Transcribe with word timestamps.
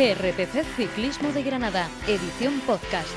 GRPC 0.00 0.64
Ciclismo 0.76 1.30
de 1.30 1.42
Granada, 1.42 1.86
edición 2.08 2.58
podcast. 2.60 3.10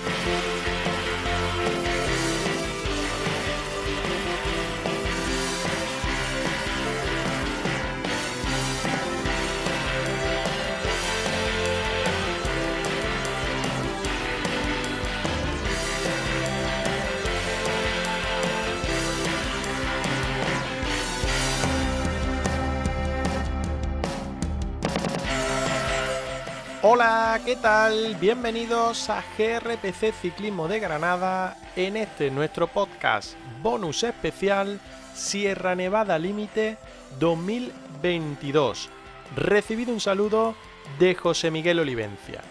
Hola, 26.95 27.41
¿qué 27.43 27.55
tal? 27.55 28.15
Bienvenidos 28.21 29.09
a 29.09 29.23
GRPC 29.35 30.13
Ciclismo 30.13 30.67
de 30.67 30.79
Granada 30.79 31.57
en 31.75 31.97
este 31.97 32.29
nuestro 32.29 32.67
podcast 32.67 33.33
bonus 33.63 34.03
especial 34.03 34.79
Sierra 35.15 35.73
Nevada 35.73 36.19
Límite 36.19 36.77
2022. 37.19 38.91
Recibido 39.35 39.91
un 39.91 40.01
saludo 40.01 40.53
de 40.99 41.15
José 41.15 41.49
Miguel 41.49 41.79
Olivencia. 41.79 42.41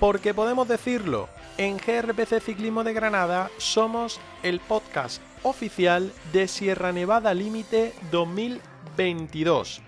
Porque 0.00 0.34
podemos 0.34 0.66
decirlo, 0.66 1.28
en 1.56 1.76
GRPC 1.76 2.40
Ciclismo 2.40 2.82
de 2.82 2.92
Granada 2.92 3.52
somos 3.58 4.18
el 4.42 4.58
podcast 4.58 5.22
oficial 5.44 6.12
de 6.32 6.48
Sierra 6.48 6.90
Nevada 6.90 7.32
Límite 7.34 7.94
2022 8.10 9.80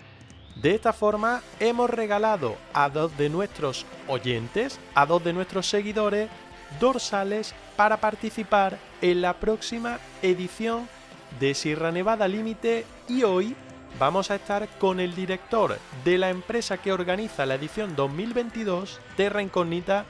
de 0.61 0.75
esta 0.75 0.93
forma 0.93 1.41
hemos 1.59 1.89
regalado 1.89 2.57
a 2.73 2.89
dos 2.89 3.15
de 3.17 3.29
nuestros 3.29 3.85
oyentes, 4.07 4.79
a 4.93 5.05
dos 5.05 5.23
de 5.23 5.33
nuestros 5.33 5.69
seguidores, 5.69 6.29
dorsales 6.79 7.53
para 7.75 7.97
participar 7.97 8.77
en 9.01 9.21
la 9.21 9.33
próxima 9.33 9.99
edición 10.21 10.87
de 11.39 11.53
Sierra 11.53 11.91
Nevada 11.91 12.27
Límite. 12.27 12.85
Y 13.07 13.23
hoy 13.23 13.55
vamos 13.97 14.31
a 14.31 14.35
estar 14.35 14.67
con 14.77 14.99
el 14.99 15.15
director 15.15 15.77
de 16.03 16.17
la 16.17 16.29
empresa 16.29 16.77
que 16.77 16.91
organiza 16.91 17.45
la 17.45 17.55
edición 17.55 17.95
2022, 17.95 18.99
Terra 19.15 19.41
Incógnita, 19.41 20.05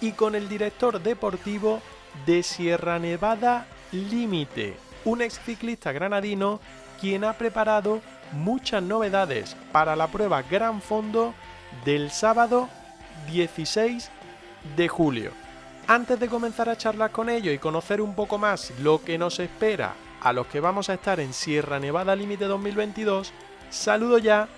y 0.00 0.12
con 0.12 0.34
el 0.34 0.48
director 0.48 1.02
deportivo 1.02 1.82
de 2.24 2.42
Sierra 2.42 2.98
Nevada 2.98 3.66
Límite, 3.92 4.76
un 5.04 5.20
ex 5.20 5.38
ciclista 5.40 5.92
granadino 5.92 6.58
quien 7.00 7.24
ha 7.24 7.34
preparado 7.34 8.00
muchas 8.32 8.82
novedades 8.82 9.56
para 9.72 9.96
la 9.96 10.08
prueba 10.08 10.42
Gran 10.42 10.80
Fondo 10.82 11.34
del 11.84 12.10
sábado 12.10 12.68
16 13.30 14.10
de 14.76 14.88
julio. 14.88 15.32
Antes 15.86 16.20
de 16.20 16.28
comenzar 16.28 16.68
a 16.68 16.76
charlar 16.76 17.10
con 17.10 17.28
ellos 17.28 17.54
y 17.54 17.58
conocer 17.58 18.00
un 18.00 18.14
poco 18.14 18.38
más 18.38 18.72
lo 18.80 19.02
que 19.02 19.18
nos 19.18 19.40
espera 19.40 19.94
a 20.20 20.32
los 20.32 20.46
que 20.46 20.60
vamos 20.60 20.88
a 20.88 20.94
estar 20.94 21.18
en 21.18 21.32
Sierra 21.32 21.80
Nevada 21.80 22.14
Límite 22.14 22.44
2022, 22.44 23.32
saludo 23.70 24.18
ya 24.18 24.48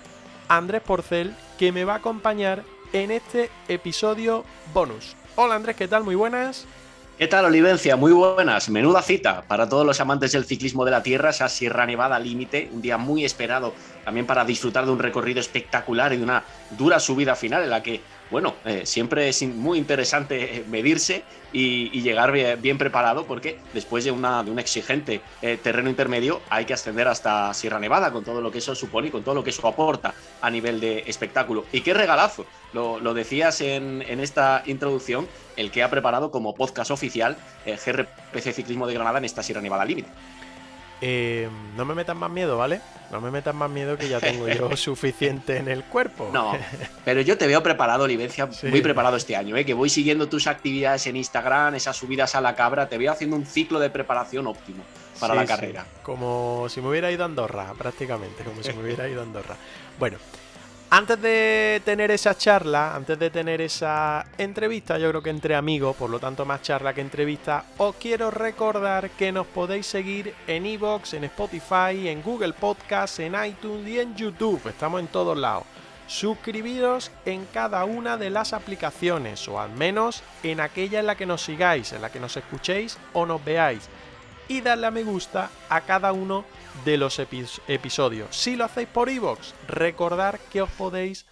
a 0.47 0.57
Andrés 0.57 0.81
Porcel 0.81 1.35
que 1.57 1.71
me 1.71 1.85
va 1.85 1.93
a 1.93 1.97
acompañar 1.97 2.63
en 2.91 3.11
este 3.11 3.49
episodio 3.67 4.43
bonus. 4.73 5.15
Hola 5.35 5.55
Andrés, 5.55 5.75
¿qué 5.75 5.87
tal? 5.87 6.03
Muy 6.03 6.15
buenas. 6.15 6.67
¿Qué 7.15 7.27
tal, 7.27 7.45
Olivencia? 7.45 7.95
Muy 7.95 8.11
buenas. 8.11 8.69
Menuda 8.69 9.03
cita 9.03 9.43
para 9.43 9.69
todos 9.69 9.85
los 9.85 9.99
amantes 9.99 10.31
del 10.31 10.45
ciclismo 10.45 10.83
de 10.83 10.89
la 10.89 11.03
tierra, 11.03 11.29
esa 11.29 11.47
Sierra 11.47 11.85
Nevada 11.85 12.17
límite, 12.17 12.71
un 12.73 12.81
día 12.81 12.97
muy 12.97 13.23
esperado 13.23 13.75
también 14.03 14.25
para 14.25 14.43
disfrutar 14.43 14.85
de 14.85 14.91
un 14.91 14.97
recorrido 14.97 15.39
espectacular 15.39 16.11
y 16.11 16.17
de 16.17 16.23
una 16.23 16.43
dura 16.71 16.99
subida 16.99 17.35
final 17.35 17.61
en 17.61 17.69
la 17.69 17.83
que 17.83 18.01
bueno, 18.33 18.55
eh, 18.65 18.87
siempre 18.87 19.29
es 19.29 19.43
muy 19.43 19.77
interesante 19.77 20.57
eh, 20.57 20.65
medirse 20.67 21.23
y, 21.51 22.01
llegar 22.01 22.31
bien, 22.31 22.79
preparado 22.79 23.27
porque 23.27 23.59
después 23.75 24.03
de, 24.03 24.09
una, 24.09 24.43
de 24.43 24.49
un 24.49 24.57
exigente 24.57 25.21
eh, 25.43 25.59
terreno 25.61 25.87
intermedio 25.87 26.41
hay 26.49 26.65
que 26.65 26.73
ascender 26.73 27.07
hasta 27.07 27.53
Sierra 27.53 27.79
Nevada 27.79 28.11
con 28.11 28.23
todo 28.23 28.41
lo 28.41 28.51
que 28.51 28.57
eso 28.57 28.73
supone 28.73 29.09
y 29.09 29.11
con 29.11 29.23
todo 29.23 29.35
lo 29.35 29.43
que 29.43 29.51
eso 29.51 29.67
aporta 29.67 30.15
a 30.41 30.49
nivel 30.49 30.79
de 30.79 31.03
espectáculo. 31.05 31.65
Y 31.71 31.81
qué 31.81 31.93
regalazo, 31.93 32.47
lo, 32.73 33.13
decías 33.13 33.61
en, 33.61 34.01
en, 34.01 34.19
esta 34.19 34.63
introducción, 34.65 35.27
el 35.55 35.69
que 35.69 35.83
ha 35.83 35.91
preparado 35.91 36.31
como 36.31 36.55
podcast 36.55 36.89
oficial 36.89 37.37
GRPC 37.67 38.51
Ciclismo 38.51 38.87
de 38.87 38.95
Granada 38.95 39.19
en 39.19 39.25
esta 39.25 39.43
Sierra 39.43 39.61
Nevada 39.61 39.85
Límite. 39.85 40.09
Eh, 41.05 41.49
no 41.75 41.83
me 41.83 41.95
metas 41.95 42.15
más 42.15 42.31
miedo, 42.31 42.57
¿vale? 42.57 42.79
No 43.11 43.19
me 43.19 43.29
metas 43.29 43.53
más 43.53 43.69
miedo 43.69 43.97
que 43.97 44.07
ya 44.07 44.21
tengo 44.21 44.47
yo 44.47 44.77
suficiente 44.77 45.57
en 45.57 45.67
el 45.67 45.83
cuerpo. 45.83 46.29
No, 46.31 46.53
pero 47.03 47.19
yo 47.19 47.37
te 47.37 47.45
veo 47.45 47.61
preparado, 47.61 48.05
Olivencia, 48.05 48.49
muy 48.63 48.79
preparado 48.79 49.17
este 49.17 49.35
año, 49.35 49.57
¿eh? 49.57 49.65
que 49.65 49.73
voy 49.73 49.89
siguiendo 49.89 50.29
tus 50.29 50.47
actividades 50.47 51.05
en 51.07 51.17
Instagram, 51.17 51.75
esas 51.75 51.97
subidas 51.97 52.35
a 52.35 52.41
la 52.41 52.55
cabra, 52.55 52.87
te 52.87 52.97
veo 52.97 53.11
haciendo 53.11 53.35
un 53.35 53.45
ciclo 53.45 53.79
de 53.79 53.89
preparación 53.89 54.47
óptimo 54.47 54.85
para 55.19 55.35
la 55.35 55.45
carrera. 55.45 55.85
Como 56.03 56.67
si 56.69 56.79
me 56.79 56.87
hubiera 56.87 57.11
ido 57.11 57.23
a 57.23 57.25
Andorra, 57.25 57.73
prácticamente, 57.77 58.45
como 58.45 58.63
si 58.63 58.71
me 58.71 58.81
hubiera 58.81 59.05
ido 59.09 59.19
a 59.19 59.23
Andorra. 59.23 59.57
Bueno, 59.99 60.19
antes 60.95 61.19
de 61.19 61.81
tener 61.83 62.11
esa 62.11 62.37
charla, 62.37 62.93
antes 62.93 63.17
de 63.17 63.31
tener 63.31 63.61
esa 63.61 64.27
entrevista, 64.37 64.99
yo 64.99 65.09
creo 65.09 65.23
que 65.23 65.31
entre 65.31 65.55
amigos, 65.55 65.95
por 65.95 66.07
lo 66.07 66.19
tanto 66.19 66.45
más 66.45 66.61
charla 66.61 66.93
que 66.93 67.01
entrevista, 67.01 67.65
os 67.79 67.95
quiero 67.95 68.29
recordar 68.29 69.09
que 69.09 69.31
nos 69.31 69.47
podéis 69.47 69.87
seguir 69.87 70.35
en 70.45 70.67
Evox, 70.67 71.15
en 71.15 71.23
Spotify, 71.23 72.09
en 72.09 72.21
Google 72.21 72.53
Podcast, 72.53 73.21
en 73.21 73.33
iTunes 73.43 73.87
y 73.87 73.99
en 74.01 74.15
YouTube. 74.15 74.67
Estamos 74.67 74.99
en 74.99 75.07
todos 75.07 75.35
lados. 75.35 75.63
Suscribiros 76.05 77.09
en 77.25 77.47
cada 77.51 77.85
una 77.85 78.15
de 78.15 78.29
las 78.29 78.53
aplicaciones, 78.53 79.47
o 79.47 79.59
al 79.59 79.71
menos 79.71 80.21
en 80.43 80.59
aquella 80.59 80.99
en 80.99 81.07
la 81.07 81.15
que 81.15 81.25
nos 81.25 81.41
sigáis, 81.41 81.91
en 81.93 82.03
la 82.03 82.11
que 82.11 82.19
nos 82.19 82.37
escuchéis 82.37 82.99
o 83.13 83.25
nos 83.25 83.43
veáis. 83.43 83.89
Y 84.47 84.61
darle 84.61 84.85
a 84.85 84.91
me 84.91 85.03
gusta 85.03 85.49
a 85.69 85.81
cada 85.81 86.11
uno 86.13 86.41
de 86.41 86.62
los 86.85 87.19
episodios. 87.19 88.35
Si 88.35 88.55
lo 88.55 88.65
hacéis 88.65 88.87
por 88.87 89.09
iVoox, 89.09 89.53
recordar 89.67 90.39
que 90.51 90.61
os 90.61 90.69
podéis 90.71 91.25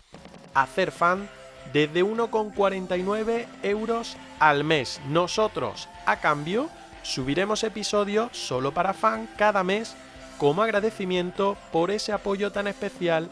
hacer 0.54 0.92
fan 0.92 1.30
desde 1.74 2.04
1,49 2.04 3.46
euros 3.64 4.18
al 4.40 4.64
mes. 4.64 5.02
Nosotros, 5.08 5.90
a 6.06 6.20
cambio, 6.20 6.70
subiremos 7.04 7.64
episodios 7.64 8.30
solo 8.32 8.74
para 8.74 8.94
fan 8.94 9.30
cada 9.38 9.64
mes 9.64 9.96
como 10.38 10.64
agradecimiento 10.64 11.58
por 11.72 11.92
ese 11.92 12.12
apoyo 12.12 12.52
tan 12.52 12.68
especial 12.68 13.30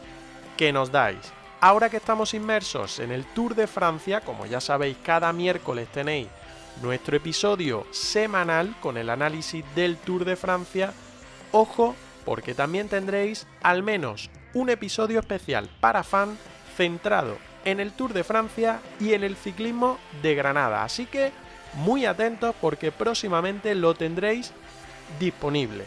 que 0.56 0.72
nos 0.72 0.92
dais. 0.92 1.32
Ahora 1.60 1.90
que 1.90 1.98
estamos 1.98 2.32
inmersos 2.32 3.00
en 3.00 3.10
el 3.10 3.24
Tour 3.26 3.54
de 3.54 3.66
Francia, 3.66 4.20
como 4.20 4.46
ya 4.46 4.60
sabéis, 4.60 4.96
cada 5.02 5.32
miércoles 5.32 5.88
tenéis 5.88 6.28
nuestro 6.82 7.16
episodio 7.16 7.86
semanal 7.90 8.74
con 8.80 8.96
el 8.96 9.10
análisis 9.10 9.64
del 9.74 9.96
Tour 9.98 10.24
de 10.24 10.36
Francia 10.36 10.94
Ojo, 11.52 11.94
porque 12.24 12.54
también 12.54 12.88
tendréis 12.88 13.46
al 13.62 13.82
menos 13.82 14.30
un 14.54 14.70
episodio 14.70 15.20
especial 15.20 15.68
para 15.80 16.02
fan 16.02 16.36
centrado 16.76 17.38
en 17.64 17.80
el 17.80 17.92
Tour 17.92 18.12
de 18.12 18.24
Francia 18.24 18.80
y 18.98 19.12
en 19.14 19.24
el 19.24 19.36
ciclismo 19.36 19.98
de 20.22 20.34
Granada. 20.34 20.84
Así 20.84 21.06
que 21.06 21.32
muy 21.74 22.06
atentos 22.06 22.54
porque 22.60 22.92
próximamente 22.92 23.74
lo 23.74 23.94
tendréis 23.94 24.52
disponible. 25.18 25.84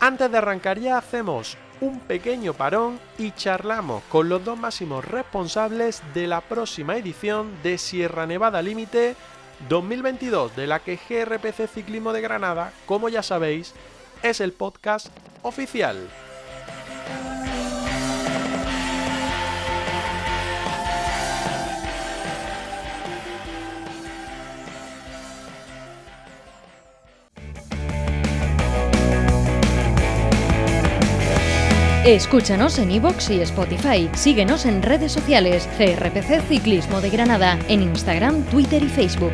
Antes 0.00 0.30
de 0.30 0.38
arrancar 0.38 0.78
ya 0.78 0.98
hacemos 0.98 1.56
un 1.80 2.00
pequeño 2.00 2.54
parón 2.54 3.00
y 3.18 3.32
charlamos 3.32 4.02
con 4.04 4.28
los 4.28 4.44
dos 4.44 4.58
máximos 4.58 5.04
responsables 5.04 6.02
de 6.14 6.26
la 6.26 6.40
próxima 6.40 6.96
edición 6.96 7.50
de 7.62 7.78
Sierra 7.78 8.26
Nevada 8.26 8.62
Límite 8.62 9.16
2022 9.68 10.54
de 10.56 10.66
la 10.66 10.80
que 10.80 10.96
GRPC 10.96 11.68
Ciclismo 11.68 12.12
de 12.12 12.20
Granada, 12.20 12.72
como 12.86 13.08
ya 13.08 13.22
sabéis, 13.22 13.74
es 14.22 14.40
el 14.40 14.52
podcast 14.52 15.08
oficial. 15.42 15.96
Escúchanos 32.04 32.80
en 32.80 32.90
iVoox 32.90 33.30
y 33.30 33.40
Spotify. 33.42 34.10
Síguenos 34.14 34.66
en 34.66 34.82
redes 34.82 35.12
sociales. 35.12 35.68
CRPC 35.78 36.42
Ciclismo 36.48 37.00
de 37.00 37.10
Granada. 37.10 37.56
En 37.68 37.80
Instagram, 37.80 38.42
Twitter 38.46 38.82
y 38.82 38.88
Facebook. 38.88 39.32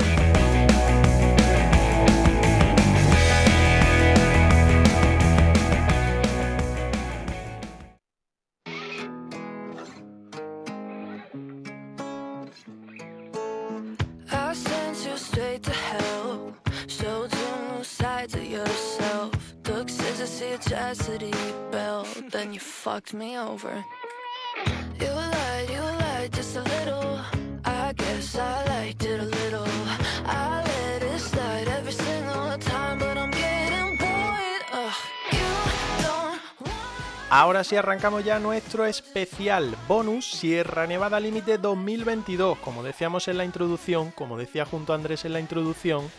Ahora 37.31 37.62
sí 37.62 37.76
arrancamos 37.76 38.25
ya 38.25 38.38
nuestro 38.38 38.87
especial 38.87 39.76
bonus 39.87 40.31
Sierra 40.31 40.87
Nevada 40.87 41.20
Límite 41.20 41.58
2022. 41.58 42.56
Como 42.58 42.82
decíamos 42.82 43.29
en 43.29 43.37
la 43.37 43.44
introducción, 43.44 44.12
como 44.12 44.38
decía 44.38 44.64
junto 44.64 44.94
a 44.94 44.96
Andrés 44.96 45.26
en 45.26 45.35
la 45.35 45.40
introducción, 45.40 46.11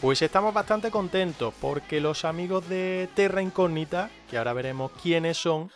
pues 0.00 0.20
estamos 0.22 0.52
bastante 0.52 0.90
contentos 0.90 1.54
porque 1.60 2.00
los 2.00 2.24
amigos 2.24 2.68
de 2.68 3.08
Terra 3.14 3.40
Incógnita, 3.40 4.10
que 4.28 4.36
ahora 4.36 4.52
veremos 4.52 4.90
quiénes 5.00 5.36
son, 5.36 5.70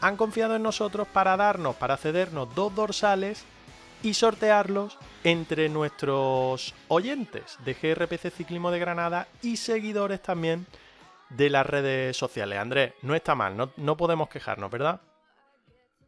han 0.00 0.16
confiado 0.16 0.56
en 0.56 0.62
nosotros 0.62 1.06
para 1.08 1.36
darnos, 1.36 1.76
para 1.76 1.96
cedernos 1.96 2.54
dos 2.54 2.74
dorsales 2.74 3.44
y 4.02 4.14
sortearlos 4.14 4.98
entre 5.24 5.68
nuestros 5.68 6.74
oyentes 6.88 7.58
de 7.64 7.74
GRPC 7.74 8.30
Ciclismo 8.30 8.70
de 8.70 8.78
Granada 8.78 9.28
y 9.42 9.56
seguidores 9.58 10.22
también 10.22 10.66
de 11.28 11.50
las 11.50 11.66
redes 11.66 12.16
sociales. 12.16 12.58
Andrés, 12.58 12.94
no 13.02 13.14
está 13.14 13.34
mal, 13.34 13.70
no, 13.76 13.96
podemos 13.96 14.28
quejarnos, 14.28 14.70
¿verdad? 14.70 15.00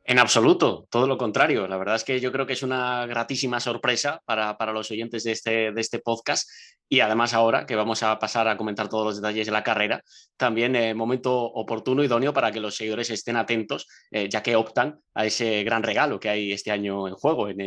En 0.04 0.18
absoluto, 0.18 0.88
todo 0.90 1.06
lo 1.06 1.16
contrario. 1.16 1.68
La 1.68 1.76
verdad 1.76 1.94
es 1.94 2.02
que 2.02 2.20
yo 2.20 2.32
creo 2.32 2.44
que 2.44 2.54
es 2.54 2.64
una 2.64 3.06
gratísima 3.06 3.60
sorpresa 3.60 4.20
para, 4.24 4.56
los 4.72 4.90
oyentes 4.90 5.22
de 5.22 5.32
este, 5.32 5.72
de 5.72 5.80
este, 5.80 6.00
podcast 6.00 6.50
y 6.88 7.00
además 7.00 7.34
ahora 7.34 7.66
que 7.66 7.76
vamos 7.76 8.02
a 8.02 8.18
pasar 8.18 8.48
a 8.48 8.56
comentar 8.56 8.88
todos 8.88 9.06
los 9.06 9.16
detalles 9.16 9.46
de 9.46 9.52
la 9.52 9.62
carrera, 9.62 10.02
también 10.36 10.74
eh, 10.74 10.92
momento 10.92 11.32
oportuno, 11.40 12.02
idóneo 12.02 12.32
para 12.32 12.50
que 12.50 12.58
los 12.58 12.74
seguidores 12.74 13.10
estén 13.10 13.36
atentos, 13.36 13.86
eh, 14.10 14.28
ya 14.28 14.42
que 14.42 14.56
optan 14.56 15.00
a 15.14 15.24
ese 15.24 15.62
gran 15.62 15.84
regalo 15.84 16.18
que 16.18 16.28
hay 16.28 16.52
este 16.52 16.72
año 16.72 17.06
en 17.06 17.14
juego, 17.14 17.48
en 17.48 17.58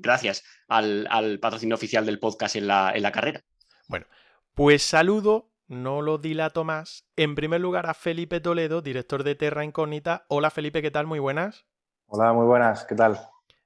gracias 0.00 0.44
al, 0.68 1.38
patrocinio 1.40 1.74
oficial 1.74 2.06
del 2.06 2.20
podcast 2.20 2.54
en 2.54 2.68
la, 2.68 2.92
en 2.94 3.02
la 3.02 3.10
carrera. 3.10 3.42
Bueno, 3.88 4.06
pues 4.54 4.82
saludo 4.82 5.53
no 5.68 6.02
lo 6.02 6.18
dilato 6.18 6.64
más. 6.64 7.06
En 7.16 7.34
primer 7.34 7.60
lugar 7.60 7.86
a 7.86 7.94
Felipe 7.94 8.40
Toledo, 8.40 8.82
director 8.82 9.24
de 9.24 9.34
Terra 9.34 9.64
Incógnita. 9.64 10.24
Hola 10.28 10.50
Felipe, 10.50 10.82
¿qué 10.82 10.90
tal? 10.90 11.06
Muy 11.06 11.18
buenas. 11.18 11.66
Hola, 12.06 12.32
muy 12.32 12.46
buenas, 12.46 12.84
¿qué 12.84 12.94
tal? 12.94 13.18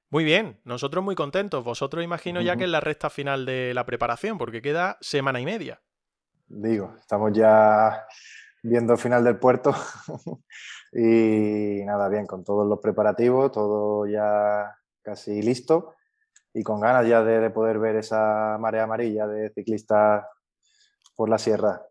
Muy 0.09 0.23
bien, 0.23 0.59
nosotros 0.63 1.03
muy 1.03 1.15
contentos. 1.15 1.63
Vosotros 1.63 2.03
imagino 2.03 2.41
ya 2.41 2.55
que 2.55 2.63
es 2.63 2.69
la 2.69 2.79
recta 2.79 3.09
final 3.09 3.45
de 3.45 3.73
la 3.73 3.85
preparación, 3.85 4.37
porque 4.37 4.61
queda 4.61 4.97
semana 5.01 5.39
y 5.39 5.45
media. 5.45 5.81
Digo, 6.47 6.95
estamos 6.99 7.31
ya 7.33 8.07
viendo 8.63 8.93
el 8.93 8.99
final 8.99 9.23
del 9.23 9.37
puerto 9.37 9.73
y 10.93 11.83
nada, 11.85 12.09
bien, 12.09 12.25
con 12.25 12.43
todos 12.43 12.67
los 12.67 12.79
preparativos, 12.79 13.51
todo 13.51 14.07
ya 14.07 14.75
casi 15.03 15.43
listo 15.43 15.93
y 16.53 16.63
con 16.63 16.79
ganas 16.79 17.07
ya 17.07 17.23
de 17.23 17.49
poder 17.51 17.77
ver 17.77 17.97
esa 17.97 18.57
marea 18.59 18.83
amarilla 18.83 19.27
de 19.27 19.51
ciclistas 19.51 20.25
por 21.15 21.29
la 21.29 21.37
sierra. 21.37 21.88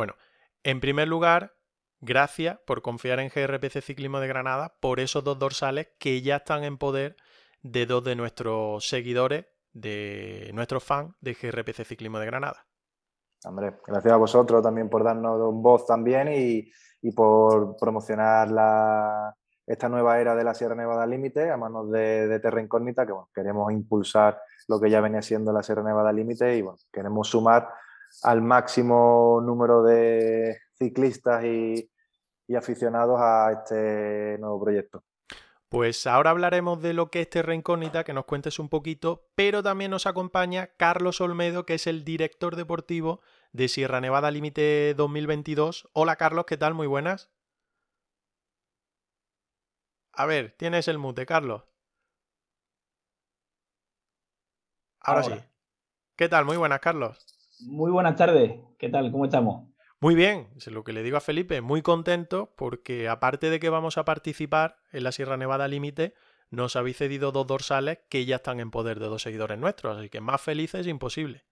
Bueno, 0.00 0.14
en 0.62 0.80
primer 0.80 1.08
lugar, 1.08 1.52
gracias 2.00 2.58
por 2.66 2.80
confiar 2.80 3.20
en 3.20 3.28
GRPC 3.28 3.82
Ciclismo 3.82 4.18
de 4.18 4.28
Granada 4.28 4.72
por 4.80 4.98
esos 4.98 5.22
dos 5.22 5.38
dorsales 5.38 5.88
que 5.98 6.22
ya 6.22 6.36
están 6.36 6.64
en 6.64 6.78
poder 6.78 7.16
de 7.60 7.84
dos 7.84 8.02
de 8.02 8.16
nuestros 8.16 8.88
seguidores, 8.88 9.44
de 9.74 10.52
nuestros 10.54 10.84
fans 10.84 11.14
de 11.20 11.34
GRPC 11.34 11.84
Ciclismo 11.84 12.18
de 12.18 12.24
Granada. 12.24 12.66
Hombre, 13.44 13.74
gracias 13.86 14.14
a 14.14 14.16
vosotros 14.16 14.62
también 14.62 14.88
por 14.88 15.04
darnos 15.04 15.38
voz 15.56 15.84
también 15.84 16.30
y, 16.32 16.72
por 17.12 17.76
promocionar 17.76 18.50
la, 18.50 19.36
esta 19.66 19.90
nueva 19.90 20.18
era 20.18 20.34
de 20.34 20.44
la 20.44 20.54
Sierra 20.54 20.74
Nevada 20.74 21.06
Límite 21.06 21.50
a 21.50 21.58
manos 21.58 21.90
de, 21.90 22.26
de 22.26 22.40
Terra 22.40 22.62
Incógnita, 22.62 23.04
que 23.04 23.12
queremos 23.34 23.70
impulsar 23.70 24.40
lo 24.66 24.80
que 24.80 24.88
ya 24.88 25.02
venía 25.02 25.20
siendo 25.20 25.52
la 25.52 25.62
Sierra 25.62 25.82
Nevada 25.82 26.10
Límite 26.10 26.56
y 26.56 26.62
bueno, 26.62 26.78
queremos 26.90 27.28
sumar 27.28 27.68
al 28.22 28.42
máximo 28.42 29.40
número 29.42 29.82
de 29.82 30.58
ciclistas 30.78 31.44
y, 31.44 31.90
aficionados 32.56 33.20
a 33.20 33.52
este 33.52 34.36
nuevo 34.38 34.60
proyecto. 34.60 35.04
Pues 35.68 36.08
ahora 36.08 36.30
hablaremos 36.30 36.82
de 36.82 36.94
lo 36.94 37.08
que 37.08 37.20
es 37.20 37.30
Terra 37.30 37.54
Incógnita, 37.54 38.02
que 38.02 38.12
nos 38.12 38.24
cuentes 38.24 38.58
un 38.58 38.68
poquito, 38.68 39.28
pero 39.36 39.62
también 39.62 39.92
nos 39.92 40.06
acompaña 40.06 40.70
Carlos 40.76 41.20
Olmedo, 41.20 41.64
que 41.64 41.74
es 41.74 41.86
el 41.86 42.04
director 42.04 42.56
deportivo 42.56 43.20
de 43.52 43.68
Sierra 43.68 44.00
Nevada 44.00 44.32
Límite 44.32 44.94
2022. 44.96 45.88
Hola 45.92 46.16
Carlos, 46.16 46.44
¿qué 46.46 46.56
tal? 46.56 46.74
Muy 46.74 46.88
buenas. 46.88 47.30
A 50.12 50.26
ver, 50.26 50.56
tienes 50.58 50.88
el 50.88 50.98
mute, 50.98 51.24
Carlos. 51.24 51.62
Ahora, 54.98 55.22
Ahora. 55.22 55.36
sí. 55.36 55.42
¿Qué 56.16 56.28
tal? 56.28 56.44
Muy 56.44 56.56
buenas, 56.56 56.80
Carlos. 56.80 57.39
Muy 57.66 57.90
buenas 57.90 58.16
tardes, 58.16 58.60
¿qué 58.78 58.88
tal? 58.88 59.10
¿Cómo 59.12 59.24
estamos? 59.24 59.68
Muy 60.00 60.14
bien, 60.14 60.48
es 60.56 60.66
lo 60.68 60.82
que 60.82 60.92
le 60.94 61.02
digo 61.02 61.18
a 61.18 61.20
Felipe, 61.20 61.60
muy 61.60 61.82
contento 61.82 62.54
porque 62.56 63.08
aparte 63.08 63.50
de 63.50 63.60
que 63.60 63.68
vamos 63.68 63.98
a 63.98 64.04
participar 64.04 64.76
en 64.92 65.04
la 65.04 65.12
Sierra 65.12 65.36
Nevada 65.36 65.68
Límite, 65.68 66.14
nos 66.50 66.74
habéis 66.74 66.96
cedido 66.96 67.32
dos 67.32 67.46
dorsales 67.46 67.98
que 68.08 68.24
ya 68.24 68.36
están 68.36 68.60
en 68.60 68.70
poder 68.70 68.98
de 68.98 69.06
dos 69.06 69.22
seguidores 69.22 69.58
nuestros, 69.58 69.98
así 69.98 70.08
que 70.08 70.20
más 70.20 70.40
felices 70.40 70.86
imposible. 70.86 71.44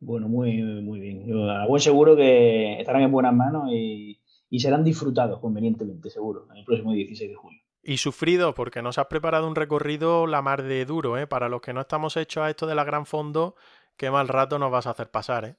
Bueno, 0.00 0.28
muy, 0.28 0.62
muy 0.62 1.00
bien. 1.00 1.26
Yo 1.26 1.50
a 1.50 1.66
buen 1.66 1.80
seguro 1.80 2.16
que 2.16 2.80
estarán 2.80 3.02
en 3.02 3.10
buenas 3.10 3.34
manos 3.34 3.70
y, 3.72 4.20
serán 4.58 4.84
disfrutados 4.84 5.40
convenientemente, 5.40 6.10
seguro, 6.10 6.46
en 6.50 6.58
el 6.58 6.64
próximo 6.64 6.92
16 6.92 7.30
de 7.30 7.36
julio. 7.36 7.60
Y 7.82 7.96
sufrido, 7.96 8.54
porque 8.54 8.82
nos 8.82 8.98
has 8.98 9.06
preparado 9.06 9.48
un 9.48 9.56
recorrido 9.56 10.26
la 10.26 10.42
mar 10.42 10.62
de 10.62 10.84
duro, 10.84 11.18
¿eh? 11.18 11.26
Para 11.26 11.48
los 11.48 11.60
que 11.60 11.72
no 11.72 11.80
estamos 11.80 12.16
hechos 12.16 12.42
a 12.44 12.50
esto 12.50 12.66
de 12.66 12.74
la 12.74 12.84
gran 12.84 13.06
fondo, 13.06 13.56
qué 13.98 14.10
mal 14.10 14.28
rato 14.28 14.58
nos 14.58 14.70
vas 14.70 14.86
a 14.86 14.90
hacer 14.90 15.10
pasar, 15.10 15.44
¿eh? 15.44 15.56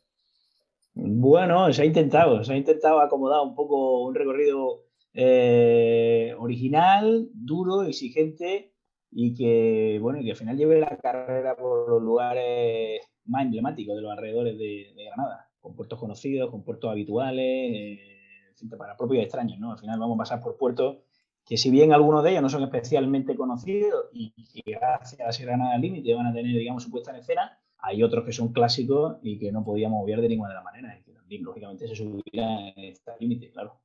Bueno, 0.95 1.71
se 1.71 1.83
ha 1.83 1.86
intentado, 1.86 2.44
se 2.44 2.53
ha 2.53 2.57
intentado 2.57 3.00
acomodar 3.00 3.41
un 3.41 3.53
poco 3.53 4.03
un 4.03 4.15
recorrido 4.15 4.86
eh, 5.13 6.33
original, 6.38 7.30
duro, 7.33 7.83
exigente 7.83 8.74
y 9.12 9.36
que, 9.36 10.00
bueno, 10.01 10.19
que 10.21 10.31
al 10.31 10.38
final 10.38 10.57
lleve 10.57 10.80
la 10.80 10.97
carrera 10.97 11.56
por 11.56 11.89
los 11.89 12.01
lugares 12.01 13.01
más 13.25 13.44
emblemáticos 13.44 13.95
de 13.95 14.01
los 14.01 14.12
alrededores 14.12 14.57
de, 14.57 14.94
Granada, 15.06 15.49
con 15.59 15.75
puertos 15.75 15.99
conocidos, 15.99 16.49
con 16.49 16.63
puertos 16.63 16.90
habituales, 16.90 17.45
eh, 17.45 18.78
para 18.78 18.97
propios 18.97 19.23
extraños, 19.23 19.59
¿no? 19.59 19.71
Al 19.71 19.80
final 19.80 19.99
vamos 19.99 20.16
a 20.16 20.19
pasar 20.19 20.42
por 20.42 20.57
puertos 20.57 20.97
que 21.45 21.57
si 21.57 21.71
bien 21.71 21.94
algunos 21.94 22.23
de 22.23 22.31
ellos 22.31 22.42
no 22.42 22.49
son 22.49 22.63
especialmente 22.63 23.35
conocidos 23.35 24.07
y 24.11 24.31
que 24.54 24.71
gracias 24.71 25.40
a 25.40 25.44
Granada 25.44 25.78
Límite 25.78 26.13
van 26.13 26.28
a 26.28 26.33
tener, 26.33 26.57
digamos, 26.57 26.83
su 26.83 26.92
puesta 26.92 27.11
en 27.11 27.18
escena, 27.18 27.58
hay 27.80 28.04
otros 28.04 28.26
que 28.26 28.33
son 28.33 28.52
clásicos 28.54 29.18
y 29.24 29.40
que 29.40 29.52
no 29.52 29.64
podíamos 29.64 30.04
obviar 30.04 30.21
de 30.21 30.30
ninguna 30.30 30.50
de 30.50 30.56
las 30.56 30.64
maneras 30.64 30.98
y 31.00 31.04
que 31.04 31.12
también, 31.14 31.44
lógicamente, 31.44 31.88
se 31.88 31.95
subirá 31.95 32.69
este 32.76 33.12
límite, 33.19 33.52
claro. 33.52 33.80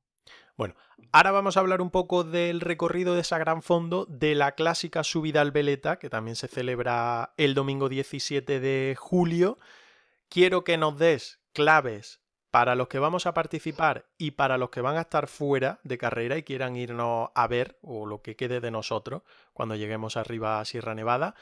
Bueno, 0.57 0.75
ahora 1.11 1.31
vamos 1.31 1.57
a 1.57 1.59
hablar 1.59 1.81
un 1.81 1.91
poco 1.91 2.23
del 2.23 2.61
recorrido 2.61 3.13
de 3.13 3.21
esa 3.21 3.37
gran 3.37 3.61
fondo, 3.61 4.05
de 4.05 4.35
la 4.35 4.53
clásica 4.53 5.03
subida 5.03 5.41
al 5.41 5.51
Veleta, 5.51 5.99
que 5.99 6.09
también 6.09 6.35
se 6.35 6.47
celebra 6.47 7.33
el 7.37 7.53
domingo 7.53 7.89
17 7.89 8.59
de 8.59 8.95
julio. 8.97 9.59
Quiero 10.29 10.63
que 10.63 10.77
nos 10.77 10.97
des 10.97 11.41
claves 11.51 12.21
para 12.51 12.75
los 12.75 12.87
que 12.87 12.99
vamos 12.99 13.25
a 13.25 13.33
participar 13.33 14.05
y 14.17 14.31
para 14.31 14.57
los 14.57 14.69
que 14.69 14.79
van 14.79 14.95
a 14.95 15.01
estar 15.01 15.27
fuera 15.27 15.81
de 15.83 15.97
carrera 15.97 16.37
y 16.37 16.43
quieran 16.43 16.77
irnos 16.77 17.29
a 17.35 17.47
ver 17.47 17.77
o 17.81 18.05
lo 18.05 18.21
que 18.21 18.37
quede 18.37 18.61
de 18.61 18.71
nosotros 18.71 19.23
cuando 19.51 19.75
lleguemos 19.75 20.15
arriba 20.15 20.61
a 20.61 20.65
Sierra 20.65 20.95
Nevada. 20.95 21.35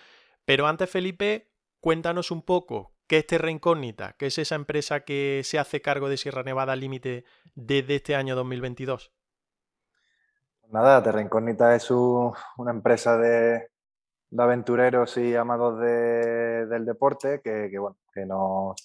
Pero 0.43 0.65
antes, 0.65 0.89
Felipe, 0.89 1.52
Cuéntanos 1.83 2.31
un 2.31 2.43
poco 2.43 2.93
qué 3.07 3.17
es 3.17 3.27
Terra 3.27 3.51
Incógnita, 3.51 4.15
qué 4.17 4.27
es 4.27 4.37
esa 4.37 4.55
empresa 4.55 5.01
que 5.01 5.41
se 5.43 5.59
hace 5.59 5.81
cargo 5.81 6.07
de 6.07 6.15
Sierra 6.15 6.41
Nevada 6.41 6.77
Límite 6.77 7.25
desde 7.55 7.95
este 7.95 8.15
año 8.15 8.37
2022. 8.37 9.11
Nada, 10.69 11.03
Terra 11.03 11.21
Incógnita 11.21 11.75
es 11.75 11.91
una 11.91 12.71
empresa 12.71 13.17
de, 13.17 13.67
aventureros 14.37 15.17
y 15.17 15.35
amados 15.35 15.77
del 15.81 16.85
deporte 16.85 17.41
que, 17.43 17.77
bueno, 17.77 17.97
que 18.13 18.25
nos, 18.25 18.77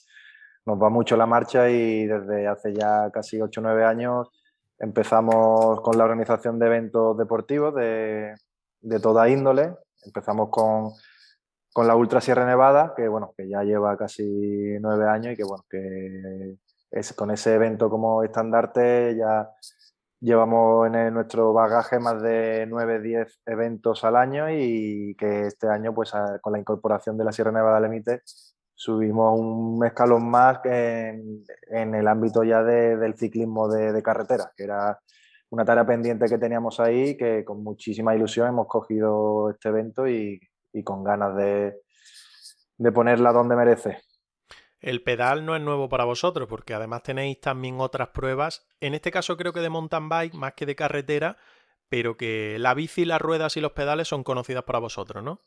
va 0.67 0.91
mucho 0.91 1.17
la 1.17 1.27
marcha 1.27 1.71
y 1.71 2.05
desde 2.05 2.49
hace 2.49 2.75
ya 2.75 3.13
casi 3.13 3.41
8 3.41 3.61
o 3.61 3.63
9 3.63 3.85
años 3.85 4.29
empezamos 4.77 5.83
con 5.83 5.97
la 5.97 6.03
organización 6.03 6.59
de 6.59 6.67
eventos 6.67 7.17
deportivos 7.17 7.77
de, 7.77 8.35
de 8.81 8.99
toda 8.99 9.29
índole. 9.29 9.77
Empezamos 10.05 10.49
con 10.51 10.95
con 11.79 11.87
la 11.87 11.95
Ultra 11.95 12.21
Sierra 12.21 12.45
Nevada, 12.45 12.93
que 12.97 13.07
bueno, 13.07 13.33
que 13.37 13.49
ya 13.49 13.63
lleva 13.63 13.97
casi 13.97 14.25
nueve 14.81 15.09
años 15.09 15.35
y 15.35 15.37
que 15.37 15.45
bueno, 15.45 15.65
que 15.71 16.57
es, 16.91 17.13
con 17.13 17.31
ese 17.31 17.55
evento 17.55 17.89
como 17.89 18.25
estandarte 18.25 19.15
ya 19.17 19.49
llevamos 20.19 20.89
en 20.93 21.15
nuestro 21.15 21.53
bagaje 21.53 22.01
más 22.01 22.21
de 22.21 22.67
nueve, 22.69 23.01
diez 23.01 23.41
eventos 23.47 24.03
al 24.03 24.17
año 24.17 24.51
y 24.51 25.15
que 25.17 25.47
este 25.47 25.69
año 25.69 25.95
pues 25.95 26.11
con 26.41 26.53
la 26.53 26.59
incorporación 26.59 27.17
de 27.17 27.25
la 27.25 27.31
Sierra 27.31 27.53
Nevada 27.53 27.79
Límite 27.79 28.23
subimos 28.75 29.39
un 29.39 29.87
escalón 29.87 30.29
más 30.29 30.59
en, 30.65 31.45
en 31.71 31.95
el 31.95 32.09
ámbito 32.09 32.43
ya 32.43 32.65
del 32.65 33.15
ciclismo 33.17 33.69
de, 33.69 33.93
de 33.93 34.03
carretera, 34.03 34.51
que 34.57 34.65
era 34.65 34.99
una 35.51 35.65
tarea 35.65 35.87
pendiente 35.87 36.27
que 36.27 36.39
teníamos 36.39 36.81
ahí, 36.81 37.17
que 37.17 37.45
con 37.45 37.63
muchísima 37.63 38.17
ilusión 38.17 38.49
hemos 38.49 38.67
cogido 38.67 39.51
este 39.51 39.69
evento 39.69 40.09
y, 40.09 40.41
y 40.73 40.83
con 40.83 41.05
ganas 41.05 41.37
de, 41.37 41.81
de 42.77 42.93
ponerla 42.93 43.33
donde 43.33 43.57
merece. 43.57 43.99
El 44.81 45.03
pedal 45.03 45.45
no 45.45 45.57
es 45.57 45.63
nuevo 45.63 45.89
para 45.89 46.05
vosotros, 46.05 46.49
porque 46.49 46.75
además 46.75 47.03
tenéis 47.03 47.41
también 47.41 47.81
otras 47.81 48.09
pruebas, 48.09 48.67
en 48.81 48.95
este 48.95 49.11
caso 49.11 49.37
creo 49.37 49.53
que 49.53 49.61
de 49.61 49.71
mountain 49.71 50.09
bike 50.09 50.35
más 50.35 50.53
que 50.55 50.67
de 50.67 50.77
carretera, 50.77 51.37
pero 51.89 52.17
que 52.17 52.57
la 52.59 52.75
bici, 52.75 53.05
las 53.05 53.21
ruedas 53.21 53.57
y 53.57 53.61
los 53.61 53.73
pedales 53.73 54.09
son 54.09 54.23
conocidas 54.23 54.63
para 54.65 54.79
vosotros, 54.79 55.25
¿no? 55.25 55.41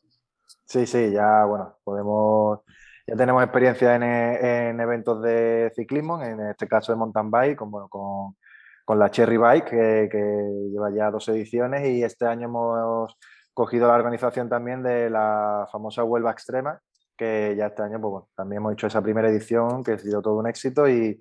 Sí, 0.66 0.86
sí, 0.86 1.10
ya, 1.12 1.44
bueno, 1.46 1.78
podemos, 1.82 2.60
ya 3.06 3.16
tenemos 3.16 3.42
experiencia 3.42 3.94
en, 3.94 4.78
eventos 4.80 5.22
de 5.22 5.72
ciclismo, 5.74 6.22
en 6.22 6.40
este 6.40 6.68
caso 6.68 6.92
de 6.92 6.98
mountain 6.98 7.30
bike, 7.30 7.56
con, 7.56 7.70
con, 7.88 8.98
la 8.98 9.10
Cherry 9.10 9.38
Bike, 9.38 9.70
que, 9.70 10.08
que, 10.10 10.68
lleva 10.70 10.90
ya 10.94 11.10
dos 11.10 11.26
ediciones, 11.28 11.88
y 11.88 12.02
este 12.02 12.26
año 12.26 12.48
hemos 12.48 13.16
cogido 13.54 13.88
la 13.88 13.94
organización 13.94 14.48
también 14.48 14.82
de 14.82 15.10
la 15.10 15.68
famosa 15.70 16.04
Huelva 16.04 16.32
Extrema, 16.32 16.80
que 17.16 17.54
ya 17.56 17.66
este 17.66 17.82
año 17.82 18.00
pues, 18.00 18.24
también 18.34 18.58
hemos 18.58 18.72
hecho 18.72 18.86
esa 18.86 19.02
primera 19.02 19.28
edición, 19.28 19.84
que 19.84 19.92
ha 19.92 19.98
sido 19.98 20.22
todo 20.22 20.36
un 20.36 20.46
éxito, 20.46 20.88
y, 20.88 21.20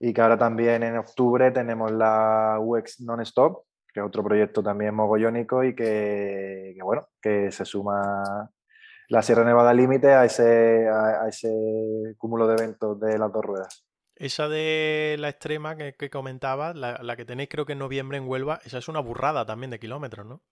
y 0.00 0.12
que 0.12 0.20
ahora 0.20 0.36
también 0.36 0.82
en 0.82 0.98
octubre 0.98 1.50
tenemos 1.50 1.92
la 1.92 2.58
UX 2.60 3.00
Non-Stop, 3.00 3.64
que 3.92 4.00
es 4.00 4.06
otro 4.06 4.24
proyecto 4.24 4.62
también 4.62 4.94
mogollónico 4.94 5.62
y 5.62 5.74
que, 5.74 6.76
bueno, 6.82 7.08
que 7.20 7.52
se 7.52 7.64
suma 7.64 8.50
la 9.08 9.22
Sierra 9.22 9.44
Nevada 9.44 9.74
Límite 9.74 10.12
a 10.12 10.24
ese, 10.24 10.88
a, 10.88 11.28
ese 11.28 12.14
cúmulo 12.16 12.46
de 12.46 12.54
eventos 12.54 12.98
de 12.98 13.18
las 13.18 13.30
dos 13.32 13.44
ruedas. 13.44 13.84
Esa 14.16 14.48
de 14.48 15.16
la 15.18 15.28
extrema 15.28 15.76
que, 15.76 15.94
que 15.94 16.10
comentabas, 16.10 16.74
la, 16.74 17.16
que 17.16 17.24
tenéis 17.24 17.48
creo 17.50 17.66
que 17.66 17.72
en 17.72 17.80
noviembre 17.80 18.18
en 18.18 18.28
Huelva, 18.28 18.60
esa 18.64 18.78
es 18.78 18.88
una 18.88 19.00
burrada 19.00 19.44
también 19.44 19.70
de 19.70 19.78
kilómetros, 19.78 20.26
¿no? 20.26 20.42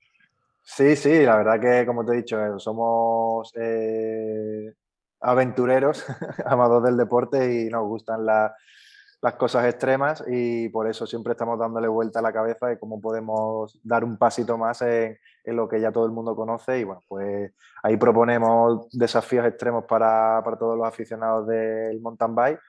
Sí, 0.77 0.95
sí, 0.95 1.25
la 1.25 1.37
verdad 1.37 1.61
que 1.61 1.85
como 1.85 2.05
te 2.05 2.13
he 2.13 2.17
dicho, 2.19 2.41
eh, 2.41 2.53
somos 2.59 3.53
eh, 3.57 4.73
aventureros, 5.21 6.05
amados 6.47 6.85
del 6.85 6.97
deporte 6.97 7.65
y 7.65 7.69
nos 7.69 7.87
gustan 7.89 8.25
las 8.25 9.35
cosas 9.37 9.67
extremas 9.67 10.23
y 10.29 10.69
por 10.69 10.89
eso 10.89 11.09
siempre 11.09 11.33
estamos 11.33 11.59
dándole 11.59 11.89
vuelta 11.89 12.21
a 12.21 12.23
la 12.23 12.33
cabeza 12.33 12.69
de 12.69 12.79
cómo 12.79 13.01
podemos 13.01 13.81
dar 13.83 14.05
un 14.05 14.17
pasito 14.17 14.57
más 14.57 14.81
en, 14.83 15.19
lo 15.45 15.69
que 15.69 15.81
ya 15.81 15.91
todo 15.91 16.07
el 16.07 16.13
mundo 16.13 16.37
conoce 16.37 16.79
y 16.79 16.85
bueno, 16.85 17.03
pues 17.09 17.53
ahí 17.83 17.97
proponemos 17.97 18.89
desafíos 18.93 19.47
extremos 19.47 19.85
para, 19.87 20.41
todos 20.57 20.79
los 20.79 20.87
aficionados 20.87 21.49
del 21.49 22.01
mountain 22.01 22.35
bike 22.35 22.61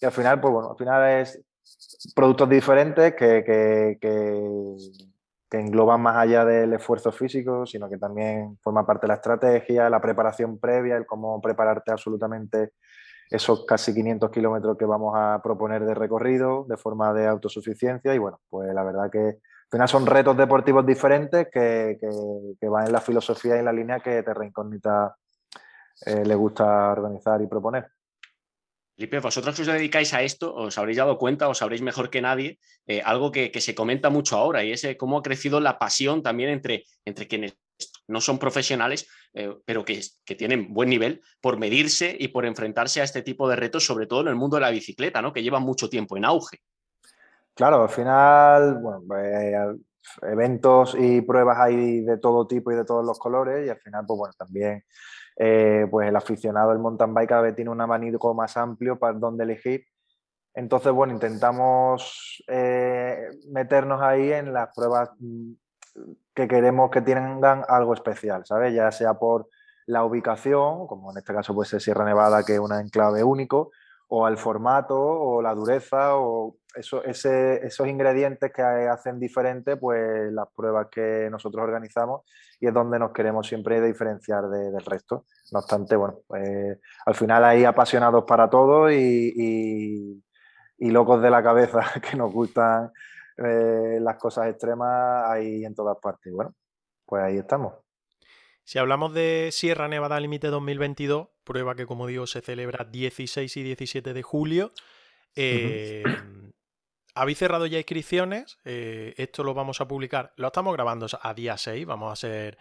y 0.00 0.06
al 0.06 0.12
final, 0.12 0.40
pues 0.40 0.54
bueno, 0.54 0.70
al 0.70 0.76
final 0.76 1.20
es 1.20 1.42
productos 2.14 2.48
diferentes 2.48 3.14
que, 3.16 3.98
que 4.00 4.76
engloban 5.50 6.02
más 6.02 6.16
allá 6.16 6.44
del 6.44 6.74
esfuerzo 6.74 7.10
físico, 7.10 7.64
sino 7.64 7.88
que 7.88 7.96
también 7.96 8.58
forma 8.62 8.84
parte 8.84 9.06
de 9.06 9.08
la 9.08 9.14
estrategia, 9.14 9.88
la 9.88 10.00
preparación 10.00 10.58
previa, 10.58 10.96
el 10.96 11.06
cómo 11.06 11.40
prepararte 11.40 11.90
absolutamente 11.90 12.72
esos 13.30 13.64
casi 13.66 13.94
500 13.94 14.30
kilómetros 14.30 14.76
que 14.76 14.84
vamos 14.84 15.14
a 15.16 15.40
proponer 15.42 15.84
de 15.84 15.94
recorrido 15.94 16.64
de 16.68 16.76
forma 16.76 17.12
de 17.12 17.26
autosuficiencia 17.26 18.14
y 18.14 18.18
bueno, 18.18 18.40
pues 18.48 18.72
la 18.74 18.82
verdad 18.82 19.10
que 19.10 19.18
al 19.18 19.70
final 19.70 19.88
son 19.88 20.06
retos 20.06 20.36
deportivos 20.36 20.84
diferentes 20.86 21.48
que, 21.52 21.98
que, 22.00 22.68
van 22.68 22.86
en 22.86 22.92
la 22.92 23.02
filosofía 23.02 23.56
y 23.56 23.58
en 23.58 23.66
la 23.66 23.72
línea 23.72 24.00
que 24.00 24.22
Terra 24.22 24.46
Incógnita 24.46 25.14
eh, 26.06 26.24
le 26.24 26.34
gusta 26.34 26.90
organizar 26.90 27.42
y 27.42 27.46
proponer. 27.46 27.86
Felipe, 28.98 29.20
vosotros 29.20 29.54
que 29.54 29.62
os 29.62 29.68
dedicáis 29.68 30.12
a 30.12 30.22
esto, 30.22 30.52
os 30.52 30.76
habréis 30.76 30.98
dado 30.98 31.18
cuenta, 31.18 31.46
os 31.46 31.58
sabréis 31.58 31.82
mejor 31.82 32.10
que 32.10 32.20
nadie, 32.20 32.58
eh, 32.88 33.00
algo 33.04 33.30
que, 33.30 33.52
se 33.60 33.72
comenta 33.72 34.10
mucho 34.10 34.36
ahora 34.36 34.64
y 34.64 34.72
es 34.72 34.82
eh, 34.82 34.96
cómo 34.96 35.18
ha 35.18 35.22
crecido 35.22 35.60
la 35.60 35.78
pasión 35.78 36.20
también 36.20 36.50
entre, 36.50 36.82
entre 37.04 37.28
quienes 37.28 37.56
no 38.08 38.20
son 38.20 38.40
profesionales, 38.40 39.06
eh, 39.34 39.54
pero 39.64 39.84
que, 39.84 40.02
que, 40.24 40.34
tienen 40.34 40.74
buen 40.74 40.88
nivel 40.88 41.22
por 41.40 41.58
medirse 41.58 42.16
y 42.18 42.26
por 42.26 42.44
enfrentarse 42.44 43.00
a 43.00 43.04
este 43.04 43.22
tipo 43.22 43.48
de 43.48 43.54
retos, 43.54 43.86
sobre 43.86 44.08
todo 44.08 44.22
en 44.22 44.28
el 44.28 44.34
mundo 44.34 44.56
de 44.56 44.62
la 44.62 44.70
bicicleta, 44.70 45.22
¿no? 45.22 45.32
que 45.32 45.44
lleva 45.44 45.60
mucho 45.60 45.88
tiempo 45.88 46.16
en 46.16 46.24
auge. 46.24 46.58
Claro, 47.54 47.82
al 47.84 47.90
final, 47.90 48.78
bueno, 48.80 49.16
eh, 49.16 49.76
eventos 50.22 50.96
y 50.98 51.20
pruebas 51.20 51.58
hay 51.60 52.00
de 52.00 52.18
todo 52.18 52.48
tipo 52.48 52.72
y 52.72 52.74
de 52.74 52.84
todos 52.84 53.06
los 53.06 53.20
colores 53.20 53.64
y 53.64 53.70
al 53.70 53.78
final, 53.78 54.04
pues 54.08 54.18
bueno, 54.18 54.34
también 54.36 54.82
eh, 55.38 55.86
pues 55.90 56.08
el 56.08 56.16
aficionado 56.16 56.70
del 56.70 56.80
mountain 56.80 57.14
bike 57.14 57.28
cada 57.28 57.42
vez 57.42 57.54
tiene 57.54 57.70
un 57.70 57.80
abanico 57.80 58.34
más 58.34 58.56
amplio 58.56 58.98
para 58.98 59.16
dónde 59.16 59.44
elegir. 59.44 59.86
Entonces, 60.54 60.92
bueno, 60.92 61.14
intentamos 61.14 62.42
meternos 63.50 64.02
ahí 64.02 64.32
en 64.32 64.52
las 64.52 64.74
pruebas 64.74 65.10
mm, 65.20 65.52
que 66.34 66.48
queremos 66.48 66.90
que 66.90 67.00
tengan 67.00 67.64
algo 67.68 67.94
especial, 67.94 68.44
¿sabes? 68.44 68.74
Ya 68.74 68.90
sea 68.90 69.14
por 69.14 69.48
la 69.86 70.04
ubicación, 70.04 70.86
como 70.86 71.10
en 71.10 71.18
este 71.18 71.32
caso 71.32 71.54
puede 71.54 71.68
ser 71.68 71.80
Sierra 71.80 72.04
Nevada, 72.04 72.44
que 72.44 72.54
es 72.54 72.60
un 72.60 72.72
enclave 72.72 73.24
único, 73.24 73.70
o 74.08 74.28
el 74.28 74.36
formato, 74.36 74.98
o 74.98 75.42
la 75.42 75.54
dureza, 75.54 76.16
o 76.16 76.56
eso, 76.78 77.02
esos 77.04 77.86
ingredientes 77.86 78.52
que 78.52 78.62
hacen 78.62 79.18
diferente 79.18 79.76
pues, 79.76 80.32
las 80.32 80.48
pruebas 80.54 80.88
que 80.90 81.28
nosotros 81.30 81.62
organizamos 81.62 82.22
y 82.60 82.66
es 82.66 82.74
donde 82.74 82.98
nos 82.98 83.12
queremos 83.12 83.46
siempre 83.46 83.80
diferenciar 83.80 84.48
del 84.48 84.84
resto. 84.84 85.24
No 85.52 85.60
obstante, 85.60 85.96
bueno, 85.96 86.20
pues, 86.26 86.78
al 87.06 87.14
final 87.14 87.44
hay 87.44 87.64
apasionados 87.64 88.24
para 88.24 88.48
todo 88.48 88.90
y, 88.90 90.22
y 90.78 90.90
locos 90.90 91.20
de 91.20 91.30
la 91.30 91.42
cabeza 91.42 91.80
que 92.10 92.16
nos 92.16 92.32
gustan 92.32 92.90
eh, 93.38 93.98
las 94.00 94.16
cosas 94.16 94.48
extremas 94.48 95.30
hay 95.30 95.64
en 95.64 95.74
todas 95.74 95.96
partes. 95.98 96.32
Bueno, 96.32 96.54
pues 97.06 97.22
ahí 97.22 97.36
estamos. 97.36 97.74
Si 98.64 98.78
hablamos 98.78 99.14
de 99.14 99.48
Sierra 99.52 99.88
Nevada 99.88 100.20
Límite 100.20 100.48
2022, 100.48 101.28
prueba 101.44 101.74
que 101.74 101.86
como 101.86 102.06
digo 102.06 102.26
se 102.26 102.42
celebra 102.42 102.84
16 102.84 103.56
y 103.56 103.62
17 103.62 104.12
de 104.12 104.22
julio, 104.22 104.72
eh, 105.34 106.02
habéis 107.20 107.38
cerrado 107.38 107.66
ya 107.66 107.78
inscripciones, 107.78 108.58
eh, 108.64 109.14
esto 109.16 109.44
lo 109.44 109.54
vamos 109.54 109.80
a 109.80 109.88
publicar, 109.88 110.32
lo 110.36 110.48
estamos 110.48 110.72
grabando 110.74 111.06
a 111.20 111.34
día 111.34 111.56
6, 111.56 111.86
vamos 111.86 112.12
a 112.12 112.16
ser 112.16 112.58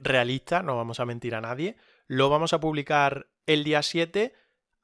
realistas, 0.00 0.64
no 0.64 0.76
vamos 0.76 0.98
a 0.98 1.04
mentir 1.04 1.36
a 1.36 1.40
nadie, 1.40 1.76
lo 2.08 2.28
vamos 2.28 2.52
a 2.52 2.58
publicar 2.58 3.28
el 3.46 3.62
día 3.62 3.80
7, 3.82 4.34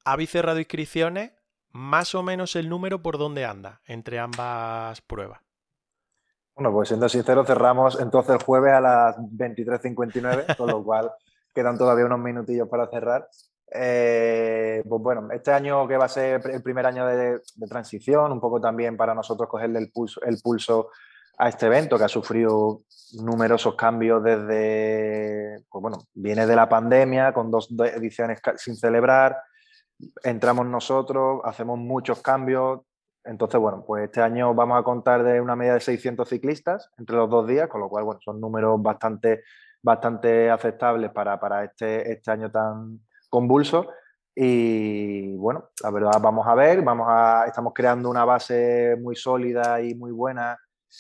habéis 0.05 0.31
cerrado 0.31 0.61
inscripciones, 0.61 1.33
más 1.71 2.15
o 2.15 2.23
menos 2.23 2.55
el 2.55 2.69
número 2.69 3.03
por 3.03 3.19
dónde 3.19 3.45
anda 3.45 3.81
entre 3.87 4.19
ambas 4.19 5.01
pruebas. 5.01 5.41
Bueno, 6.55 6.71
pues 6.73 6.89
siendo 6.89 7.09
sincero, 7.09 7.45
cerramos 7.45 7.99
entonces 7.99 8.35
el 8.35 8.43
jueves 8.43 8.73
a 8.73 8.81
las 8.81 9.17
23.59, 9.17 10.57
con 10.57 10.69
lo 10.69 10.85
cual 10.85 11.11
quedan 11.55 11.79
todavía 11.79 12.05
unos 12.05 12.19
minutillos 12.19 12.69
para 12.69 12.89
cerrar. 12.89 13.29
Eh, 13.75 14.83
pues 14.87 15.01
bueno, 15.01 15.29
este 15.33 15.51
año 15.51 15.89
que 15.89 15.97
va 15.97 16.05
a 16.05 16.09
ser 16.09 16.43
el 16.51 16.63
primer 16.63 16.85
año 16.85 17.07
de, 17.07 17.41
transición, 17.69 18.31
un 18.31 18.41
poco 18.41 18.61
también 18.61 18.97
para 18.99 19.15
nosotros 19.15 19.49
cogerle 19.49 19.79
el 19.79 19.91
pulso, 19.91 20.21
el 20.23 20.39
pulso 20.43 20.91
a 21.39 21.49
este 21.49 21.67
evento 21.67 21.97
que 21.97 22.05
ha 22.05 22.09
sufrido 22.09 22.83
numerosos 23.23 23.75
cambios 23.75 24.23
desde, 24.23 25.65
pues 25.71 25.81
bueno, 25.81 25.99
viene 26.13 26.47
de 26.47 26.55
la 26.55 26.69
pandemia 26.69 27.33
con 27.33 27.51
dos 27.51 27.71
ediciones 27.95 28.41
sin 28.57 28.77
celebrar, 28.77 29.39
entramos 30.23 30.67
nosotros, 30.67 31.41
hacemos 31.45 31.79
muchos 31.79 32.21
cambios. 32.21 32.81
Entonces, 33.25 33.59
bueno, 33.59 33.85
pues 33.87 34.05
este 34.05 34.21
año 34.21 34.53
vamos 34.53 34.79
a 34.79 34.83
contar 34.83 35.23
de 35.23 35.41
una 35.41 35.57
media 35.57 35.75
de 35.75 35.81
600 35.81 36.29
ciclistas 36.29 36.91
entre 36.99 37.17
los 37.17 37.31
dos 37.31 37.47
días, 37.47 37.69
con 37.69 37.81
lo 37.81 37.89
cual, 37.89 38.05
bueno, 38.05 38.21
son 38.21 38.41
números 38.41 38.83
bastante, 38.83 39.45
bastante 39.81 40.51
aceptables 40.51 41.11
para, 41.13 41.41
para 41.41 41.65
este, 41.65 42.13
este 42.13 42.31
año 42.31 42.51
tan 42.51 43.01
convulso. 43.33 43.89
Y 44.35 45.35
bueno, 45.37 45.71
la 45.83 45.91
verdad, 45.91 46.21
vamos 46.21 46.47
a 46.47 46.55
ver, 46.55 46.83
vamos 46.83 47.07
a, 47.09 47.45
estamos 47.47 47.73
creando 47.75 48.09
una 48.09 48.25
base 48.25 48.97
muy 49.01 49.17
sólida 49.17 49.81
y 49.83 49.95
muy 49.95 50.13
buena, 50.13 50.59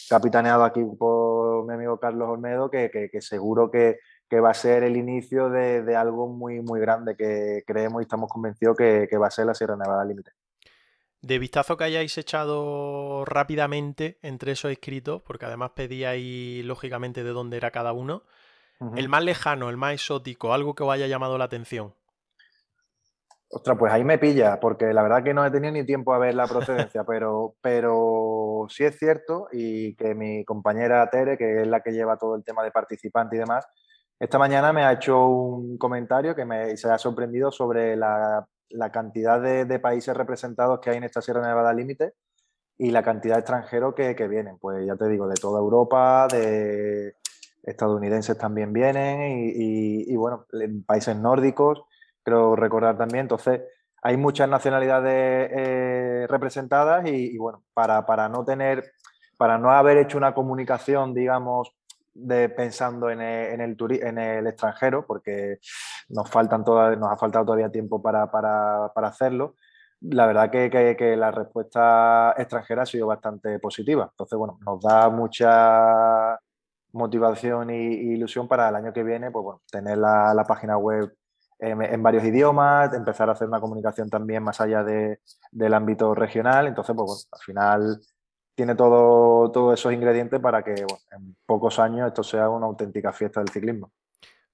capitaneado 0.08 0.64
aquí 0.64 0.82
por 0.98 1.66
mi 1.66 1.74
amigo 1.74 1.98
Carlos 1.98 2.28
Olmedo, 2.28 2.70
que, 2.70 2.90
que 2.90 3.20
seguro 3.20 3.70
que, 3.70 3.98
que 4.32 4.40
va 4.40 4.48
a 4.48 4.54
ser 4.54 4.82
el 4.82 4.96
inicio 4.96 5.50
de, 5.50 5.94
algo 5.94 6.26
muy, 6.26 6.62
muy 6.62 6.80
grande 6.80 7.14
que 7.14 7.64
creemos 7.66 8.00
y 8.00 8.04
estamos 8.04 8.30
convencidos 8.30 8.74
que, 8.78 9.18
va 9.18 9.26
a 9.26 9.30
ser 9.30 9.44
la 9.44 9.52
Sierra 9.52 9.76
Nevada 9.76 10.06
Límite. 10.06 10.30
De 11.20 11.38
vistazo 11.38 11.76
que 11.76 11.84
hayáis 11.84 12.16
echado 12.16 13.26
rápidamente 13.26 14.18
entre 14.22 14.52
esos 14.52 14.72
escritos, 14.72 15.20
porque 15.20 15.44
además 15.44 15.72
pedíais 15.76 16.64
lógicamente 16.64 17.24
de 17.24 17.30
dónde 17.30 17.58
era 17.58 17.72
cada 17.72 17.92
uno, 17.92 18.22
el 18.96 19.10
más 19.10 19.22
lejano, 19.22 19.68
el 19.68 19.76
más 19.76 19.92
exótico, 19.92 20.54
algo 20.54 20.74
que 20.74 20.82
os 20.82 20.90
haya 20.90 21.08
llamado 21.08 21.36
la 21.36 21.44
atención. 21.44 21.92
Ostras, 23.54 23.76
pues 23.78 23.92
ahí 23.92 24.02
me 24.02 24.16
pilla, 24.16 24.58
porque 24.58 24.94
la 24.94 25.02
verdad 25.02 25.22
que 25.22 25.34
no 25.34 25.44
he 25.44 25.50
tenido 25.50 25.74
ni 25.74 25.84
tiempo 25.84 26.14
a 26.14 26.18
ver 26.18 26.34
la 26.34 26.46
procedencia, 26.46 27.04
pero, 27.06 27.54
pero 27.60 28.66
sí 28.70 28.84
es 28.84 28.98
cierto 28.98 29.48
y 29.52 29.94
que 29.96 30.14
mi 30.14 30.42
compañera 30.46 31.06
Tere, 31.10 31.36
que 31.36 31.60
es 31.60 31.66
la 31.66 31.82
que 31.82 31.92
lleva 31.92 32.16
todo 32.16 32.34
el 32.34 32.44
tema 32.44 32.62
de 32.64 32.70
participante 32.70 33.36
y 33.36 33.40
demás, 33.40 33.66
esta 34.18 34.38
mañana 34.38 34.72
me 34.72 34.84
ha 34.84 34.92
hecho 34.92 35.26
un 35.26 35.76
comentario 35.76 36.34
que 36.34 36.46
me, 36.46 36.76
se 36.78 36.88
ha 36.88 36.96
sorprendido 36.96 37.50
sobre 37.50 37.94
la, 37.94 38.46
cantidad 38.90 39.38
de, 39.38 39.78
países 39.80 40.16
representados 40.16 40.80
que 40.80 40.88
hay 40.88 40.96
en 40.96 41.04
esta 41.04 41.20
Sierra 41.20 41.46
Nevada 41.46 41.74
Límite 41.74 42.14
y 42.78 42.90
la 42.90 43.02
cantidad 43.02 43.34
de 43.34 43.40
extranjeros 43.40 43.94
que, 43.94 44.28
vienen. 44.28 44.56
Pues 44.58 44.86
ya 44.86 44.96
te 44.96 45.08
digo, 45.08 45.28
de 45.28 45.34
toda 45.34 45.60
Europa, 45.60 46.26
de 46.30 47.16
estadounidenses 47.64 48.38
también 48.38 48.72
vienen 48.72 49.52
y, 49.56 50.16
bueno, 50.16 50.46
países 50.86 51.16
nórdicos. 51.16 51.82
Creo 52.22 52.56
recordar 52.56 52.96
también. 52.96 53.22
Entonces, 53.22 53.60
hay 54.02 54.16
muchas 54.16 54.48
nacionalidades 54.48 55.50
eh, 55.54 56.26
representadas 56.28 57.06
y, 57.06 57.38
bueno, 57.38 57.62
para, 57.72 58.04
para, 58.04 58.28
no 58.28 58.44
tener, 58.44 58.92
para 59.38 59.58
no 59.58 59.70
haber 59.70 59.98
hecho 59.98 60.18
una 60.18 60.34
comunicación, 60.34 61.14
digamos, 61.14 61.72
de, 62.12 62.48
pensando 62.48 63.10
en 63.10 63.20
el, 63.20 63.76
en 63.80 64.18
el, 64.18 64.46
extranjero, 64.48 65.06
porque 65.06 65.58
nos, 66.08 66.28
faltan 66.28 66.64
toda, 66.64 66.96
nos 66.96 67.12
ha 67.12 67.16
faltado 67.16 67.44
todavía 67.44 67.70
tiempo 67.70 68.02
para, 68.02 68.28
para, 68.30 68.90
para 68.92 69.08
hacerlo, 69.08 69.54
la 70.00 70.26
verdad 70.26 70.50
que, 70.50 70.68
que, 70.98 71.16
la 71.16 71.30
respuesta 71.30 72.34
extranjera 72.36 72.82
ha 72.82 72.86
sido 72.86 73.06
bastante 73.06 73.60
positiva. 73.60 74.08
Entonces, 74.10 74.36
bueno, 74.36 74.58
nos 74.66 74.80
da 74.80 75.08
mucha 75.10 76.36
motivación 76.92 77.70
e 77.70 77.76
ilusión 77.84 78.48
para 78.48 78.68
el 78.68 78.74
año 78.74 78.92
que 78.92 79.04
viene, 79.04 79.30
pues 79.30 79.60
tener 79.70 79.96
la 79.98 80.44
página 80.46 80.76
web 80.76 81.14
en, 81.62 82.02
varios 82.02 82.24
idiomas, 82.24 82.92
empezar 82.92 83.28
a 83.28 83.32
hacer 83.32 83.46
una 83.46 83.60
comunicación 83.60 84.10
también 84.10 84.42
más 84.42 84.60
allá 84.60 84.82
de, 84.82 85.20
del 85.52 85.74
ámbito 85.74 86.14
regional. 86.14 86.66
Entonces, 86.66 86.94
pues 86.96 87.06
bueno, 87.06 87.20
al 87.30 87.40
final 87.40 88.00
tiene 88.54 88.74
todo, 88.74 89.50
todos 89.52 89.78
esos 89.78 89.92
ingredientes 89.92 90.40
para 90.40 90.62
que 90.64 90.72
en 90.72 91.36
pocos 91.46 91.78
años 91.78 92.08
esto 92.08 92.24
sea 92.24 92.48
una 92.48 92.66
auténtica 92.66 93.12
fiesta 93.12 93.40
del 93.40 93.50
ciclismo. 93.50 93.92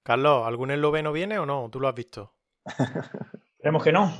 Carlos, 0.03 0.45
¿algún 0.45 0.71
esloveno 0.71 1.11
viene 1.11 1.39
o 1.39 1.45
no? 1.45 1.69
¿Tú 1.71 1.79
lo 1.79 1.87
has 1.87 1.95
visto? 1.95 2.33
Esperemos 3.57 3.83
que 3.83 3.91
no. 3.91 4.13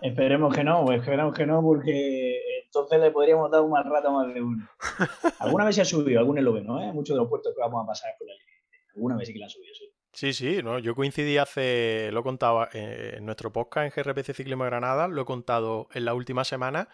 esperemos 0.00 0.54
que 0.54 0.64
no, 0.64 0.90
esperemos 0.92 1.34
que 1.34 1.44
no, 1.44 1.60
porque 1.60 2.40
entonces 2.64 3.00
le 3.00 3.10
podríamos 3.10 3.50
dar 3.50 3.60
un 3.60 3.70
mal 3.70 3.84
rato 3.84 4.10
más 4.12 4.32
de 4.32 4.40
uno. 4.40 4.66
Alguna 5.40 5.66
vez 5.66 5.74
se 5.74 5.82
ha 5.82 5.84
subido, 5.84 6.18
algún 6.18 6.38
esloveno, 6.38 6.82
¿eh? 6.82 6.92
Muchos 6.92 7.14
de 7.14 7.20
los 7.20 7.28
puertos 7.28 7.52
que 7.54 7.60
vamos 7.60 7.84
a 7.84 7.86
pasar 7.86 8.12
por 8.18 8.28
la 8.28 8.34
línea. 8.34 8.54
Alguna 8.94 9.16
vez 9.16 9.26
sí 9.26 9.34
que 9.34 9.40
la 9.40 9.46
han 9.46 9.50
subido, 9.50 9.74
sí. 9.74 9.87
Sí, 10.12 10.32
sí, 10.32 10.62
no, 10.62 10.78
yo 10.78 10.94
coincidí 10.94 11.38
hace, 11.38 12.10
lo 12.12 12.20
he 12.20 12.22
contado 12.22 12.66
eh, 12.72 13.14
en 13.18 13.26
nuestro 13.26 13.52
podcast 13.52 13.96
en 13.96 14.04
GRPC 14.04 14.34
Ciclismo 14.34 14.64
de 14.64 14.70
Granada, 14.70 15.06
lo 15.06 15.22
he 15.22 15.24
contado 15.24 15.88
en 15.92 16.04
la 16.04 16.14
última 16.14 16.44
semana, 16.44 16.88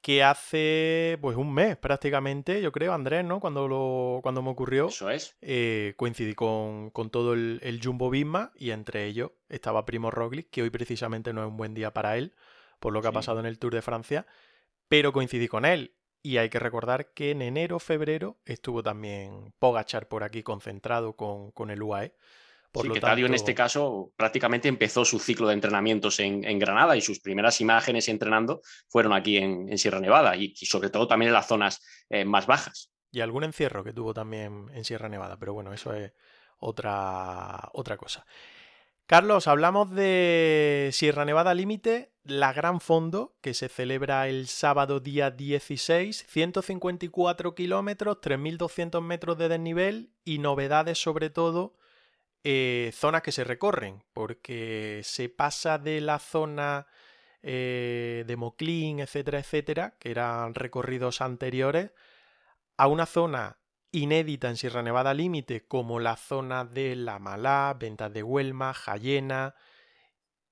que 0.00 0.22
hace 0.22 1.18
pues 1.20 1.36
un 1.36 1.52
mes 1.52 1.76
prácticamente, 1.76 2.62
yo 2.62 2.72
creo, 2.72 2.92
Andrés, 2.92 3.24
¿no? 3.24 3.38
Cuando, 3.38 3.68
lo, 3.68 4.20
cuando 4.22 4.42
me 4.42 4.50
ocurrió. 4.50 4.88
Eso 4.88 5.10
es. 5.10 5.36
Eh, 5.42 5.94
coincidí 5.96 6.34
con, 6.34 6.90
todo 7.10 7.34
el, 7.34 7.80
Jumbo 7.82 8.10
Visma 8.10 8.52
y 8.56 8.70
entre 8.70 9.06
ellos 9.06 9.32
estaba 9.48 9.84
Primo 9.84 10.10
Roglic, 10.10 10.50
que 10.50 10.62
hoy 10.62 10.70
precisamente 10.70 11.32
no 11.32 11.42
es 11.42 11.48
un 11.48 11.56
buen 11.56 11.74
día 11.74 11.92
para 11.92 12.16
él, 12.16 12.34
por 12.78 12.92
lo 12.92 13.02
que 13.02 13.08
ha 13.08 13.12
pasado 13.12 13.40
en 13.40 13.46
el 13.46 13.58
Tour 13.58 13.74
de 13.74 13.82
Francia, 13.82 14.26
pero 14.88 15.12
coincidí 15.12 15.48
con 15.48 15.64
él. 15.64 15.94
Y 16.22 16.36
hay 16.36 16.50
que 16.50 16.58
recordar 16.58 17.12
que 17.12 17.30
en 17.30 17.42
enero, 17.42 17.78
febrero 17.78 18.38
estuvo 18.44 18.82
también 18.82 19.54
Pogachar 19.58 20.08
por 20.08 20.22
aquí 20.22 20.42
concentrado 20.42 21.16
con, 21.16 21.50
con 21.52 21.70
el 21.70 21.82
UAE. 21.82 22.14
Por 22.72 22.86
sí, 22.86 22.92
que 22.92 23.00
tanto... 23.00 23.26
en 23.26 23.34
este 23.34 23.54
caso 23.54 24.12
prácticamente 24.16 24.68
empezó 24.68 25.04
su 25.04 25.18
ciclo 25.18 25.48
de 25.48 25.54
entrenamientos 25.54 26.20
en, 26.20 26.58
Granada 26.58 26.96
y 26.96 27.00
sus 27.00 27.18
primeras 27.18 27.60
imágenes 27.60 28.08
entrenando 28.08 28.60
fueron 28.88 29.12
aquí 29.12 29.38
en, 29.38 29.76
Sierra 29.76 29.98
Nevada 29.98 30.36
y, 30.36 30.54
sobre 30.54 30.90
todo 30.90 31.08
también 31.08 31.28
en 31.30 31.34
las 31.34 31.48
zonas 31.48 31.82
eh, 32.08 32.24
más 32.24 32.46
bajas. 32.46 32.92
Y 33.10 33.20
algún 33.20 33.42
encierro 33.42 33.82
que 33.82 33.92
tuvo 33.92 34.14
también 34.14 34.68
en 34.72 34.84
Sierra 34.84 35.08
Nevada, 35.08 35.36
pero 35.36 35.52
bueno, 35.52 35.72
eso 35.72 35.92
es 35.94 36.12
otra, 36.58 37.70
otra 37.72 37.96
cosa. 37.96 38.24
Carlos, 39.10 39.48
hablamos 39.48 39.90
de 39.90 40.90
Sierra 40.92 41.24
Nevada 41.24 41.52
Límite, 41.52 42.12
la 42.22 42.52
Gran 42.52 42.80
Fondo, 42.80 43.34
que 43.40 43.54
se 43.54 43.68
celebra 43.68 44.28
el 44.28 44.46
sábado 44.46 45.00
día 45.00 45.32
16, 45.32 46.26
154 46.28 47.56
kilómetros, 47.56 48.18
3.200 48.18 49.02
metros 49.02 49.36
de 49.36 49.48
desnivel 49.48 50.12
y 50.24 50.38
novedades 50.38 51.02
sobre 51.02 51.28
todo 51.28 51.74
eh, 52.44 52.92
zonas 52.94 53.22
que 53.22 53.32
se 53.32 53.42
recorren, 53.42 54.04
porque 54.12 55.00
se 55.02 55.28
pasa 55.28 55.78
de 55.78 56.00
la 56.00 56.20
zona 56.20 56.86
eh, 57.42 58.22
de 58.28 58.36
Moclín, 58.36 59.00
etcétera, 59.00 59.40
etcétera, 59.40 59.96
que 59.98 60.12
eran 60.12 60.54
recorridos 60.54 61.20
anteriores, 61.20 61.90
a 62.76 62.86
una 62.86 63.06
zona 63.06 63.59
inédita 63.92 64.48
en 64.48 64.56
Sierra 64.56 64.82
Nevada 64.82 65.14
Límite, 65.14 65.66
como 65.66 66.00
la 66.00 66.16
zona 66.16 66.64
de 66.64 66.96
La 66.96 67.18
Malá, 67.18 67.76
Ventas 67.78 68.12
de 68.12 68.22
Huelma, 68.22 68.74
Jayena, 68.74 69.54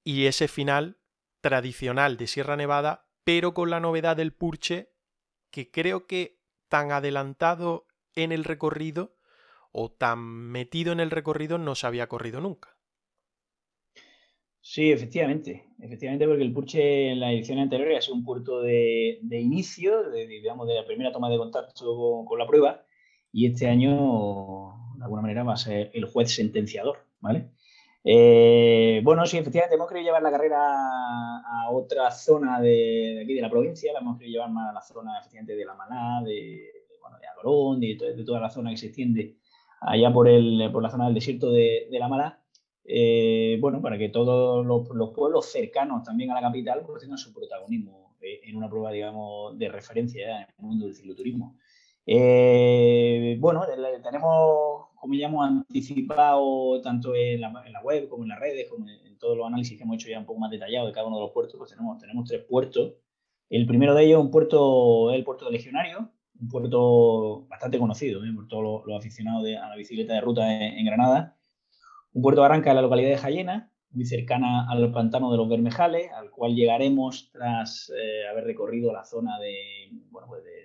y 0.04 0.26
ese 0.26 0.48
final 0.48 0.98
tradicional 1.40 2.16
de 2.16 2.26
Sierra 2.26 2.56
Nevada, 2.56 3.06
pero 3.24 3.54
con 3.54 3.70
la 3.70 3.80
novedad 3.80 4.16
del 4.16 4.32
Purche, 4.32 4.92
que 5.50 5.70
creo 5.70 6.06
que 6.06 6.40
tan 6.68 6.92
adelantado 6.92 7.86
en 8.14 8.32
el 8.32 8.44
recorrido 8.44 9.16
o 9.72 9.90
tan 9.90 10.18
metido 10.20 10.92
en 10.92 11.00
el 11.00 11.10
recorrido 11.10 11.58
no 11.58 11.74
se 11.74 11.86
había 11.86 12.08
corrido 12.08 12.40
nunca. 12.40 12.76
Sí, 14.60 14.90
efectivamente, 14.90 15.66
efectivamente, 15.78 16.26
porque 16.26 16.42
el 16.42 16.52
Purche 16.52 17.12
en 17.12 17.20
la 17.20 17.32
edición 17.32 17.58
anterior 17.58 17.94
ha 17.94 18.00
sido 18.00 18.16
un 18.16 18.24
puerto 18.24 18.60
de, 18.60 19.18
inicio, 19.30 20.10
de, 20.10 20.26
digamos, 20.26 20.66
de 20.66 20.74
la 20.74 20.84
primera 20.84 21.12
toma 21.12 21.30
de 21.30 21.38
contacto 21.38 22.24
con, 22.26 22.38
la 22.38 22.46
prueba, 22.46 22.84
y 23.38 23.46
este 23.46 23.68
año, 23.68 24.74
de 24.96 25.04
alguna 25.04 25.22
manera, 25.22 25.44
va 25.44 25.52
a 25.52 25.56
ser 25.56 25.92
el 25.94 26.06
juez 26.06 26.34
sentenciador, 26.34 26.98
¿vale? 27.20 27.52
Eh, 28.02 29.00
bueno, 29.04 29.24
sí, 29.26 29.38
efectivamente, 29.38 29.76
hemos 29.76 29.86
querido 29.86 30.06
llevar 30.06 30.22
la 30.22 30.32
carrera 30.32 30.58
a 30.58 31.70
otra 31.70 32.10
zona 32.10 32.60
de, 32.60 33.20
aquí 33.22 33.34
de 33.34 33.40
la 33.40 33.48
provincia, 33.48 33.92
la 33.92 34.00
hemos 34.00 34.18
querido 34.18 34.38
llevar 34.38 34.50
más 34.50 34.70
a 34.70 34.72
la 34.72 34.82
zona, 34.82 35.20
efectivamente, 35.20 35.54
de 35.54 35.64
La 35.64 35.74
Maná, 35.74 36.20
de, 36.24 36.68
bueno, 37.00 37.16
de 37.78 37.96
de, 37.96 38.16
de, 38.16 38.24
toda 38.24 38.40
la 38.40 38.50
zona 38.50 38.70
que 38.70 38.76
se 38.76 38.86
extiende 38.86 39.36
allá 39.82 40.12
por, 40.12 40.26
el, 40.26 40.70
por 40.72 40.82
la 40.82 40.90
zona 40.90 41.04
del 41.04 41.14
desierto 41.14 41.52
de, 41.52 41.86
La 41.92 42.08
Mala, 42.08 42.42
eh, 42.84 43.56
bueno, 43.60 43.80
para 43.80 43.98
que 43.98 44.08
todos 44.08 44.66
los, 44.66 44.88
pueblos 45.14 45.46
cercanos 45.46 46.02
también 46.02 46.32
a 46.32 46.34
la 46.34 46.40
capital 46.40 46.82
pues, 46.84 47.02
tengan 47.02 47.18
su 47.18 47.32
protagonismo 47.32 48.16
eh, 48.20 48.40
en 48.42 48.56
una 48.56 48.68
prueba, 48.68 48.90
digamos, 48.90 49.56
de 49.56 49.68
referencia 49.68 50.42
en 50.42 50.48
el 50.48 50.64
mundo 50.64 50.86
del 50.86 50.96
cicloturismo. 50.96 51.56
Eh, 52.10 53.36
bueno, 53.38 53.66
tenemos, 54.02 54.86
como 54.94 55.12
ya 55.12 55.26
hemos 55.26 55.46
anticipado, 55.46 56.80
tanto 56.80 57.14
en 57.14 57.42
la, 57.42 57.82
web 57.84 58.08
como 58.08 58.22
en 58.22 58.30
las 58.30 58.40
redes, 58.40 58.66
como 58.70 58.88
en, 58.88 59.18
todos 59.18 59.36
los 59.36 59.46
análisis 59.46 59.76
que 59.76 59.84
hemos 59.84 59.96
hecho 59.96 60.08
ya 60.08 60.18
un 60.18 60.24
poco 60.24 60.40
más 60.40 60.50
detallados 60.50 60.88
de 60.88 60.94
cada 60.94 61.06
uno 61.06 61.16
de 61.16 61.24
los 61.24 61.32
puertos, 61.32 61.56
pues 61.58 61.70
tenemos, 61.70 61.98
tenemos 61.98 62.26
tres 62.26 62.44
puertos. 62.48 62.94
El 63.50 63.66
primero 63.66 63.94
de 63.94 64.04
ellos, 64.04 64.22
un 64.22 64.30
puerto, 64.30 65.10
es 65.10 65.18
el 65.18 65.24
puerto 65.24 65.44
de 65.44 65.50
Legionario, 65.50 66.10
un 66.40 66.48
puerto 66.48 67.46
bastante 67.46 67.78
conocido 67.78 68.24
¿eh? 68.24 68.32
por 68.34 68.48
todos 68.48 68.86
los, 68.86 68.98
aficionados 68.98 69.44
a 69.62 69.68
la 69.68 69.76
bicicleta 69.76 70.14
de 70.14 70.22
ruta 70.22 70.50
en, 70.50 70.86
Granada. 70.86 71.36
Un 72.14 72.22
puerto 72.22 72.40
que 72.40 72.46
arranca 72.46 72.70
en 72.70 72.76
la 72.76 72.82
localidad 72.82 73.10
de 73.10 73.18
Jayena, 73.18 73.70
muy 73.90 74.06
cercana 74.06 74.66
al 74.70 74.90
pantano 74.92 75.30
de 75.30 75.36
los 75.36 75.48
Bermejales, 75.48 76.10
al 76.12 76.30
cual 76.30 76.54
llegaremos 76.54 77.30
tras 77.32 77.92
eh, 77.94 78.26
haber 78.30 78.44
recorrido 78.44 78.94
la 78.94 79.04
zona 79.04 79.38
de, 79.40 79.90
bueno, 80.10 80.28
pues 80.28 80.42
de, 80.44 80.57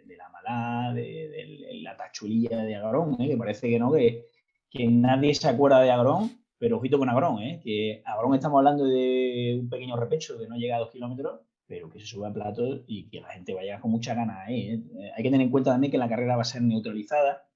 de, 0.94 1.80
la 1.82 1.96
Tachulilla 1.98 2.64
de 2.64 2.76
Agrón, 2.76 3.18
¿eh? 3.20 3.30
que 3.30 3.38
parece 3.38 3.70
que 3.70 3.80
no, 3.80 3.92
que, 3.92 4.28
que, 4.70 4.88
nadie 4.88 5.34
se 5.34 5.48
acuerda 5.48 5.80
de 5.82 5.92
Agrón, 5.92 6.32
pero 6.58 6.78
ojito 6.78 6.98
con 6.98 7.10
Agrón, 7.10 7.38
que 7.64 8.02
Agrón 8.06 8.36
estamos 8.36 8.60
hablando 8.60 8.86
de 8.86 9.60
un 9.62 9.70
pequeño 9.70 9.96
repecho 9.96 10.38
que 10.38 10.48
no 10.48 10.56
llega 10.56 10.76
a 10.76 10.80
dos 10.80 10.92
kilómetros, 10.92 11.42
pero 11.68 11.90
que 11.90 12.00
se 12.00 12.06
suba 12.06 12.28
a 12.28 12.34
plato 12.34 12.84
y 12.88 13.10
que 13.10 13.22
la 13.22 13.30
gente 13.30 13.54
vaya 13.54 13.80
con 13.80 13.92
mucha 13.92 14.14
gana 14.14 14.44
ahí. 14.44 14.70
¿eh? 14.70 14.84
Eh, 15.00 15.12
hay 15.16 15.24
que 15.24 15.30
tener 15.30 15.46
en 15.46 15.52
cuenta 15.52 15.72
también 15.72 15.92
que 15.92 15.98
la 15.98 16.10
carrera 16.10 16.36
va 16.36 16.42
a 16.42 16.46
ser 16.46 16.62
neutralizada, 16.62 17.48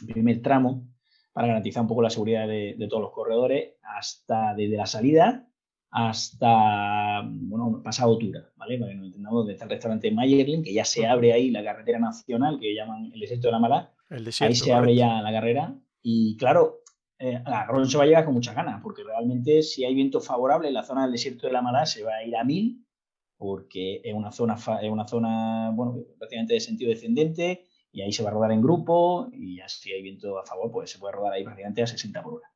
el 0.00 0.12
primer 0.14 0.40
tramo, 0.40 0.86
para 1.32 1.48
garantizar 1.48 1.82
un 1.82 1.88
poco 1.88 2.02
la 2.02 2.10
seguridad 2.10 2.48
de, 2.48 2.86
todos 2.88 3.02
los 3.02 3.12
corredores, 3.12 3.74
hasta 3.82 4.54
desde 4.54 4.76
la 4.76 4.86
salida 4.86 5.49
hasta, 5.90 7.22
bueno, 7.24 7.80
pasado 7.82 8.16
Tura, 8.18 8.50
¿vale? 8.56 8.78
Para 8.78 8.92
que 8.92 8.96
nos 8.96 9.06
entendamos, 9.06 9.46
desde 9.46 9.64
el 9.64 9.70
restaurante 9.70 10.10
Mayerlin, 10.10 10.62
que 10.62 10.72
ya 10.72 10.84
se 10.84 11.06
abre 11.06 11.32
ahí 11.32 11.50
la 11.50 11.64
carretera 11.64 11.98
nacional, 11.98 12.58
que 12.60 12.74
llaman 12.74 13.10
el 13.12 13.20
desierto 13.20 13.48
de 13.48 13.52
la 13.52 13.58
Mala, 13.58 13.92
ahí 14.40 14.54
se 14.54 14.72
abre 14.72 14.94
ya 14.94 15.20
la 15.20 15.32
carrera, 15.32 15.74
y 16.02 16.36
claro, 16.36 16.80
eh, 17.18 17.42
Ron 17.68 17.88
se 17.88 17.98
va 17.98 18.04
a 18.04 18.06
llegar 18.06 18.24
con 18.24 18.34
mucha 18.34 18.54
ganas, 18.54 18.80
porque 18.82 19.02
realmente 19.04 19.62
si 19.62 19.84
hay 19.84 19.94
viento 19.94 20.20
favorable 20.20 20.68
en 20.68 20.74
la 20.74 20.84
zona 20.84 21.02
del 21.02 21.12
desierto 21.12 21.46
de 21.46 21.52
la 21.52 21.62
Mala 21.62 21.84
se 21.86 22.02
va 22.02 22.14
a 22.14 22.24
ir 22.24 22.36
a 22.36 22.44
mil 22.44 22.84
porque 23.40 24.02
es 24.04 24.12
una 24.12 24.30
zona, 24.32 24.54
es 24.82 24.90
una 24.90 25.08
zona 25.08 25.70
bueno, 25.74 25.96
prácticamente 26.18 26.52
de 26.52 26.60
sentido 26.60 26.90
descendente 26.90 27.64
y 27.90 28.02
ahí 28.02 28.12
se 28.12 28.22
va 28.22 28.28
a 28.28 28.32
rodar 28.32 28.52
en 28.52 28.60
grupo 28.60 29.28
y 29.32 29.56
ya 29.56 29.68
si 29.68 29.92
hay 29.92 30.02
viento 30.02 30.38
a 30.38 30.44
favor, 30.44 30.70
pues 30.70 30.90
se 30.90 30.98
puede 30.98 31.14
rodar 31.14 31.32
ahí 31.32 31.42
prácticamente 31.42 31.82
a 31.82 31.86
60 31.86 32.22
por 32.22 32.34
hora. 32.34 32.52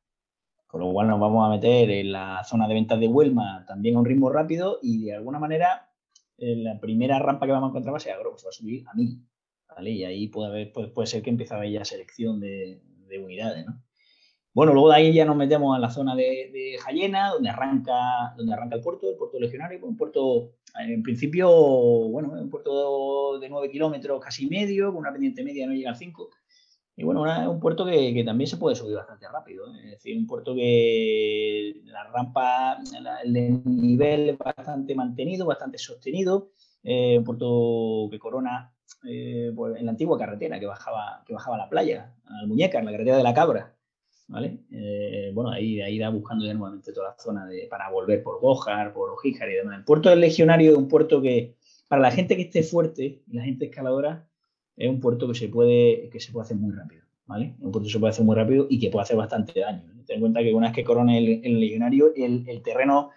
Con 0.75 0.81
lo 0.81 0.93
cual 0.93 1.07
nos 1.07 1.21
vamos 1.21 1.47
a 1.47 1.51
meter 1.51 1.89
en 1.89 2.11
la 2.11 2.43
zona 2.43 2.67
de 2.67 2.75
ventas 2.75 2.99
de 2.99 3.07
Huelma 3.07 3.65
también 3.65 3.95
a 3.95 4.01
un 4.01 4.05
ritmo 4.05 4.29
rápido 4.29 4.81
y 4.83 5.05
de 5.05 5.15
alguna 5.15 5.39
manera 5.39 5.89
en 6.37 6.65
la 6.65 6.81
primera 6.81 7.21
rampa 7.21 7.47
que 7.47 7.53
vamos 7.53 7.69
a 7.69 7.71
encontrar 7.71 7.95
va 7.95 7.99
a 7.99 8.01
ser 8.01 8.15
a 8.15 8.17
va 8.17 8.25
a 8.25 8.51
subir 8.51 8.85
a 8.89 8.93
1000. 8.93 9.25
¿vale? 9.69 9.91
Y 9.93 10.03
ahí 10.03 10.27
puede, 10.27 10.49
haber, 10.49 10.73
puede, 10.73 11.07
ser 11.07 11.23
que 11.23 11.31
empiece 11.31 11.55
a 11.55 11.59
haber 11.59 11.71
ya 11.71 11.85
selección 11.85 12.41
de, 12.41 12.83
de 13.07 13.19
unidades. 13.21 13.65
¿no? 13.65 13.85
Bueno, 14.53 14.73
luego 14.73 14.89
de 14.89 14.97
ahí 14.97 15.15
ya 15.15 15.25
nos 15.25 15.37
metemos 15.37 15.77
a 15.77 15.79
la 15.79 15.91
zona 15.91 16.17
de, 16.17 16.51
de 16.53 16.77
donde 17.33 17.49
arranca, 17.49 18.35
donde 18.37 18.53
arranca 18.53 18.75
el 18.75 18.83
puerto, 18.83 19.09
el 19.09 19.17
puerto 19.17 19.39
legionario, 19.39 19.79
un 19.87 19.97
puerto, 19.97 20.57
en 20.77 21.05
principio, 21.05 21.49
bueno, 22.09 22.33
un 22.33 22.51
puerto 22.51 23.39
de 23.39 23.49
9 23.49 23.71
kilómetros 23.71 24.21
casi 24.21 24.49
medio, 24.49 24.89
con 24.89 24.97
una 24.97 25.13
pendiente 25.13 25.45
media 25.45 25.69
no 25.69 25.73
llega 25.73 25.93
a 25.93 25.95
5. 25.95 26.31
Y 26.96 27.02
bueno, 27.02 27.26
es 27.26 27.48
un 27.48 27.59
puerto 27.59 27.85
que, 27.85 28.22
también 28.24 28.46
se 28.46 28.57
puede 28.57 28.76
subir 28.76 28.94
bastante 28.94 29.26
rápido. 29.28 29.66
¿eh? 29.66 29.78
Es 29.85 29.90
decir, 29.92 30.16
un 30.16 30.26
puerto 30.26 30.54
que 30.54 31.80
la 31.87 32.04
rampa, 32.04 32.78
el 33.24 33.62
nivel 33.64 34.30
es 34.30 34.38
bastante 34.38 34.94
mantenido, 34.94 35.46
bastante 35.46 35.78
sostenido. 35.78 36.50
Eh, 36.85 37.18
un 37.18 37.24
puerto 37.24 38.09
que 38.11 38.18
corona 38.18 38.72
eh, 39.09 39.50
pues, 39.57 39.76
en 39.76 39.87
la 39.87 39.92
antigua 39.92 40.18
carretera 40.18 40.61
que 40.61 40.66
bajaba, 40.66 41.24
que 41.26 41.35
bajaba 41.35 41.57
a 41.57 41.61
la 41.61 41.68
playa, 41.68 42.14
al 42.26 42.46
Muñeca, 42.46 42.78
en 42.78 42.85
la 42.85 42.92
carretera 42.92 43.16
de 43.16 43.22
la 43.24 43.35
Cabra. 43.35 43.74
¿vale? 44.26 44.61
bueno, 45.35 45.50
ahí, 45.50 45.83
ahí 45.83 45.98
da 45.98 46.09
buscando 46.09 46.46
ya 46.46 46.54
nuevamente 46.54 46.92
toda 46.92 47.11
la 47.11 47.18
zona 47.18 47.46
de, 47.46 47.66
para 47.68 47.90
volver 47.90 48.22
por 48.22 48.40
Gojar, 48.40 48.94
por 48.94 49.11
Ojíjar 49.11 49.50
y 49.50 49.54
demás. 49.54 49.78
El 49.78 49.85
puerto 49.85 50.11
del 50.11 50.20
Legionario 50.20 50.72
es 50.72 50.78
un 50.78 50.88
puerto 50.88 51.20
que, 51.20 51.57
para 51.88 52.00
la 52.00 52.11
gente 52.12 52.37
que 52.37 52.42
esté 52.42 52.62
fuerte 52.62 53.22
la 53.26 53.42
gente 53.42 53.66
escaladora, 53.66 54.28
es 54.77 54.91
un 54.91 55.01
puerto 55.01 55.29
que 55.29 55.35
se 55.35 55.49
puede, 55.49 56.09
que 56.11 56.21
se 56.21 56.33
puede 56.33 56.45
hacer 56.45 56.57
muy 56.57 56.75
rápido, 56.75 57.05
¿vale? 57.27 57.55
Un 57.61 57.71
puerto 57.71 57.87
que 57.87 57.93
se 57.93 57.99
puede 57.99 58.11
hacer 58.11 58.25
muy 58.25 58.37
rápido 58.37 58.67
y 58.69 58.79
que 58.79 58.91
puede 58.91 59.03
hacer 59.03 59.17
bastante 59.17 59.61
daño. 59.61 59.83
Ten 60.07 60.17
en 60.17 60.21
cuenta 60.21 60.43
que 60.43 60.53
una 60.53 60.69
vez 60.69 60.75
que 60.75 60.85
corona 60.85 61.17
el, 61.17 61.41
legionario, 61.61 62.13
el, 62.15 62.63
terreno 62.63 63.11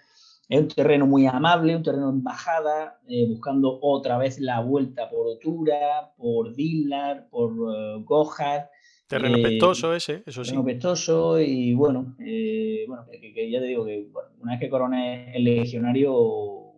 es 0.47 0.61
un 0.61 0.67
terreno 0.69 1.05
muy 1.05 1.25
amable, 1.25 1.75
un 1.75 1.83
terreno 1.83 2.09
en 2.09 2.23
bajada, 2.23 2.99
eh, 3.07 3.25
buscando 3.27 3.79
otra 3.81 4.17
vez 4.17 4.39
la 4.39 4.61
vuelta 4.61 5.09
por 5.09 5.27
Otura, 5.27 6.13
por 6.15 6.53
Dillar, 6.55 7.27
por 7.29 7.51
uh, 7.51 8.03
Gojar. 8.05 8.69
Terreno 9.07 9.37
pestoso 9.41 9.93
ese, 9.93 10.23
eso 10.25 10.43
sí. 10.43 10.51
Terreno 10.51 10.65
pestoso 10.65 11.39
y 11.39 11.73
bueno, 11.73 12.15
eh, 12.19 12.85
bueno 12.87 13.05
que, 13.09 13.51
ya 13.51 13.59
te 13.59 13.65
digo 13.65 13.85
que 13.85 14.09
una 14.39 14.53
vez 14.53 14.61
que 14.61 14.69
corone 14.69 15.35
el 15.35 15.43
legionario, 15.43 16.73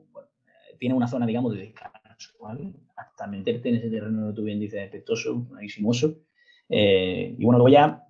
tiene 0.80 0.96
una 0.96 1.08
zona, 1.08 1.26
digamos, 1.26 1.54
de 1.54 1.60
descanso, 1.60 2.34
¿vale? 2.40 2.74
Hasta 3.20 3.28
meterte 3.28 3.70
en 3.70 3.76
ese 3.76 3.90
terreno, 3.90 4.34
tú 4.34 4.44
bien 4.44 4.60
dices, 4.60 4.80
defectuoso, 4.80 5.36
buenísimoso. 5.36 6.16
Eh, 6.70 7.36
y 7.38 7.44
bueno, 7.44 7.60
luego 7.60 7.70
ya 7.70 8.04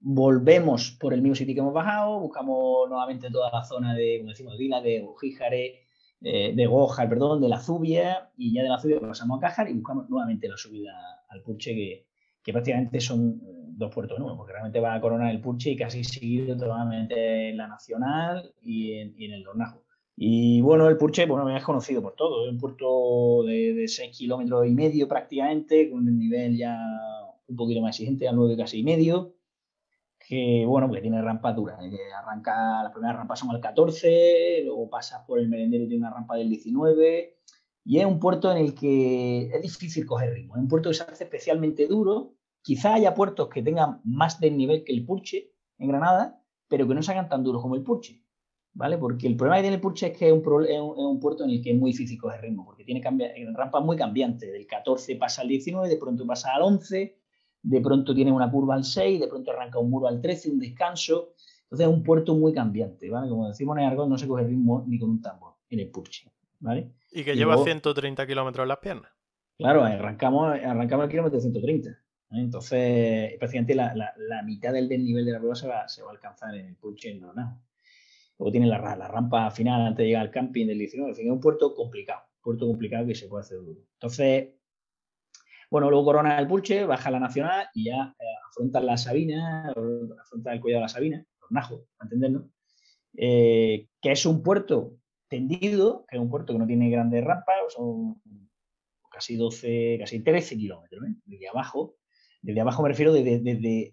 volvemos 0.00 0.96
por 1.00 1.14
el 1.14 1.22
mismo 1.22 1.36
sitio 1.36 1.54
que 1.54 1.60
hemos 1.60 1.74
bajado, 1.74 2.18
buscamos 2.18 2.88
nuevamente 2.88 3.30
toda 3.30 3.50
la 3.52 3.62
zona 3.64 3.94
de, 3.94 4.18
como 4.18 4.30
decimos, 4.30 4.58
Dila, 4.58 4.80
de 4.80 5.06
Jíjare, 5.20 5.82
eh, 6.22 6.52
de 6.54 6.66
Gojar, 6.66 7.08
perdón, 7.08 7.40
de 7.40 7.48
la 7.48 7.60
Zubia, 7.60 8.30
y 8.36 8.52
ya 8.52 8.62
de 8.62 8.68
la 8.68 8.78
Zubia 8.78 9.00
pasamos 9.00 9.38
a 9.38 9.40
Cajar 9.40 9.70
y 9.70 9.74
buscamos 9.74 10.10
nuevamente 10.10 10.48
la 10.48 10.56
subida 10.56 10.92
al 11.28 11.42
Purche, 11.42 11.74
que, 11.74 12.06
que 12.42 12.52
prácticamente 12.52 13.00
son 13.00 13.40
eh, 13.44 13.52
dos 13.76 13.94
puertos 13.94 14.18
nuevos, 14.18 14.36
porque 14.36 14.52
realmente 14.52 14.80
va 14.80 14.94
a 14.94 15.00
coronar 15.00 15.30
el 15.30 15.40
Purche 15.40 15.70
y 15.70 15.76
casi 15.76 16.02
seguido 16.02 16.56
totalmente 16.56 17.50
en 17.50 17.56
la 17.58 17.68
Nacional 17.68 18.52
y 18.60 18.94
en, 18.94 19.14
y 19.16 19.26
en 19.26 19.32
el 19.34 19.44
Dornajo. 19.44 19.84
Y 20.16 20.60
bueno, 20.60 20.88
el 20.88 20.96
Purche, 20.96 21.26
bueno, 21.26 21.44
me 21.44 21.56
has 21.56 21.64
conocido 21.64 22.02
por 22.02 22.14
todo. 22.14 22.46
Es 22.46 22.52
un 22.52 22.58
puerto 22.58 23.44
de, 23.44 23.74
de 23.74 23.88
6 23.88 24.16
kilómetros 24.16 24.66
y 24.66 24.74
medio 24.74 25.08
prácticamente, 25.08 25.90
con 25.90 26.06
el 26.06 26.18
nivel 26.18 26.56
ya 26.56 26.78
un 27.48 27.56
poquito 27.56 27.80
más 27.80 27.96
exigente, 27.96 28.28
a 28.28 28.32
9 28.32 28.56
casi 28.56 28.80
y 28.80 28.84
medio. 28.84 29.34
Que 30.18 30.64
bueno, 30.66 30.86
porque 30.86 31.02
tiene 31.02 31.20
rampa 31.20 31.52
dura. 31.52 31.78
arranca, 32.16 32.82
las 32.82 32.92
primeras 32.92 33.16
rampas 33.16 33.38
son 33.40 33.50
al 33.50 33.60
14, 33.60 34.62
luego 34.64 34.88
pasas 34.88 35.24
por 35.26 35.38
el 35.38 35.48
merendero 35.48 35.84
y 35.84 35.88
tiene 35.88 36.04
una 36.06 36.14
rampa 36.14 36.36
del 36.36 36.48
19. 36.48 37.38
Y 37.84 37.98
es 37.98 38.06
un 38.06 38.20
puerto 38.20 38.50
en 38.52 38.58
el 38.58 38.74
que 38.74 39.50
es 39.52 39.62
difícil 39.62 40.06
coger 40.06 40.32
ritmo. 40.32 40.54
Es 40.54 40.62
un 40.62 40.68
puerto 40.68 40.90
que 40.90 40.94
se 40.94 41.02
hace 41.02 41.24
especialmente 41.24 41.86
duro. 41.88 42.34
Quizá 42.62 42.94
haya 42.94 43.14
puertos 43.14 43.48
que 43.48 43.62
tengan 43.62 44.00
más 44.04 44.38
desnivel 44.38 44.84
que 44.84 44.92
el 44.92 45.04
Purche 45.04 45.52
en 45.78 45.88
Granada, 45.88 46.40
pero 46.68 46.86
que 46.86 46.94
no 46.94 47.02
se 47.02 47.10
hagan 47.10 47.28
tan 47.28 47.42
duros 47.42 47.60
como 47.60 47.74
el 47.74 47.82
Purche. 47.82 48.21
¿Vale? 48.74 48.98
Porque 48.98 49.26
el 49.26 49.36
problema 49.36 49.56
que 49.56 49.62
tiene 49.62 49.76
el 49.76 49.80
Purche 49.80 50.08
es 50.08 50.18
que 50.18 50.28
es 50.28 50.32
un, 50.32 51.20
puerto 51.20 51.44
en 51.44 51.50
el 51.50 51.62
que 51.62 51.70
es 51.70 51.78
muy 51.78 51.92
difícil 51.92 52.18
coger 52.18 52.40
ritmo, 52.40 52.64
porque 52.64 52.84
tiene 52.84 53.02
rampas 53.54 53.84
muy 53.84 53.96
cambiantes. 53.96 54.52
Del 54.52 54.66
14 54.66 55.16
pasa 55.16 55.42
al 55.42 55.48
19, 55.48 55.88
de 55.88 55.96
pronto 55.96 56.26
pasa 56.26 56.54
al 56.54 56.62
11, 56.62 57.18
de 57.62 57.80
pronto 57.80 58.14
tiene 58.14 58.32
una 58.32 58.50
curva 58.50 58.74
al 58.74 58.84
6, 58.84 59.20
de 59.20 59.28
pronto 59.28 59.50
arranca 59.50 59.78
un 59.78 59.90
muro 59.90 60.08
al 60.08 60.20
13, 60.20 60.50
un 60.50 60.58
descanso. 60.58 61.34
Entonces 61.64 61.86
es 61.86 61.92
un 61.92 62.02
puerto 62.02 62.34
muy 62.34 62.52
cambiante, 62.52 63.08
¿vale? 63.08 63.28
Como 63.28 63.48
decimos 63.48 63.78
en 63.78 63.84
Aragón, 63.84 64.10
no 64.10 64.18
se 64.18 64.26
coge 64.26 64.44
ritmo 64.44 64.84
ni 64.86 64.98
con 64.98 65.10
un 65.10 65.22
tambor 65.22 65.54
en 65.70 65.80
el 65.80 65.90
Purche, 65.90 66.30
¿vale? 66.60 66.92
Y 67.10 67.24
que 67.24 67.34
lleva 67.34 67.56
130 67.56 68.26
kilómetros 68.26 68.64
en 68.64 68.68
las 68.68 68.78
piernas. 68.78 69.10
Claro, 69.56 69.84
arrancamos, 69.84 70.54
arrancamos 70.54 71.04
el 71.04 71.10
kilómetro 71.10 71.38
de 71.38 71.42
130. 71.42 71.98
Entonces, 72.32 73.34
prácticamente 73.38 73.74
la, 73.74 73.94
la, 73.94 74.42
mitad 74.42 74.72
del 74.72 74.88
desnivel 74.88 75.24
de 75.24 75.32
la 75.32 75.38
prueba 75.38 75.54
se 75.54 75.68
va, 75.68 75.86
se 75.86 76.02
va 76.02 76.08
a 76.08 76.12
alcanzar 76.12 76.54
en 76.54 76.66
el 76.66 76.76
Purche 76.76 77.10
en. 77.10 77.22
Luego 78.42 78.50
tiene 78.50 78.66
la, 78.66 78.78
rampa 79.06 79.52
final 79.52 79.82
antes 79.82 79.98
de 79.98 80.06
llegar 80.06 80.22
al 80.22 80.32
camping 80.32 80.66
del 80.66 80.78
19. 80.78 81.10
En 81.10 81.16
fin, 81.16 81.26
es 81.26 81.32
un 81.32 81.40
puerto 81.40 81.72
complicado, 81.76 82.22
puerto 82.42 82.66
complicado 82.66 83.06
que 83.06 83.14
se 83.14 83.28
puede 83.28 83.42
hacer 83.42 83.58
duro. 83.58 83.82
Entonces, 83.92 84.54
bueno, 85.70 85.88
luego 85.88 86.06
corona 86.06 86.36
el 86.40 86.48
Pulche, 86.48 86.84
baja 86.84 87.12
la 87.12 87.20
Nacional 87.20 87.68
y 87.72 87.84
ya 87.84 88.16
eh, 88.18 88.24
afronta 88.50 88.80
la 88.80 88.96
Sabina, 88.96 89.72
afronta 90.20 90.52
el 90.52 90.60
cuidado 90.60 90.80
de 90.80 90.82
la 90.86 90.88
Sabina, 90.88 91.24
los 91.40 91.50
Najos, 91.52 91.82
para 91.96 92.06
entendernos, 92.06 92.50
eh, 93.16 93.86
que 94.00 94.10
es 94.10 94.26
un 94.26 94.42
puerto 94.42 94.96
tendido, 95.28 96.04
que 96.08 96.16
es 96.16 96.20
un 96.20 96.28
puerto 96.28 96.52
que 96.52 96.58
no 96.58 96.66
tiene 96.66 96.90
grandes 96.90 97.22
rampas, 97.22 97.54
son 97.68 98.20
casi 99.08 99.36
12, 99.36 99.98
casi 100.00 100.18
13 100.18 100.56
kilómetros, 100.56 101.00
¿eh? 101.04 101.14
desde 101.26 101.46
abajo. 101.46 101.94
Desde 102.40 102.60
abajo 102.60 102.82
me 102.82 102.88
refiero 102.88 103.12
desde, 103.12 103.38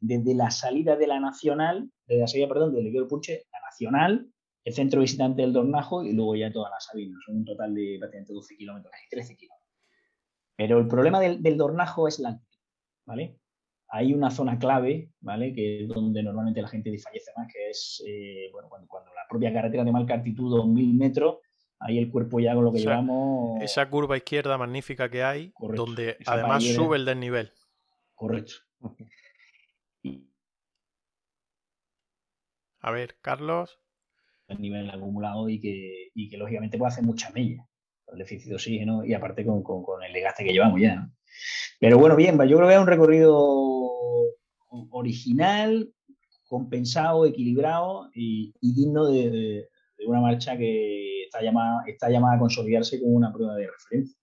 desde, 0.01 0.33
la 0.33 0.49
salida 0.49 0.95
de 0.95 1.05
la 1.05 1.19
Nacional, 1.19 1.91
desde 2.07 2.21
la 2.21 2.27
salida, 2.27 2.47
perdón, 2.47 2.73
del 2.73 2.88
Equipo 2.88 3.07
Pulche, 3.07 3.45
la 3.53 3.59
Nacional, 3.59 4.31
el 4.63 4.74
centro 4.74 5.02
visitante 5.02 5.41
del 5.41 5.54
Dornajo 5.54 6.04
y 6.04 6.13
luego 6.13 6.36
ya 6.36 6.52
toda 6.52 6.69
la 6.69 6.80
Sabina. 6.80 7.17
Son 7.26 7.38
un 7.38 7.45
total 7.45 7.74
de 7.74 7.98
prácticamente 8.00 8.34
12 8.34 8.58
kilómetros, 8.58 8.91
casi 8.91 9.10
13 9.10 9.36
kilómetros. 9.38 9.69
Pero 10.56 10.80
el 10.80 10.88
problema 10.88 11.19
del, 11.19 11.58
Dornajo 11.58 12.08
es 12.08 12.19
la 12.19 12.30
altitud, 12.30 12.60
¿vale? 13.06 13.39
Hay 13.88 14.13
una 14.13 14.30
zona 14.30 14.60
clave, 14.60 15.12
¿vale? 15.22 15.54
Que 15.54 15.84
es 15.84 15.88
donde 15.88 16.22
normalmente 16.22 16.62
la 16.62 16.67
gente 16.67 16.91
desfallece 16.91 17.32
más, 17.36 17.52
que 17.52 17.69
es, 17.69 18.04
eh, 18.06 18.50
bueno, 18.52 18.67
cuando, 18.69 19.12
la 19.15 19.26
propia 19.28 19.54
carretera 19.54 19.84
de 19.84 19.91
marca 19.91 20.13
altitud 20.13 20.54
2.000 20.54 20.98
metros, 20.98 21.38
ahí 21.80 21.98
el 21.98 22.12
cuerpo 22.12 22.39
ya 22.39 22.54
con 22.54 22.65
lo 22.65 22.72
que 22.72 22.80
llevamos... 22.80 23.62
Esa 23.62 23.89
curva 23.89 24.17
izquierda 24.17 24.58
magnífica 24.58 25.10
que 25.10 25.24
hay, 25.24 25.54
donde 25.58 26.17
además 26.26 26.63
sube 26.63 26.98
el 26.98 27.06
desnivel. 27.06 27.54
Correcto. 28.13 28.54
A 32.82 32.91
ver, 32.91 33.17
Carlos 33.22 33.80
el 34.49 34.62
nivel 34.62 34.89
acumulado 34.89 35.49
y 35.49 35.59
que, 35.59 36.09
y 36.13 36.29
que 36.29 36.38
lógicamente 36.38 36.77
puede 36.77 36.91
hacer 36.91 37.03
mucha 37.03 37.29
mella 37.31 37.65
el 38.12 38.19
déficit 38.19 38.49
de 38.49 38.55
oxígeno 38.55 39.05
y 39.05 39.13
aparte 39.13 39.45
con, 39.45 39.63
con, 39.63 40.03
el 40.03 40.13
desgaste 40.13 40.43
que 40.43 40.51
llevamos 40.51 40.81
ya. 40.81 41.09
Pero 41.79 41.97
bueno, 41.97 42.15
bien, 42.15 42.33
yo 42.47 42.57
creo 42.57 42.67
que 42.67 42.73
es 42.73 42.79
un 42.79 42.88
recorrido 42.88 43.38
original, 44.91 45.93
compensado, 46.47 47.25
equilibrado 47.25 48.09
y, 48.13 48.53
digno 48.62 49.07
de, 49.07 49.29
de, 49.29 49.67
una 50.07 50.21
marcha 50.21 50.57
que 50.57 51.23
está 51.23 51.41
llamada, 51.41 51.83
está 51.85 52.09
llamada 52.09 52.35
a 52.35 52.39
consolidarse 52.39 52.99
como 52.99 53.13
una 53.13 53.31
prueba 53.31 53.55
de 53.55 53.67
referencia. 53.67 54.18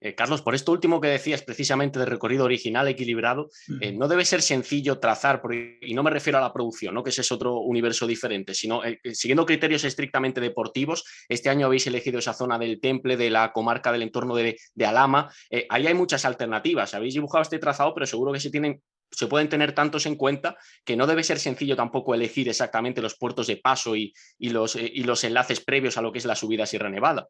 Eh, 0.00 0.14
Carlos, 0.14 0.40
por 0.40 0.54
esto 0.54 0.72
último 0.72 1.00
que 1.00 1.08
decías 1.08 1.42
precisamente 1.42 1.98
de 1.98 2.06
recorrido 2.06 2.44
original 2.44 2.88
equilibrado, 2.88 3.50
eh, 3.80 3.92
no 3.92 4.08
debe 4.08 4.24
ser 4.24 4.40
sencillo 4.40 4.98
trazar, 4.98 5.42
y 5.82 5.94
no 5.94 6.02
me 6.02 6.10
refiero 6.10 6.38
a 6.38 6.40
la 6.40 6.52
producción, 6.52 6.94
¿no? 6.94 7.04
que 7.04 7.10
ese 7.10 7.20
es 7.20 7.30
otro 7.30 7.58
universo 7.60 8.06
diferente, 8.06 8.54
sino 8.54 8.82
eh, 8.82 8.98
siguiendo 9.12 9.44
criterios 9.44 9.84
estrictamente 9.84 10.40
deportivos. 10.40 11.04
Este 11.28 11.50
año 11.50 11.66
habéis 11.66 11.86
elegido 11.86 12.18
esa 12.18 12.32
zona 12.32 12.58
del 12.58 12.80
Temple, 12.80 13.16
de 13.16 13.30
la 13.30 13.52
comarca 13.52 13.92
del 13.92 14.02
entorno 14.02 14.34
de, 14.34 14.56
Alama. 14.84 15.30
ahí 15.68 15.86
hay 15.86 15.94
muchas 15.94 16.24
alternativas. 16.24 16.94
Habéis 16.94 17.14
dibujado 17.14 17.42
este 17.42 17.58
trazado, 17.58 17.94
pero 17.94 18.06
seguro 18.06 18.32
que 18.32 18.40
se 18.40 18.50
tienen 18.50 18.82
se 19.12 19.26
pueden 19.26 19.48
tener 19.48 19.72
tantos 19.72 20.06
en 20.06 20.14
cuenta 20.14 20.56
que 20.84 20.96
no 20.96 21.06
debe 21.06 21.24
ser 21.24 21.40
sencillo 21.40 21.74
tampoco 21.74 22.14
elegir 22.14 22.48
exactamente 22.48 23.02
los 23.02 23.16
puertos 23.16 23.48
de 23.48 23.56
paso 23.56 23.96
y, 23.96 24.12
los, 24.38 24.76
y 24.76 25.02
los 25.02 25.24
enlaces 25.24 25.60
previos 25.60 25.98
a 25.98 26.02
lo 26.02 26.12
que 26.12 26.18
es 26.18 26.24
la 26.24 26.36
subida 26.36 26.64
Sierra 26.64 26.88
Nevada. 26.88 27.28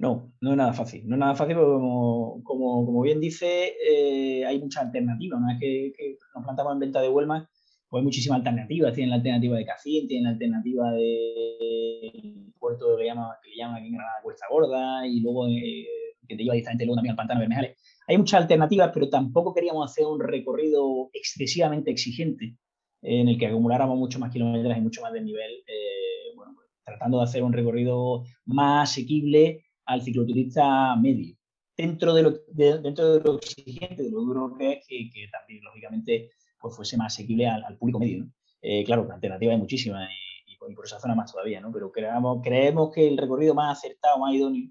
No, 0.00 0.32
no 0.40 0.52
es 0.52 0.56
nada 0.56 0.72
fácil. 0.72 1.06
No 1.06 1.16
es 1.16 1.20
nada 1.20 1.34
fácil 1.34 1.56
porque, 1.56 2.42
como, 2.42 3.02
bien 3.02 3.20
dice, 3.20 3.74
eh, 3.86 4.46
hay 4.46 4.58
muchas 4.58 4.84
alternativas. 4.84 5.38
Una 5.38 5.52
vez 5.52 5.60
que, 5.60 6.16
nos 6.34 6.42
plantamos 6.42 6.72
en 6.72 6.78
venta 6.78 7.02
de 7.02 7.10
Huelma, 7.10 7.46
pues 7.86 8.00
hay 8.00 8.04
muchísimas 8.04 8.38
alternativas. 8.38 8.94
Tienen 8.94 9.10
la 9.10 9.16
alternativa 9.16 9.58
de 9.58 9.66
Cacín, 9.66 10.08
tienen 10.08 10.24
la 10.24 10.30
alternativa 10.30 10.90
de 10.92 12.12
puerto 12.58 12.96
que 12.96 13.02
le 13.02 13.08
llama, 13.10 13.36
que 13.42 13.50
le 13.50 13.56
llama 13.56 13.76
aquí 13.76 13.88
en 13.88 13.92
Granada 13.92 14.22
Cuesta 14.22 14.46
Gorda, 14.50 15.06
y 15.06 15.20
luego 15.20 15.48
eh, 15.48 15.86
que 16.26 16.34
te 16.34 16.44
lleva 16.44 16.54
directamente 16.54 16.86
luego 16.86 16.96
también 16.96 17.10
al 17.10 17.16
pantano 17.16 17.40
Bermejales. 17.40 17.76
Hay 18.08 18.16
muchas 18.16 18.40
alternativas, 18.40 18.92
pero 18.94 19.10
tampoco 19.10 19.52
queríamos 19.52 19.90
hacer 19.90 20.06
un 20.06 20.18
recorrido 20.18 21.10
excesivamente 21.12 21.90
exigente 21.90 22.56
en 23.02 23.28
el 23.28 23.38
que 23.38 23.48
acumuláramos 23.48 23.98
mucho 23.98 24.18
más 24.18 24.32
kilómetros 24.32 24.78
y 24.78 24.80
mucho 24.80 25.02
más 25.02 25.12
de 25.12 25.20
nivel. 25.20 25.62
Eh, 25.66 26.34
bueno, 26.34 26.54
pues, 26.54 26.68
tratando 26.86 27.18
de 27.18 27.24
hacer 27.24 27.42
un 27.42 27.52
recorrido 27.52 28.24
más 28.46 28.90
asequible 28.90 29.66
al 29.90 30.02
cicloturista 30.02 30.94
medio. 30.96 31.34
Dentro 31.76 32.14
de 32.14 32.22
lo, 32.22 32.32
dentro 32.52 33.14
de 33.14 33.20
lo 33.20 33.38
exigente, 33.38 34.04
de 34.04 34.10
lo 34.10 34.20
duro 34.20 34.54
que 34.56 34.72
es, 34.72 34.86
que, 34.86 35.28
también, 35.32 35.64
lógicamente, 35.64 36.30
pues 36.60 36.76
fuese 36.76 36.96
más 36.96 37.14
asequible 37.14 37.48
al, 37.48 37.76
público 37.76 37.98
medio. 37.98 38.26
Eh, 38.62 38.84
claro, 38.84 39.04
la 39.06 39.14
alternativa 39.14 39.52
hay 39.52 39.58
muchísimas 39.58 40.08
y, 40.46 40.74
por 40.74 40.84
esa 40.84 41.00
zona 41.00 41.16
más 41.16 41.32
todavía, 41.32 41.60
¿no? 41.60 41.72
Pero 41.72 41.90
creemos, 41.90 42.40
creemos 42.44 42.92
que 42.92 43.08
el 43.08 43.16
recorrido 43.16 43.54
más 43.54 43.78
acertado, 43.78 44.18
más 44.18 44.32
idóneo 44.32 44.70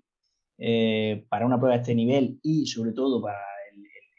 eh, 0.57 1.25
para 1.27 1.45
una 1.45 1.57
prueba 1.57 1.75
de 1.75 1.81
este 1.81 1.95
nivel 1.95 2.39
y 2.41 2.67
sobre 2.67 2.93
todo 2.93 3.21
para 3.21 3.39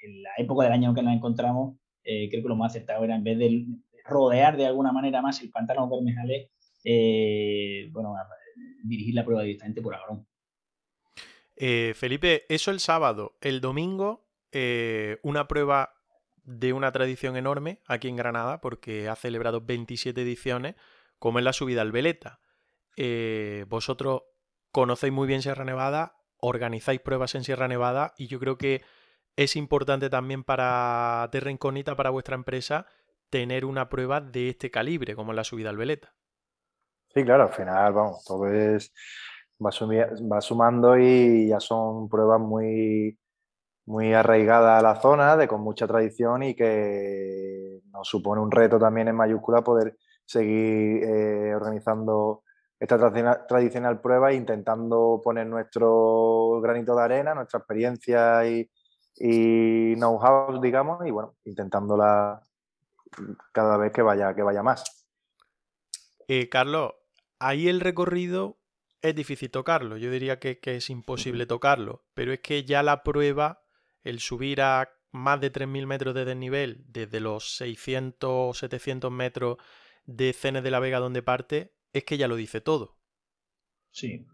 la 0.03 0.31
época 0.37 0.65
del 0.65 0.75
año 0.75 0.93
que 0.93 1.03
nos 1.03 1.15
encontramos, 1.15 1.79
eh, 2.05 2.29
creo 2.29 2.43
que 2.43 2.49
lo 2.49 2.57
más 2.57 2.73
acertado 2.73 3.05
era 3.05 3.17
en 3.17 3.25
vez 3.25 3.39
de 3.39 3.67
rodear 4.05 4.57
de 4.59 4.67
alguna 4.67 4.93
manera 4.93 5.23
más 5.23 5.41
el 5.41 5.51
pantano 5.51 5.89
Bermejales, 5.89 6.51
bueno, 7.93 8.15
dirigir 8.85 9.15
la 9.15 9.25
prueba 9.25 9.43
directamente 9.43 9.81
por 9.81 9.95
Agrón. 9.95 10.27
Eh, 11.63 11.93
Felipe, 11.95 12.47
eso 12.49 12.71
el 12.71 12.81
sábado. 12.81 13.37
El 13.43 13.61
domingo, 13.61 14.27
una 15.23 15.47
prueba 15.47 15.93
de 16.43 16.73
una 16.73 16.91
tradición 16.91 17.37
enorme 17.37 17.83
aquí 17.87 18.09
en 18.09 18.17
Granada, 18.17 18.63
porque 18.63 19.09
ha 19.09 19.15
celebrado 19.15 19.61
27 19.61 20.23
ediciones, 20.23 20.75
como 21.19 21.39
es 21.39 21.45
la 21.45 21.53
subida 21.53 21.83
al 21.83 21.93
Veleta. 21.93 22.41
vosotros 23.69 24.23
conocéis 24.73 25.13
muy 25.13 25.29
bien 25.29 25.43
Sierra 25.43 25.65
Nevada, 25.65 26.17
organizáis 26.39 27.01
pruebas 27.01 27.35
en 27.35 27.45
Sierra 27.45 27.69
Nevada 27.69 28.15
y 28.17 28.27
yo 28.27 28.41
creo 28.41 28.57
que 28.57 28.83
es 29.37 29.57
importante 29.57 30.11
también 30.11 30.45
para 30.45 31.29
Terra 31.31 31.51
Incógnita, 31.51 31.95
para 31.95 32.11
vuestra 32.11 32.35
empresa, 32.35 32.87
tener 33.31 33.65
una 33.65 33.89
prueba 33.89 34.21
de 34.21 34.51
este 34.51 34.71
calibre, 34.71 35.15
como 35.15 35.33
la 35.33 35.45
subida 35.45 35.71
al 35.71 35.77
Veleta. 35.77 36.15
Sí, 37.15 37.25
claro, 37.25 37.45
al 37.45 37.53
final, 37.53 37.93
vamos, 37.93 38.25
todo 38.25 38.47
es, 38.49 38.93
va, 39.65 39.71
va 39.71 40.41
sumando 40.41 40.99
y 40.99 41.49
ya 41.49 41.61
son 41.61 42.09
pruebas 42.09 42.41
muy, 42.41 43.19
muy 43.87 44.13
arraigadas 44.13 44.79
a 44.79 44.83
la 44.83 45.01
zona, 45.01 45.37
de 45.37 45.49
con 45.49 45.61
mucha 45.61 45.87
tradición 45.87 46.43
y 46.43 46.55
que 46.55 47.81
nos 47.93 48.09
supone 48.09 48.41
un 48.41 48.51
reto 48.51 48.79
también 48.79 49.09
en 49.09 49.17
mayúscula 49.17 49.63
poder 49.63 49.97
seguir 50.25 51.03
eh, 51.03 51.55
organizando 51.55 52.45
esta 52.79 52.99
tradicional, 53.47 54.01
prueba 54.01 54.31
e 54.31 54.37
intentando 54.37 55.21
poner 55.23 55.47
nuestro 55.47 56.61
granito 56.63 56.97
de 56.97 57.03
arena, 57.03 57.35
nuestra 57.35 57.59
experiencia 57.59 58.49
y, 58.49 58.71
y 59.17 59.95
know-how, 59.97 60.59
digamos, 60.63 61.05
y 61.07 61.11
bueno, 61.11 61.35
intentándola 61.45 62.41
cada 63.53 63.77
vez 63.77 63.93
que 63.93 64.01
vaya, 64.01 64.35
que 64.35 64.43
vaya 64.43 64.63
más. 64.63 65.07
Eh, 66.27 66.49
Carlos, 66.49 66.93
ahí 67.39 67.69
el 67.69 67.81
recorrido 67.81 68.60
es 69.03 69.15
difícil 69.15 69.51
tocarlo, 69.51 69.97
yo 69.97 70.11
diría 70.11 70.39
que, 70.39 70.59
es 70.63 70.91
imposible 70.91 71.47
tocarlo, 71.47 72.05
pero 72.15 72.33
es 72.33 72.41
que 72.41 72.65
ya 72.65 72.83
la 72.83 73.03
prueba, 73.03 73.63
el 74.03 74.21
subir 74.21 74.61
a 74.63 74.91
más 75.13 75.41
de 75.41 75.53
3.000 75.53 75.87
metros 75.87 76.15
de 76.15 76.25
desnivel, 76.25 76.85
desde 76.89 77.21
los 77.21 77.57
600 77.57 78.31
o 78.31 78.55
700 78.55 79.11
metros 79.11 79.57
de 80.05 80.33
Cenes 80.33 80.63
de 80.63 80.71
la 80.71 80.81
Vega 80.81 80.99
donde 80.99 81.23
parte, 81.23 81.73
es 81.93 82.05
que 82.05 82.19
ya 82.19 82.29
lo 82.29 82.37
dice 82.37 82.61
todo. 82.61 82.97
Sí, 83.91 84.27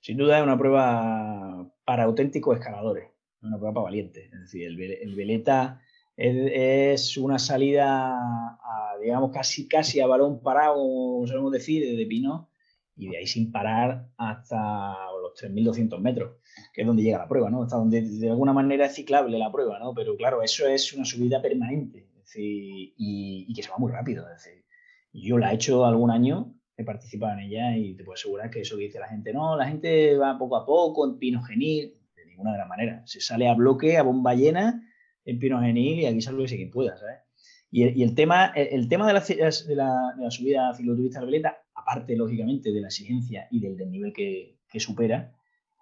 sin 0.00 0.16
duda 0.16 0.38
es 0.38 0.42
una 0.42 0.58
prueba 0.58 1.70
para 1.84 2.04
auténticos 2.04 2.58
escaladores 2.58 3.12
una 3.42 3.58
prueba 3.58 3.74
para 3.74 3.84
valientes. 3.84 4.32
Es 4.32 4.40
decir, 4.40 4.66
el, 4.66 5.14
veleta 5.14 5.80
es, 6.16 7.16
una 7.16 7.38
salida, 7.38 8.14
a, 8.14 8.96
digamos, 9.00 9.32
casi, 9.32 9.68
casi 9.68 10.00
a 10.00 10.06
balón 10.06 10.40
parado, 10.42 11.26
sabemos 11.26 11.52
decir, 11.52 11.96
de 11.96 12.06
Pino, 12.06 12.48
y 12.96 13.08
de 13.08 13.18
ahí 13.18 13.26
sin 13.26 13.50
parar 13.50 14.06
hasta 14.16 14.94
los 15.20 15.32
3.200 15.40 15.98
metros, 16.00 16.36
que 16.72 16.82
es 16.82 16.86
donde 16.86 17.02
llega 17.02 17.18
la 17.18 17.28
prueba, 17.28 17.50
¿no? 17.50 17.62
Hasta 17.62 17.76
donde 17.76 18.02
de 18.02 18.30
alguna 18.30 18.52
manera 18.52 18.86
es 18.86 18.94
ciclable 18.94 19.38
la 19.38 19.50
prueba, 19.50 19.78
¿no? 19.78 19.94
Pero 19.94 20.16
claro, 20.16 20.42
eso 20.42 20.66
es 20.66 20.92
una 20.92 21.04
subida 21.04 21.40
permanente, 21.40 22.06
y, 22.34 23.52
que 23.54 23.62
se 23.62 23.70
va 23.70 23.78
muy 23.78 23.92
rápido. 23.92 24.26
Es 24.28 24.44
decir, 24.44 24.64
yo 25.12 25.38
la 25.38 25.52
he 25.52 25.54
hecho 25.54 25.84
algún 25.84 26.10
año, 26.10 26.54
he 26.76 26.84
participado 26.84 27.34
en 27.34 27.40
ella 27.40 27.76
y 27.76 27.94
te 27.94 28.04
puedo 28.04 28.14
asegurar 28.14 28.50
que 28.50 28.60
eso 28.60 28.76
que 28.76 28.84
dice 28.84 28.98
la 28.98 29.08
gente, 29.08 29.32
no, 29.32 29.56
la 29.56 29.66
gente 29.66 30.16
va 30.16 30.38
poco 30.38 30.56
a 30.56 30.64
poco 30.64 31.06
en 31.06 31.18
Pino 31.18 31.42
Genil, 31.42 31.94
ninguna 32.26 32.52
de 32.52 32.58
las 32.58 32.68
maneras. 32.68 33.10
Se 33.10 33.20
sale 33.20 33.48
a 33.48 33.54
bloque, 33.54 33.98
a 33.98 34.02
bomba 34.02 34.34
llena, 34.34 34.82
en 35.24 35.38
Pino 35.38 35.60
Genil 35.60 36.00
y 36.00 36.06
aquí 36.06 36.20
salve 36.20 36.46
quien 36.46 36.70
pueda, 36.70 36.96
¿sabes? 36.96 37.18
Y 37.74 38.02
el, 38.02 38.14
tema, 38.14 38.52
el, 38.54 38.86
tema 38.86 39.06
de 39.06 39.14
la, 39.14 39.20
de, 39.20 39.74
la, 39.74 40.30
subida 40.30 40.74
cicloturista 40.74 41.20
de 41.20 41.40
la 41.40 41.56
aparte, 41.82 42.16
lógicamente, 42.16 42.72
de 42.72 42.80
la 42.80 42.88
exigencia 42.88 43.48
y 43.50 43.60
del, 43.60 43.90
nivel 43.90 44.12
que, 44.12 44.58
supera, 44.78 45.34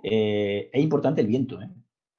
eh, 0.03 0.71
es 0.73 0.83
importante 0.83 1.21
el 1.21 1.27
viento. 1.27 1.61
¿eh? 1.61 1.69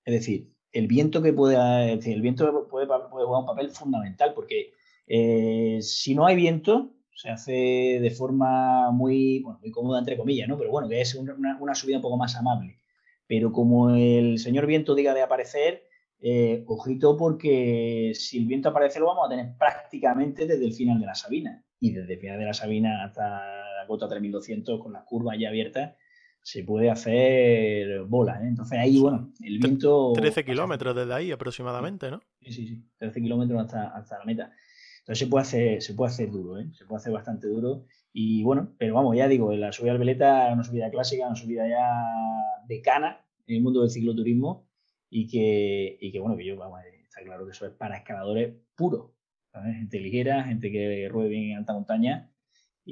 Es 0.06 0.13
decir, 0.13 0.52
el 0.72 0.88
viento 0.88 1.22
que 1.22 1.34
puede, 1.34 1.94
el 1.94 2.22
viento 2.22 2.67
puede, 2.70 2.86
jugar 2.86 3.41
un 3.41 3.46
papel 3.46 3.70
fundamental 3.72 4.34
porque 4.34 4.74
eh, 5.08 5.80
si 5.82 6.15
no 6.15 6.26
hay 6.26 6.36
viento, 6.36 6.94
se 7.13 7.30
hace 7.30 8.00
de 8.02 8.12
forma 8.12 8.91
muy, 8.91 9.41
bueno, 9.41 9.60
muy 9.60 9.72
cómoda, 9.72 10.00
entre 10.00 10.17
comillas, 10.17 10.48
¿no? 10.48 10.58
Pero 10.58 10.72
bueno, 10.72 10.88
que 10.88 11.02
es 11.02 11.13
una, 11.15 11.36
una, 11.60 11.76
subida 11.76 11.98
un 11.98 12.02
poco 12.02 12.17
más 12.17 12.36
amable. 12.36 12.80
Pero 13.28 13.52
como 13.52 13.91
el 13.91 14.39
señor 14.39 14.65
viento 14.65 14.96
diga 14.96 15.13
de 15.13 15.22
aparecer, 15.22 15.88
eh, 16.24 16.63
ojito 16.67 17.17
porque 17.17 18.12
si 18.13 18.38
el 18.38 18.46
viento 18.46 18.70
aparece 18.70 19.00
lo 19.00 19.08
vamos 19.08 19.26
a 19.26 19.30
tener 19.30 19.58
prácticamente 19.58 20.46
desde 20.46 20.65
el 20.65 20.74
final 20.74 21.00
de 21.00 21.06
la 21.06 21.15
Sabina. 21.15 21.63
Y 21.80 21.91
desde 21.91 22.13
el 22.13 22.20
final 22.20 22.39
de 22.39 22.46
la 22.46 22.54
Sabina 22.54 23.04
hasta 23.04 23.61
la 23.91 23.97
cota 23.97 24.08
3200 24.08 24.82
con 24.82 24.93
las 24.93 25.04
curvas 25.04 25.38
ya 25.38 25.49
abiertas, 25.49 25.95
se 26.41 26.63
puede 26.63 26.89
hacer 26.89 28.04
bola. 28.04 28.41
¿eh? 28.43 28.47
Entonces 28.47 28.80
ahí, 28.80 28.99
bueno, 28.99 29.32
el 29.41 29.60
viento... 29.60 30.13
13 30.13 30.43
kilómetros 30.45 30.95
desde 30.95 31.13
ahí 31.13 31.32
aproximadamente, 31.32 32.10
¿no? 32.10 32.21
Sí, 32.41 32.51
sí, 32.51 32.67
sí. 32.67 32.84
13 32.97 33.21
kilómetros 33.21 33.62
hasta, 33.62 33.89
hasta 33.89 34.19
la 34.19 34.25
meta. 34.25 34.51
Entonces 34.99 35.19
se 35.19 35.27
puede 35.27 35.41
hacer, 35.41 35.82
se 35.82 35.93
puede 35.93 36.12
hacer 36.12 36.32
duro, 36.32 36.60
¿eh? 36.60 36.69
se 36.73 36.86
puede 36.86 36.99
hacer 36.99 37.13
bastante 37.13 37.47
duro. 37.47 37.86
Y 38.13 38.43
bueno, 38.43 38.73
pero 38.77 38.95
vamos, 38.95 39.15
ya 39.15 39.27
digo, 39.27 39.54
la 39.54 39.71
subida 39.71 39.91
al 39.91 39.97
Veleta 39.97 40.47
es 40.47 40.54
una 40.54 40.63
subida 40.63 40.89
clásica, 40.89 41.27
una 41.27 41.36
subida 41.36 41.67
ya 41.67 42.65
de 42.67 42.82
cana 42.82 43.25
en 43.47 43.58
el 43.58 43.62
mundo 43.62 43.82
del 43.82 43.89
cicloturismo 43.89 44.67
y 45.10 45.27
que, 45.27 45.97
y 45.99 46.12
que 46.12 46.19
bueno, 46.19 46.38
que 46.38 46.45
yo, 46.45 46.58
vamos, 46.58 46.80
está 47.04 47.21
claro 47.23 47.45
que 47.45 47.51
eso 47.51 47.65
es 47.65 47.73
para 47.73 47.97
escaladores 47.97 48.56
puros, 48.75 49.12
gente 49.54 49.99
ligera, 49.99 50.43
gente 50.43 50.71
que 50.71 51.08
ruede 51.10 51.30
bien 51.30 51.51
en 51.51 51.58
alta 51.58 51.73
montaña 51.73 52.31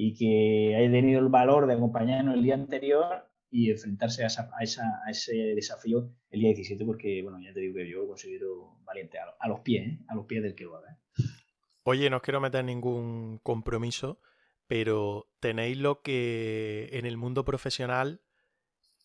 y 0.02 0.14
que 0.14 0.74
haya 0.74 0.90
tenido 0.90 1.20
el 1.20 1.28
valor 1.28 1.66
de 1.66 1.74
acompañarnos 1.74 2.34
el 2.34 2.42
día 2.42 2.54
anterior 2.54 3.28
y 3.50 3.70
enfrentarse 3.70 4.24
a, 4.24 4.28
a, 4.28 5.10
ese 5.10 5.34
desafío 5.54 6.10
el 6.30 6.40
día 6.40 6.48
17, 6.54 6.86
porque, 6.86 7.20
bueno, 7.22 7.38
ya 7.38 7.52
te 7.52 7.60
digo 7.60 7.74
que 7.74 7.86
yo 7.86 7.98
lo 7.98 8.06
considero 8.06 8.78
valiente 8.82 9.18
a, 9.18 9.46
los 9.46 9.60
pies, 9.60 9.88
¿eh? 9.88 9.98
a 10.08 10.14
los 10.14 10.24
pies 10.24 10.42
del 10.42 10.54
que 10.54 10.64
lo 10.64 10.76
haga. 10.76 10.92
¿eh? 10.92 11.22
Oye, 11.82 12.08
no 12.08 12.16
os 12.16 12.22
quiero 12.22 12.40
meter 12.40 12.64
ningún 12.64 13.40
compromiso, 13.42 14.22
pero 14.66 15.28
tenéis 15.38 15.76
lo 15.76 16.00
que 16.00 16.88
en 16.92 17.04
el 17.04 17.18
mundo 17.18 17.44
profesional 17.44 18.22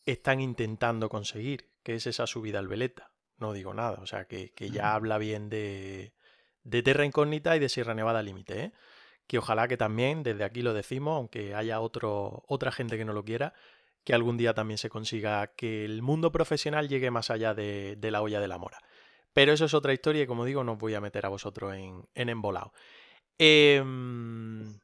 están 0.05 0.39
intentando 0.39 1.09
conseguir, 1.09 1.71
que 1.83 1.95
es 1.95 2.07
esa 2.07 2.25
subida 2.25 2.59
al 2.59 2.69
veleta. 2.69 3.11
No 3.37 3.51
digo 3.51 3.73
nada, 3.73 3.99
o 4.01 4.05
sea, 4.05 4.27
que, 4.27 4.53
ya 4.71 4.95
habla 4.95 5.17
bien 5.17 5.49
de, 5.49 6.13
de 6.63 6.83
Terra 6.83 7.03
Incógnita 7.03 7.53
y 7.57 7.59
de 7.59 7.67
Sierra 7.67 7.95
Nevada 7.95 8.23
Límite, 8.23 8.63
¿eh? 8.63 8.71
Que 9.27 9.37
ojalá 9.37 9.67
que 9.67 9.77
también 9.77 10.23
desde 10.23 10.43
aquí 10.43 10.61
lo 10.61 10.73
decimos, 10.73 11.17
aunque 11.17 11.55
haya 11.55 11.79
otro, 11.79 12.43
otra 12.47 12.71
gente 12.71 12.97
que 12.97 13.05
no 13.05 13.13
lo 13.13 13.23
quiera, 13.23 13.53
que 14.03 14.13
algún 14.13 14.37
día 14.37 14.53
también 14.53 14.77
se 14.77 14.89
consiga 14.89 15.47
que 15.55 15.83
el 15.83 16.01
mundo 16.01 16.31
profesional 16.31 16.87
llegue 16.87 17.11
más 17.11 17.31
allá 17.31 17.53
de, 17.53 17.97
la 18.01 18.21
olla 18.21 18.39
de 18.39 18.47
la 18.47 18.57
mora. 18.57 18.79
Pero 19.33 19.51
eso 19.51 19.65
es 19.65 19.73
otra 19.73 19.93
historia 19.93 20.23
y 20.23 20.27
como 20.27 20.45
digo, 20.45 20.63
no 20.63 20.73
os 20.73 20.77
voy 20.77 20.93
a 20.93 21.01
meter 21.01 21.25
a 21.25 21.29
vosotros 21.29 21.73
en, 21.73 22.07
en 22.13 22.29
embolado. 22.29 22.71
Em, 23.37 24.79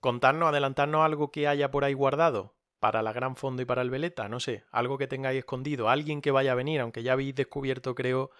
contarnos, 0.00 0.48
adelantarnos 0.48 1.04
algo 1.04 1.30
que 1.30 1.46
haya 1.46 1.70
por 1.70 1.84
ahí 1.84 1.92
guardado 1.92 2.54
para 2.80 3.02
la 3.02 3.12
Gran 3.12 3.36
Fondo 3.36 3.62
y 3.62 3.64
para 3.64 3.82
el 3.82 3.90
Veleta, 3.90 4.28
no 4.28 4.40
sé, 4.40 4.64
algo 4.72 4.98
que 4.98 5.06
tengáis 5.06 5.38
escondido, 5.38 5.88
alguien 5.88 6.20
que 6.20 6.32
vaya 6.32 6.50
a 6.50 6.56
venir, 6.56 6.80
aunque 6.80 7.04
ya 7.04 7.12
habéis 7.12 7.34
descubierto, 7.34 7.94
creo, 7.94 8.32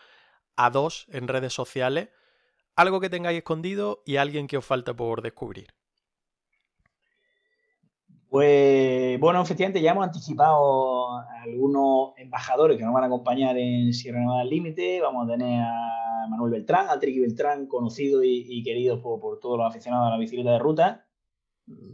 a 0.56 0.70
dos 0.70 1.06
en 1.10 1.28
redes 1.28 1.52
sociales, 1.52 2.08
algo 2.76 3.00
que 3.00 3.10
tengáis 3.10 3.38
escondido 3.38 4.02
y 4.04 4.16
alguien 4.16 4.46
que 4.46 4.56
os 4.56 4.64
falta 4.64 4.94
por 4.94 5.22
descubrir. 5.22 5.68
Pues 8.28 9.20
bueno, 9.20 9.42
efectivamente 9.42 9.82
ya 9.82 9.90
hemos 9.90 10.04
anticipado 10.04 11.18
algunos 11.42 12.14
embajadores 12.16 12.78
que 12.78 12.84
nos 12.84 12.94
van 12.94 13.04
a 13.04 13.06
acompañar 13.06 13.58
en 13.58 13.92
Sierra 13.92 14.20
Nevada 14.20 14.44
Límite. 14.44 15.02
Vamos 15.02 15.28
a 15.28 15.32
tener 15.32 15.60
a 15.60 16.26
Manuel 16.30 16.52
Beltrán, 16.52 16.88
a 16.88 16.98
Triqui 16.98 17.20
Beltrán, 17.20 17.66
conocido 17.66 18.24
y, 18.24 18.62
querido 18.62 19.02
por, 19.02 19.38
todos 19.38 19.58
los 19.58 19.66
aficionados 19.66 20.08
a 20.08 20.10
la 20.12 20.18
bicicleta 20.18 20.52
de 20.52 20.58
ruta 20.58 21.06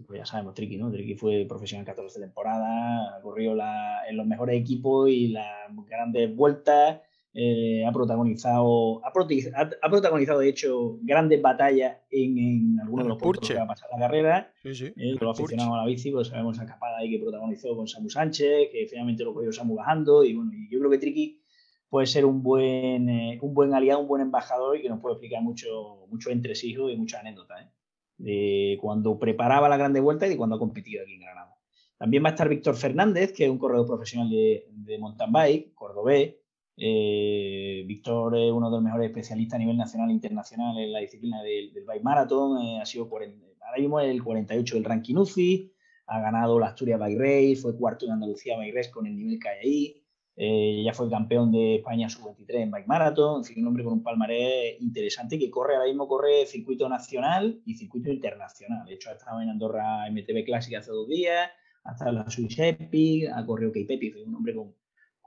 pues 0.06 0.18
ya 0.18 0.26
sabemos, 0.26 0.54
Tricky, 0.54 0.76
¿no? 0.76 0.90
Tricky 0.90 1.14
fue 1.14 1.44
profesional 1.46 1.84
14 1.84 2.20
temporadas, 2.20 3.22
corrió 3.22 3.54
la, 3.54 4.02
en 4.08 4.16
los 4.16 4.26
mejores 4.26 4.58
equipos 4.60 5.08
y 5.10 5.28
las 5.28 5.68
grandes 5.86 6.34
vueltas, 6.34 7.00
eh, 7.40 7.84
ha 7.86 7.92
protagonizado, 7.92 9.00
ha, 9.04 9.10
ha, 9.10 9.90
protagonizado 9.90 10.40
de 10.40 10.48
hecho 10.48 10.98
grandes 11.02 11.40
batallas 11.40 11.98
en, 12.10 12.36
en 12.36 12.80
algunos 12.80 13.04
de 13.04 13.08
los 13.10 13.18
puntos 13.18 13.48
que 13.48 13.54
va 13.54 13.62
a 13.62 13.66
pasar 13.68 13.88
la 13.92 13.98
carrera. 14.00 14.52
Sí, 14.62 14.74
sí. 14.74 14.86
Eh, 14.96 15.14
los 15.20 15.38
aficionados 15.38 15.72
a 15.74 15.76
la 15.76 15.86
bici, 15.86 16.10
pues 16.10 16.28
sabemos 16.28 16.56
esa 16.56 16.64
escapada 16.64 16.98
ahí 16.98 17.10
que 17.10 17.20
protagonizó 17.20 17.76
con 17.76 17.86
Samu 17.86 18.10
Sánchez, 18.10 18.70
que 18.72 18.88
finalmente 18.90 19.22
lo 19.22 19.34
cogió 19.34 19.52
Samu 19.52 19.76
bajando, 19.76 20.24
y 20.24 20.34
bueno, 20.34 20.50
yo 20.68 20.80
creo 20.80 20.90
que 20.90 20.98
Tricky 20.98 21.40
puede 21.88 22.06
ser 22.06 22.24
un 22.24 22.42
buen, 22.42 23.08
eh, 23.08 23.38
un 23.40 23.54
buen 23.54 23.72
aliado, 23.72 24.00
un 24.00 24.08
buen 24.08 24.22
embajador 24.22 24.76
y 24.76 24.82
que 24.82 24.88
nos 24.88 25.00
puede 25.00 25.14
explicar 25.14 25.40
mucho, 25.40 26.06
mucho 26.08 26.30
entresijos 26.30 26.90
y 26.92 26.96
muchas 26.96 27.20
anécdotas. 27.20 27.62
¿eh? 27.62 27.70
de 28.18 28.78
cuando 28.80 29.18
preparaba 29.18 29.68
la 29.68 29.76
Grande 29.76 30.00
Vuelta 30.00 30.26
y 30.26 30.30
de 30.30 30.36
cuando 30.36 30.56
ha 30.56 30.58
competido 30.58 31.02
aquí 31.02 31.14
en 31.14 31.20
Granada. 31.20 31.56
También 31.96 32.22
va 32.22 32.28
a 32.28 32.32
estar 32.32 32.48
Víctor 32.48 32.76
Fernández, 32.76 33.32
que 33.32 33.44
es 33.44 33.50
un 33.50 33.58
corredor 33.58 33.86
profesional 33.86 34.28
de, 34.28 34.66
de 34.70 34.98
mountain 34.98 35.32
bike, 35.32 35.74
cordobés, 35.74 36.34
Eh, 36.80 37.82
Víctor 37.86 38.38
es 38.38 38.52
uno 38.52 38.70
de 38.70 38.76
los 38.76 38.82
mejores 38.82 39.08
especialistas 39.08 39.56
a 39.56 39.58
nivel 39.58 39.76
nacional 39.76 40.10
e 40.10 40.12
internacional 40.12 40.78
en 40.78 40.92
la 40.92 41.00
disciplina 41.00 41.42
del, 41.42 41.72
bike 41.84 42.02
marathon. 42.04 42.62
Eh, 42.62 42.80
ha 42.80 42.86
sido 42.86 43.08
ahora 43.10 43.78
mismo 43.78 44.00
el 44.00 44.22
48 44.22 44.76
del 44.76 44.84
ranking 44.84 45.16
UCI. 45.16 45.72
Ha 46.06 46.20
ganado 46.20 46.58
la 46.58 46.68
Asturias 46.68 47.00
Bike 47.00 47.18
Race, 47.18 47.56
fue 47.56 47.76
cuarto 47.76 48.06
en 48.06 48.12
Andalucía 48.12 48.56
Bike 48.56 48.74
Race 48.74 48.90
con 48.90 49.06
el 49.06 49.16
nivel 49.16 49.38
que 49.38 49.48
hay 49.48 49.58
ahí. 49.58 50.04
Eh, 50.40 50.82
ya 50.84 50.94
fue 50.94 51.10
campeón 51.10 51.50
de 51.50 51.76
España 51.76 52.08
sub-23 52.08 52.60
en 52.60 52.70
Bike 52.70 52.86
Marathon, 52.86 53.38
en 53.38 53.44
fin, 53.44 53.60
un 53.60 53.68
hombre 53.68 53.82
con 53.82 53.94
un 53.94 54.02
palmarés 54.04 54.80
interesante 54.80 55.36
que 55.36 55.50
corre 55.50 55.74
ahora 55.74 55.88
mismo 55.88 56.06
corre 56.06 56.46
circuito 56.46 56.88
nacional 56.88 57.60
y 57.66 57.74
circuito 57.74 58.12
internacional. 58.12 58.86
De 58.86 58.94
hecho, 58.94 59.10
ha 59.10 59.14
estado 59.14 59.40
en 59.42 59.50
Andorra 59.50 60.08
MTB 60.08 60.44
Classic 60.44 60.76
hace 60.76 60.92
dos 60.92 61.08
días, 61.08 61.50
ha 61.82 61.90
estado 61.90 62.10
en 62.10 62.16
la 62.18 62.30
Swiss 62.30 62.56
Epic, 62.56 63.28
ha 63.34 63.44
corrido 63.44 63.72
Cape 63.72 64.14
un 64.24 64.36
hombre 64.36 64.54
con, 64.54 64.72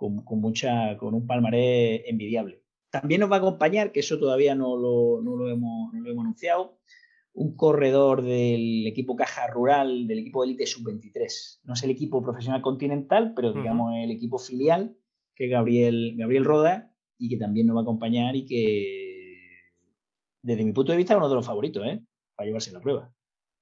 con, 0.09 0.41
mucha, 0.41 0.97
con 0.97 1.13
un 1.13 1.27
palmarés 1.27 2.01
envidiable. 2.07 2.63
También 2.89 3.21
nos 3.21 3.31
va 3.31 3.35
a 3.35 3.39
acompañar, 3.39 3.91
que 3.91 3.99
eso 3.99 4.17
todavía 4.17 4.55
no 4.55 4.75
lo, 4.75 5.21
no 5.21 5.35
lo, 5.35 5.49
hemos, 5.49 5.93
no 5.93 6.01
lo 6.01 6.09
hemos 6.09 6.25
anunciado, 6.25 6.79
un 7.33 7.55
corredor 7.55 8.23
del 8.23 8.87
equipo 8.87 9.15
Caja 9.15 9.47
Rural, 9.47 10.07
del 10.07 10.19
equipo 10.19 10.43
Elite 10.43 10.65
Sub-23. 10.65 11.61
No 11.63 11.73
es 11.73 11.83
el 11.83 11.91
equipo 11.91 12.21
profesional 12.21 12.61
continental, 12.61 13.33
pero 13.35 13.53
digamos 13.53 13.93
el 13.95 14.11
equipo 14.11 14.37
filial 14.37 14.97
que 15.35 15.47
Gabriel, 15.47 16.15
Gabriel 16.17 16.45
Roda 16.45 16.91
y 17.17 17.29
que 17.29 17.37
también 17.37 17.67
nos 17.67 17.75
va 17.75 17.81
a 17.81 17.83
acompañar 17.83 18.35
y 18.35 18.45
que, 18.45 19.61
desde 20.41 20.65
mi 20.65 20.73
punto 20.73 20.91
de 20.91 20.97
vista, 20.97 21.13
es 21.13 21.17
uno 21.17 21.29
de 21.29 21.35
los 21.35 21.45
favoritos 21.45 21.85
¿eh? 21.85 22.03
para 22.35 22.47
llevarse 22.47 22.73
la 22.73 22.81
prueba. 22.81 23.13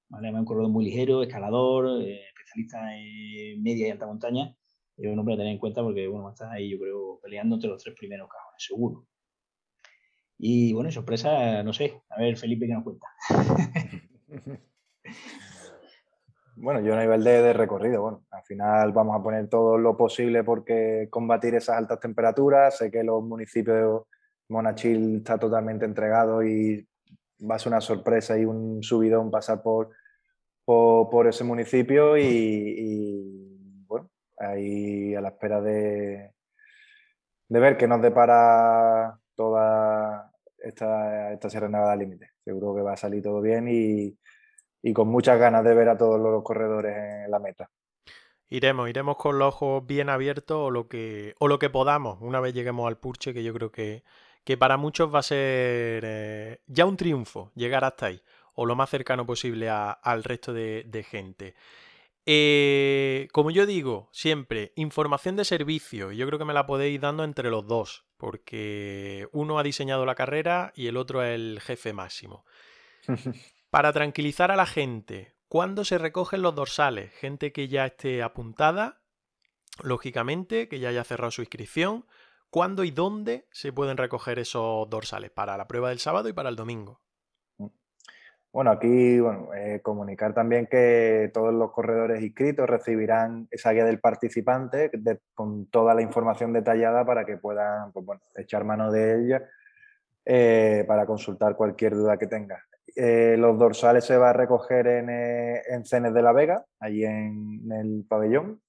¿Vale? 0.08 0.34
un 0.34 0.46
corredor 0.46 0.72
muy 0.72 0.86
ligero, 0.86 1.22
escalador, 1.22 2.02
eh, 2.02 2.22
especialista 2.30 2.98
en 2.98 3.62
media 3.62 3.88
y 3.88 3.92
alta 3.92 4.08
montaña. 4.08 4.56
Es 5.00 5.12
un 5.12 5.18
hombre 5.18 5.36
a 5.36 5.38
tener 5.38 5.54
en 5.54 5.60
cuenta 5.60 5.82
porque 5.82 6.08
bueno, 6.08 6.30
está 6.30 6.52
ahí, 6.52 6.70
yo 6.70 6.80
creo, 6.80 7.20
peleando 7.22 7.56
entre 7.56 7.70
los 7.70 7.82
tres 7.82 7.96
primeros 7.98 8.30
cajones, 8.30 8.64
seguro. 8.64 9.08
Y 10.38 10.74
bueno, 10.74 10.92
sorpresa, 10.92 11.64
no 11.64 11.74
sé. 11.74 12.02
A 12.10 12.20
ver, 12.20 12.38
Felipe, 12.38 12.68
¿qué 12.68 12.74
nos 12.74 12.84
cuenta? 12.84 13.08
Bueno, 16.62 16.82
yo 16.82 16.94
a 16.94 17.00
nivel 17.00 17.24
de, 17.24 17.54
recorrido, 17.54 18.02
bueno, 18.02 18.26
al 18.32 18.44
final 18.44 18.92
vamos 18.92 19.16
a 19.16 19.24
poner 19.24 19.48
todo 19.48 19.78
lo 19.78 19.96
posible 19.96 20.44
porque 20.44 21.08
combatir 21.10 21.56
esas 21.56 21.78
altas 21.78 22.02
temperaturas. 22.02 22.78
Sé 22.78 22.92
que 22.92 23.02
los 23.02 23.24
municipios 23.24 23.78
de 23.78 24.06
Monachil 24.50 25.18
está 25.18 25.38
totalmente 25.38 25.86
entregado 25.86 26.44
y 26.44 26.86
va 27.50 27.56
a 27.56 27.60
ser 27.60 27.72
una 27.72 27.80
sorpresa 27.80 28.38
y 28.38 28.44
un 28.44 28.84
subidón 28.84 29.32
pasar 29.32 29.62
por, 29.62 29.92
por, 30.66 31.28
ese 31.28 31.46
municipio 31.46 32.18
y, 32.18 33.29
ahí 34.40 35.14
a 35.16 35.22
la 35.22 35.30
espera 35.30 35.62
de, 35.62 36.34
de 37.48 37.60
ver 37.60 37.78
qué 37.78 37.88
nos 37.88 38.02
depara 38.02 39.20
toda 39.36 40.32
esta, 40.58 41.34
esta 41.34 41.50
Sierra 41.50 41.70
Nevada 41.70 41.96
Límite. 41.96 42.32
Seguro 42.44 42.76
que 42.76 42.82
va 42.82 42.94
a 42.94 42.98
salir 42.98 43.22
todo 43.22 43.42
bien 43.42 43.68
y, 43.68 44.18
y 44.82 44.94
con 44.94 45.08
muchas 45.08 45.40
ganas 45.40 45.64
de 45.64 45.74
ver 45.76 45.90
a 45.90 45.98
todos 45.98 46.20
los 46.20 46.44
corredores 46.44 46.96
en 47.26 47.32
la 47.32 47.40
meta. 47.40 47.70
Iremos, 48.50 48.90
iremos 48.90 49.18
con 49.18 49.38
los 49.38 49.54
ojos 49.54 49.86
bien 49.86 50.10
abiertos 50.10 50.58
o 50.58 50.72
lo 50.72 50.88
que, 50.88 51.36
o 51.40 51.48
lo 51.48 51.60
que 51.60 51.70
podamos 51.70 52.18
una 52.22 52.40
vez 52.40 52.54
lleguemos 52.54 52.88
al 52.88 52.98
Purche, 52.98 53.34
que 53.34 53.44
yo 53.44 53.54
creo 53.54 53.72
que, 53.72 54.04
que 54.44 54.58
para 54.58 54.78
muchos 54.78 55.14
va 55.14 55.20
a 55.20 55.24
ser 55.24 56.04
eh, 56.04 56.62
ya 56.66 56.86
un 56.86 56.98
triunfo 56.98 57.52
llegar 57.56 57.84
hasta 57.84 58.08
ahí, 58.08 58.22
o 58.56 58.66
lo 58.66 58.76
más 58.76 58.90
cercano 58.90 59.26
posible 59.26 59.70
al 59.70 60.24
resto 60.24 60.52
de, 60.52 61.06
gente. 61.08 61.54
Eh, 62.32 63.28
como 63.32 63.50
yo 63.50 63.66
digo, 63.66 64.08
siempre, 64.12 64.72
información 64.76 65.36
de 65.36 65.44
servicio, 65.44 66.12
yo 66.12 66.28
creo 66.28 66.38
que 66.38 66.46
me 66.46 66.54
la 66.54 66.68
podéis 66.68 67.02
dando 67.02 67.24
entre 67.24 67.50
los 67.50 67.66
dos, 67.66 68.06
porque 68.18 69.28
uno 69.32 69.58
ha 69.58 69.64
diseñado 69.64 70.06
la 70.06 70.14
carrera 70.14 70.72
y 70.76 70.86
el 70.86 70.98
otro 70.98 71.24
es 71.24 71.34
el 71.34 71.60
jefe 71.60 71.92
máximo. 71.92 72.46
Para 73.72 73.94
tranquilizar 73.94 74.52
a 74.52 74.56
la 74.56 74.68
gente, 74.68 75.38
¿cuándo 75.48 75.84
se 75.84 75.98
recogen 75.98 76.44
los 76.44 76.54
dorsales? 76.54 77.12
Gente 77.16 77.52
que 77.52 77.68
ya 77.68 77.88
esté 77.88 78.22
apuntada, 78.22 79.02
lógicamente, 79.82 80.70
que 80.70 80.78
ya 80.78 80.90
haya 80.90 81.04
cerrado 81.04 81.32
su 81.32 81.42
inscripción. 81.42 82.06
¿Cuándo 82.52 82.84
y 82.84 82.92
dónde 82.92 83.48
se 83.52 83.74
pueden 83.74 83.98
recoger 83.98 84.38
esos 84.38 84.88
dorsales? 84.88 85.32
Para 85.32 85.58
la 85.58 85.68
prueba 85.68 85.90
del 85.90 85.98
sábado 85.98 86.30
y 86.30 86.34
para 86.34 86.50
el 86.50 86.56
domingo. 86.56 87.02
Bueno, 88.52 88.72
aquí 88.72 89.20
eh, 89.56 89.80
comunicar 89.84 90.34
también 90.34 90.66
que 90.66 91.30
todos 91.34 91.54
los 91.54 91.72
corredores 91.72 92.22
inscritos 92.24 92.68
recibirán 92.68 93.48
esa 93.52 93.72
guía 93.72 93.86
del 93.86 94.00
participante 94.00 94.90
con 95.36 95.68
toda 95.68 95.94
la 95.94 96.02
información 96.02 96.52
detallada 96.52 97.06
para 97.06 97.26
que 97.26 97.38
puedan 97.38 97.92
pues, 97.92 98.20
echar 98.36 98.64
mano 98.64 98.92
de 98.92 99.22
ella 99.22 99.44
eh, 100.26 100.84
para 100.88 101.06
consultar 101.06 101.56
cualquier 101.56 101.96
duda 101.96 102.18
que 102.18 102.28
tengan. 102.28 102.60
Eh, 102.96 103.36
los 103.38 103.58
dorsales 103.58 104.06
se 104.06 104.18
va 104.18 104.32
a 104.32 104.34
recoger 104.34 104.88
en, 104.88 105.10
eh, 105.10 105.62
en 105.70 105.86
Cenes 105.86 106.14
de 106.14 106.22
la 106.22 106.34
Vega, 106.34 106.66
allí 106.80 107.06
en, 107.06 107.72
el 107.72 108.06
pabellón. 108.08 108.62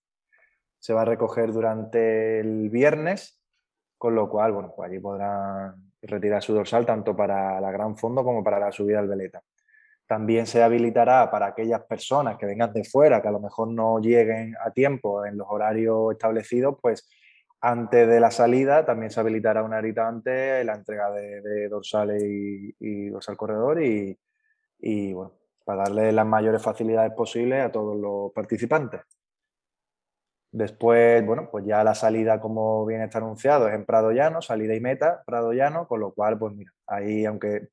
Se 0.79 0.93
va 0.93 1.03
a 1.03 1.05
recoger 1.05 1.53
durante 1.53 2.41
el 2.41 2.71
viernes, 2.71 3.41
con 3.99 4.15
lo 4.15 4.29
cual, 4.31 4.53
bueno, 4.53 4.73
pues 4.75 4.91
allí 4.91 4.99
podrán 5.01 5.93
retirar 6.03 6.43
su 6.43 6.55
dorsal 6.55 6.87
tanto 6.87 7.15
para 7.15 7.61
la 7.61 7.71
gran 7.71 7.97
fondo 7.97 8.25
como 8.25 8.43
para 8.43 8.59
la 8.59 8.73
subida 8.73 8.99
al 8.99 9.09
veleta. 9.09 9.43
También 10.11 10.45
se 10.49 10.61
habilitará 10.61 11.31
para 11.31 11.47
aquellas 11.47 11.85
personas 11.85 12.37
que 12.37 12.45
vengan 12.45 12.73
de 12.73 12.83
fuera, 12.83 13.23
que 13.23 13.29
a 13.29 13.31
lo 13.31 13.39
mejor 13.39 13.69
no 13.69 14.01
lleguen 14.01 14.57
a 14.61 14.73
tiempo 14.73 15.25
en 15.25 15.39
los 15.39 15.47
horarios 15.49 16.11
establecidos, 16.11 16.79
pues 16.83 17.09
antes 17.61 18.09
de 18.09 18.19
la 18.19 18.33
salida 18.33 18.85
también 18.85 19.13
se 19.13 19.21
habilitará 19.21 19.63
una 19.63 19.79
horita 19.79 20.09
antes 20.09 20.67
la 20.67 20.75
entrega 20.75 21.13
de, 21.13 21.69
dorsales 21.69 22.25
y, 22.25 23.09
dorsal 23.09 23.37
corredor 23.37 23.81
y, 23.81 25.13
bueno, 25.13 25.33
para 25.65 25.85
darle 25.85 26.11
las 26.11 26.27
mayores 26.27 26.61
facilidades 26.61 27.13
posibles 27.13 27.63
a 27.63 27.71
todos 27.71 27.97
los 27.97 28.33
participantes. 28.33 29.03
Después, 30.51 31.25
bueno, 31.25 31.49
pues 31.53 31.65
ya 31.65 31.85
la 31.85 31.95
salida, 31.95 32.41
como 32.41 32.85
bien 32.85 33.03
está 33.03 33.19
anunciado, 33.19 33.69
es 33.69 33.75
en 33.75 33.87
Prado 33.87 34.11
Llano, 34.11 34.43
salida 34.43 34.75
y 34.75 34.81
meta, 34.81 35.23
Prado 35.25 35.53
Llano, 35.53 35.87
con 35.87 36.01
lo 36.01 36.13
cual, 36.13 36.37
pues 36.37 36.53
mira, 36.53 36.73
ahí 36.89 37.25
aunque 37.25 37.69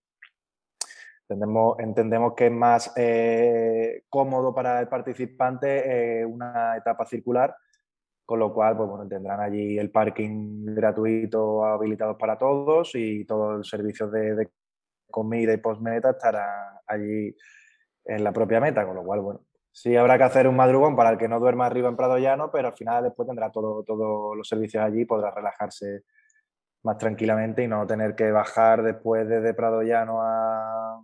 entendemos, 1.30 1.80
entendemos 1.80 2.34
que 2.34 2.48
es 2.48 2.52
más 2.52 2.94
eh, 2.96 4.04
cómodo 4.10 4.56
para 4.56 4.80
el 4.80 4.88
participante 4.88 6.22
eh, 6.22 6.26
una 6.26 6.78
etapa 6.78 7.06
circular, 7.06 7.56
con 8.26 8.40
lo 8.40 8.54
cual 8.54 8.78
pues, 8.78 8.90
bueno, 8.90 9.08
tendrán 9.08 9.42
allí 9.42 9.78
el 9.78 9.92
parking 9.92 10.66
gratuito 10.74 11.66
habilitado 11.66 12.18
para 12.18 12.38
todos 12.38 12.92
y 12.96 13.26
todo 13.26 13.58
el 13.58 13.66
servicio 13.66 14.08
de, 14.10 14.50
comida 15.10 15.54
y 15.54 15.58
post-meta 15.58 16.12
estará 16.12 16.82
allí 16.86 17.36
en 18.06 18.24
la 18.24 18.32
propia 18.32 18.60
meta, 18.60 18.86
con 18.86 18.96
lo 18.96 19.04
cual, 19.04 19.22
bueno, 19.22 19.42
sí 19.72 19.96
habrá 19.96 20.18
que 20.18 20.24
hacer 20.24 20.48
un 20.48 20.56
madrugón 20.56 20.96
para 20.96 21.10
el 21.12 21.18
que 21.18 21.28
no 21.28 21.40
duerma 21.40 21.66
arriba 21.66 21.90
en 21.90 21.96
Prado 21.96 22.18
Llano, 22.18 22.52
pero 22.52 22.70
al 22.70 22.74
final 22.74 23.04
después 23.04 23.28
tendrá 23.28 23.52
todos 23.52 23.86
todo 23.86 24.36
los 24.36 24.48
servicios 24.48 24.84
allí 24.84 25.02
y 25.02 25.06
podrá 25.06 25.32
relajarse 25.32 26.04
más 26.84 26.98
tranquilamente 26.98 27.64
y 27.64 27.68
no 27.68 27.86
tener 27.86 28.16
que 28.16 28.32
bajar 28.32 28.84
después 28.84 29.28
desde 29.28 29.54
Prado 29.54 29.82
Llano 29.82 30.22
a, 30.22 31.02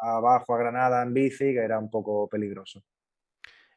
abajo 0.00 0.54
a 0.54 0.58
Granada 0.58 1.02
en 1.02 1.14
bici, 1.14 1.52
que 1.52 1.58
era 1.58 1.78
un 1.78 1.90
poco 1.90 2.28
peligroso. 2.28 2.82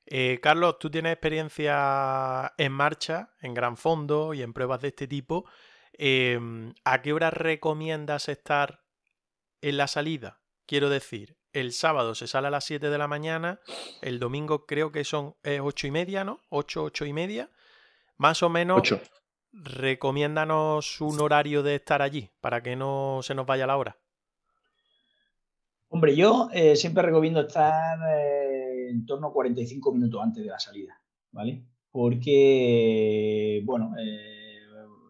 Eh, 0.05 0.39
Carlos, 0.41 0.79
tú 0.79 0.89
tienes 0.89 1.13
experiencia 1.13 2.53
en 2.57 2.71
marcha, 2.71 3.31
en 3.41 3.53
gran 3.53 3.77
fondo 3.77 4.33
y 4.33 4.41
en 4.41 4.53
pruebas 4.53 4.81
de 4.81 4.89
este 4.89 5.07
tipo. 5.07 5.45
Em, 5.93 6.73
¿A 6.83 7.01
qué 7.01 7.13
hora 7.13 7.29
recomiendas 7.29 8.27
estar 8.27 8.83
en 9.61 9.77
la 9.77 9.87
salida? 9.87 10.41
Quiero 10.65 10.89
decir, 10.89 11.37
el 11.53 11.71
sábado 11.71 12.15
se 12.15 12.27
sale 12.27 12.47
a 12.47 12.51
las 12.51 12.65
7 12.65 12.89
de 12.89 12.97
la 12.97 13.07
mañana, 13.07 13.59
el 14.01 14.19
domingo 14.19 14.65
creo 14.65 14.91
que 14.91 15.03
son 15.03 15.35
8 15.43 15.87
y 15.87 15.91
media, 15.91 16.23
¿no? 16.23 16.41
8, 16.49 16.83
8 16.83 17.05
y 17.05 17.13
media. 17.13 17.51
Más 18.17 18.43
o 18.43 18.49
menos, 18.49 18.79
8. 18.79 19.01
recomiéndanos 19.51 20.99
un 20.99 21.19
horario 21.21 21.63
de 21.63 21.75
estar 21.75 22.01
allí 22.01 22.31
para 22.41 22.61
que 22.63 22.75
no 22.75 23.19
se 23.21 23.35
nos 23.35 23.45
vaya 23.45 23.67
la 23.67 23.77
hora. 23.77 23.97
Hombre, 25.93 26.15
yo 26.15 26.49
eh, 26.51 26.75
siempre 26.75 27.03
recomiendo 27.03 27.41
estar 27.41 27.99
eh, 28.17 28.89
en 28.89 29.05
torno 29.05 29.27
a 29.27 29.31
45 29.31 29.93
minutos 29.93 30.19
antes 30.23 30.43
de 30.43 30.49
la 30.49 30.57
salida, 30.57 30.99
¿vale? 31.31 31.67
Porque, 31.91 33.61
bueno, 33.63 33.93
eh, 33.99 34.57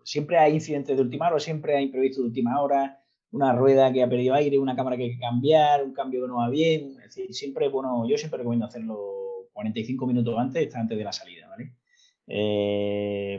siempre 0.03 0.37
hay 0.37 0.55
incidentes 0.55 0.97
de 0.97 1.01
última 1.01 1.29
hora, 1.29 1.39
siempre 1.39 1.77
hay 1.77 1.85
imprevistos 1.85 2.21
de 2.21 2.27
última 2.27 2.61
hora, 2.61 3.01
una 3.31 3.53
rueda 3.53 3.93
que 3.93 4.03
ha 4.03 4.09
perdido 4.09 4.33
aire, 4.33 4.59
una 4.59 4.75
cámara 4.75 4.97
que 4.97 5.03
hay 5.03 5.13
que 5.13 5.19
cambiar, 5.19 5.85
un 5.85 5.93
cambio 5.93 6.23
que 6.23 6.27
no 6.27 6.35
va 6.35 6.49
bien. 6.49 6.97
Es 6.97 7.15
decir, 7.15 7.33
siempre, 7.33 7.69
bueno, 7.69 8.05
yo 8.05 8.17
siempre 8.17 8.39
recomiendo 8.39 8.65
hacerlo 8.65 9.47
45 9.53 10.05
minutos 10.05 10.35
antes, 10.37 10.63
estar 10.63 10.81
antes 10.81 10.97
de 10.97 11.03
la 11.05 11.13
salida, 11.13 11.47
¿vale? 11.47 11.71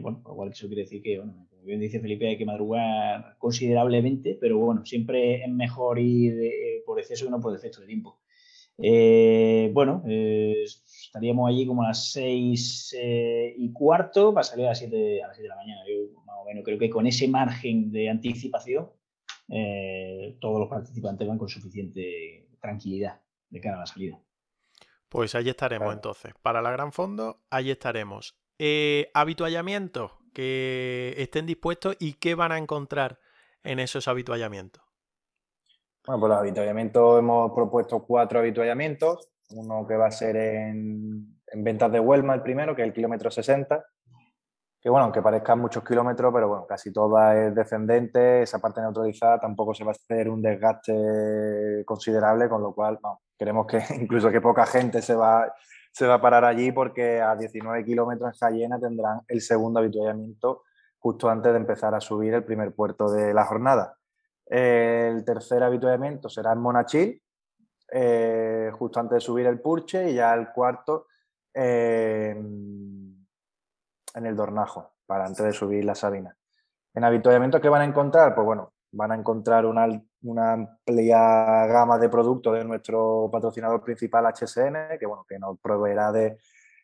bueno, 0.01 0.22
lo 0.24 0.34
cual 0.34 0.49
eso 0.49 0.66
quiere 0.66 0.84
decir 0.84 1.03
que, 1.03 1.18
bueno, 1.18 1.47
como 1.65 1.69
bien 1.69 1.81
dice 1.81 2.01
Felipe, 2.01 2.29
hay 2.29 2.37
que 2.37 2.45
madrugar 2.45 3.37
considerablemente, 3.39 4.37
pero 4.41 4.59
bueno, 4.59 4.85
siempre 4.85 5.43
es 5.43 5.49
mejor 5.49 5.99
ir 5.99 6.35
por 6.85 6.99
exceso 6.99 7.25
que 7.25 7.31
no 7.31 7.41
por 7.41 7.53
defecto 7.53 7.81
de 7.81 7.87
tiempo. 7.87 8.21
Eh, 8.79 9.71
bueno, 9.73 10.03
eh, 10.07 10.65
estaríamos 10.65 11.49
allí 11.49 11.67
como 11.67 11.83
a 11.85 11.89
las 11.89 12.12
seis 12.12 12.95
eh, 12.99 13.55
y 13.57 13.73
cuarto 13.73 14.35
para 14.35 14.45
salir 14.45 14.67
a 14.67 14.71
las 14.71 14.79
7 14.79 15.23
a 15.23 15.29
las 15.29 15.39
de 15.39 15.49
la 15.49 15.57
mañana. 15.57 15.81
Yo 15.89 16.21
más 16.25 16.37
o 16.41 16.45
menos 16.45 16.65
creo 16.65 16.79
que 16.79 16.91
con 16.91 17.07
ese 17.07 17.29
margen 17.29 17.91
de 17.93 18.11
anticipación 18.11 18.91
eh, 19.49 20.37
todos 20.41 20.59
los 20.59 20.69
participantes 20.69 21.27
van 21.27 21.39
con 21.39 21.49
suficiente 21.49 22.49
tranquilidad 22.61 23.21
de 23.51 23.61
cara 23.61 23.77
a 23.77 23.81
la 23.81 23.87
salida. 23.87 24.21
Pues 25.09 25.35
ahí 25.35 25.49
estaremos 25.49 25.95
entonces. 25.95 26.33
Para 26.43 26.61
la 26.61 26.73
Gran 26.73 26.93
Fondo, 26.93 27.45
ahí 27.51 27.71
estaremos. 27.71 28.37
Eh, 28.59 29.11
habituallamientos 29.15 30.12
que 30.35 31.14
estén 31.16 31.47
dispuestos 31.47 31.97
y 31.99 32.14
qué 32.14 32.35
van 32.35 32.53
a 32.53 32.59
encontrar 32.59 33.18
en 33.62 33.78
esos 33.78 34.09
habituallamientos. 34.09 34.82
Bueno, 36.07 36.20
pues 36.20 36.30
los 36.30 36.39
habituallamientos 36.39 37.18
hemos 37.18 37.53
propuesto 37.53 38.05
cuatro 38.05 38.41
habituallamientos. 38.41 39.30
Uno 39.51 39.87
que 39.87 39.97
va 39.97 40.07
a 40.07 40.11
ser 40.11 40.37
en, 40.37 41.41
en 41.47 41.64
ventas 41.64 41.91
de 41.91 42.01
Huelma, 42.01 42.35
el 42.35 42.43
primero, 42.43 42.74
que 42.74 42.82
es 42.82 42.89
el 42.89 42.95
kilómetro 42.95 43.30
60, 43.30 43.82
que 44.85 44.91
bueno, 44.91 45.05
aunque 45.05 45.22
parezcan 45.22 45.61
muchos 45.61 45.82
kilómetros, 45.82 46.30
pero 46.35 46.47
bueno, 46.47 46.66
casi 46.66 46.93
toda 46.93 47.35
es 47.35 47.55
descendente, 47.55 48.43
esa 48.43 48.59
parte 48.59 48.82
neutralizada 48.82 49.41
tampoco 49.41 49.72
se 49.72 49.82
va 49.82 49.93
a 49.93 49.95
hacer 49.95 50.28
un 50.28 50.43
desgaste 50.43 51.82
considerable, 51.87 52.51
con 52.51 52.61
lo 52.61 52.74
cual 52.74 52.99
queremos 53.39 53.66
que 53.66 53.78
incluso 53.99 54.30
que 54.30 54.43
poca 54.43 54.66
gente 54.66 55.01
se 55.01 55.14
va, 55.14 55.51
se 55.95 56.09
va 56.09 56.14
a 56.14 56.20
parar 56.20 56.45
allí 56.45 56.72
porque 56.72 57.20
a 57.20 57.36
19 57.36 57.84
kilómetros 57.84 58.32
en 58.32 58.38
Jayena 58.38 58.80
tendrán 58.80 59.20
el 59.28 59.40
segundo 59.40 59.78
habituallamiento 59.78 60.64
justo 60.99 61.30
antes 61.30 61.53
de 61.53 61.59
empezar 61.59 61.95
a 61.95 62.01
subir 62.01 62.34
el 62.34 62.42
primer 62.42 62.74
puerto 62.74 63.12
de 63.12 63.32
la 63.32 63.45
jornada. 63.45 63.97
El 64.45 65.24
tercer 65.24 65.62
habituallamiento 65.62 66.28
será 66.28 66.53
en 66.53 66.59
Monachil, 66.59 67.22
eh, 67.92 68.72
justo 68.76 68.99
antes 68.99 69.16
de 69.16 69.20
subir 69.20 69.47
el 69.47 69.61
Purche, 69.61 70.11
y 70.11 70.14
ya 70.14 70.34
el 70.34 70.51
cuarto 70.51 71.07
en 71.53 73.24
el 74.14 74.34
Dornajo, 74.34 74.95
para 75.07 75.26
antes 75.26 75.45
de 75.45 75.53
subir 75.53 75.84
la 75.84 75.95
Sabina. 75.95 76.36
En 76.92 77.05
habituallamiento, 77.05 77.61
¿qué 77.61 77.68
van 77.68 77.82
a 77.82 77.84
encontrar? 77.84 78.34
Pues 78.34 78.45
bueno, 78.45 78.72
van 78.90 79.12
a 79.12 79.14
encontrar 79.14 79.64
una, 79.64 79.86
amplia 80.39 81.66
gama 81.66 81.99
de 81.99 82.09
productos 82.09 82.55
de 82.55 82.64
nuestro 82.64 83.29
patrocinador 83.31 83.83
principal 83.83 84.27
HSN, 84.27 84.99
que 84.99 85.07
bueno, 85.07 85.25
que 85.29 85.39
nos 85.39 85.59
proveerá 85.59 86.12
de, 86.12 86.39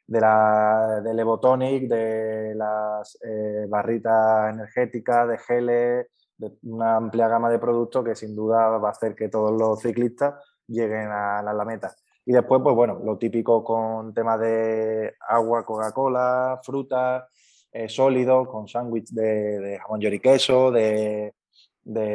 de 0.07 0.21
la, 0.21 1.01
del 1.03 1.19
Evotonic, 1.19 1.89
de 1.89 2.55
las 2.55 3.19
eh, 3.23 3.67
barritas 3.69 4.55
energéticas, 4.55 5.29
de 5.29 5.39
geles, 5.39 6.07
de 6.37 6.53
una 6.63 6.97
amplia 6.97 7.29
gama 7.29 7.51
de 7.51 7.59
productos 7.59 8.05
que 8.05 8.15
sin 8.15 8.35
duda 8.35 8.79
va 8.79 8.89
a 8.89 8.93
hacer 8.93 9.15
que 9.15 9.29
todos 9.29 9.53
los 9.53 9.81
ciclistas 9.81 10.35
lleguen 10.67 11.09
a 11.11 11.43
la 11.43 11.65
meta. 11.65 11.95
Y 12.25 12.33
después, 12.33 12.61
pues 12.63 12.77
bueno, 12.77 13.01
lo 13.05 13.19
típico 13.19 13.65
con 13.65 14.15
temas 14.15 14.39
de 14.41 15.15
agua, 15.29 15.65
Coca-Cola, 15.65 16.61
frutas, 16.63 17.25
eh, 17.73 17.89
sólidos, 17.89 18.49
con 18.49 18.69
sándwich 18.69 19.11
de, 19.11 19.79
jamón 19.83 20.01
york 20.01 20.15
y 20.15 20.21
queso, 20.21 20.71
de, 20.71 21.35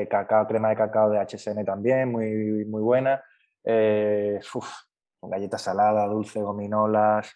cacao, 0.09 0.47
crema 0.47 0.69
de 0.69 0.75
cacao 0.75 1.09
de 1.09 1.19
HSN 1.19 1.63
también, 1.65 2.11
muy, 2.11 2.65
muy 2.65 2.81
buena. 2.81 3.23
Eh, 3.63 4.39
con 5.25 5.31
galletas 5.31 5.63
saladas, 5.63 6.09
dulce, 6.09 6.41
gominolas. 6.41 7.35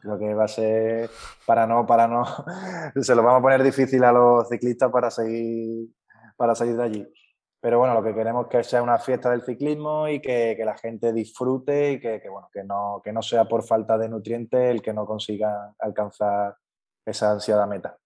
creo 0.00 0.18
que 0.18 0.34
va 0.34 0.44
a 0.44 0.48
ser 0.48 1.10
para 1.44 1.66
no, 1.66 1.84
para 1.86 2.08
no, 2.08 2.24
se 3.02 3.14
lo 3.14 3.22
vamos 3.22 3.40
a 3.40 3.42
poner 3.42 3.62
difícil 3.62 4.02
a 4.04 4.12
los 4.12 4.48
ciclistas 4.48 4.90
para 4.90 5.10
seguir, 5.10 5.88
para 6.36 6.54
salir 6.54 6.76
de 6.76 6.82
allí. 6.82 7.12
Pero 7.60 7.78
bueno, 7.78 7.94
lo 7.94 8.02
que 8.02 8.14
queremos 8.14 8.46
es 8.46 8.50
que 8.50 8.64
sea 8.64 8.82
una 8.82 8.98
fiesta 8.98 9.30
del 9.30 9.42
ciclismo 9.42 10.08
y 10.08 10.20
que, 10.20 10.56
la 10.64 10.76
gente 10.78 11.12
disfrute 11.12 11.92
y 11.92 12.00
que, 12.00 12.22
bueno, 12.30 12.48
que, 12.52 12.62
no, 12.64 13.00
que 13.04 13.12
no 13.12 13.22
sea 13.22 13.44
por 13.46 13.62
falta 13.64 13.98
de 13.98 14.08
nutrientes 14.08 14.70
el 14.70 14.80
que 14.80 14.92
no 14.92 15.04
consiga 15.04 15.74
alcanzar 15.78 16.56
esa 17.04 17.32
ansiada 17.32 17.66
meta. 17.66 17.98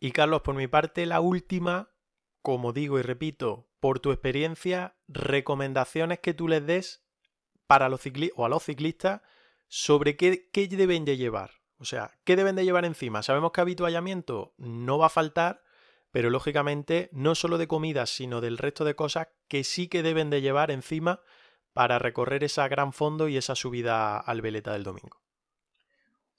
Y 0.00 0.10
Carlos, 0.10 0.42
por 0.42 0.54
mi 0.54 0.66
parte, 0.66 1.06
la 1.06 1.20
última, 1.20 1.90
como 2.46 2.72
digo 2.72 3.00
y 3.00 3.02
repito, 3.02 3.66
por 3.80 3.98
tu 3.98 4.12
experiencia, 4.12 4.94
recomendaciones 5.08 6.20
que 6.20 6.32
tú 6.32 6.46
les 6.46 6.64
des 6.64 7.04
para 7.66 7.88
los 7.88 8.02
ciclistas 8.02 8.38
o 8.38 8.44
a 8.44 8.48
los 8.48 8.62
ciclistas 8.62 9.22
sobre 9.66 10.16
qué, 10.16 10.48
deben 10.54 11.04
de 11.04 11.16
llevar. 11.16 11.50
O 11.78 11.84
sea, 11.84 12.12
¿qué 12.22 12.36
deben 12.36 12.54
de 12.54 12.64
llevar 12.64 12.84
encima? 12.84 13.24
Sabemos 13.24 13.50
que 13.50 13.62
habituallamiento 13.62 14.54
no 14.58 14.96
va 14.96 15.06
a 15.06 15.08
faltar, 15.08 15.64
pero 16.12 16.30
lógicamente 16.30 17.08
no 17.10 17.34
solo 17.34 17.58
de 17.58 17.66
comida, 17.66 18.06
sino 18.06 18.40
del 18.40 18.58
resto 18.58 18.84
de 18.84 18.94
cosas 18.94 19.26
que 19.48 19.64
sí 19.64 19.88
que 19.88 20.04
deben 20.04 20.30
de 20.30 20.40
llevar 20.40 20.70
encima 20.70 21.22
para 21.72 21.98
recorrer 21.98 22.44
esa 22.44 22.68
gran 22.68 22.92
fondo 22.92 23.26
y 23.26 23.38
esa 23.38 23.56
subida 23.56 24.20
al 24.20 24.40
veleta 24.40 24.72
del 24.72 24.84
domingo. 24.84 25.20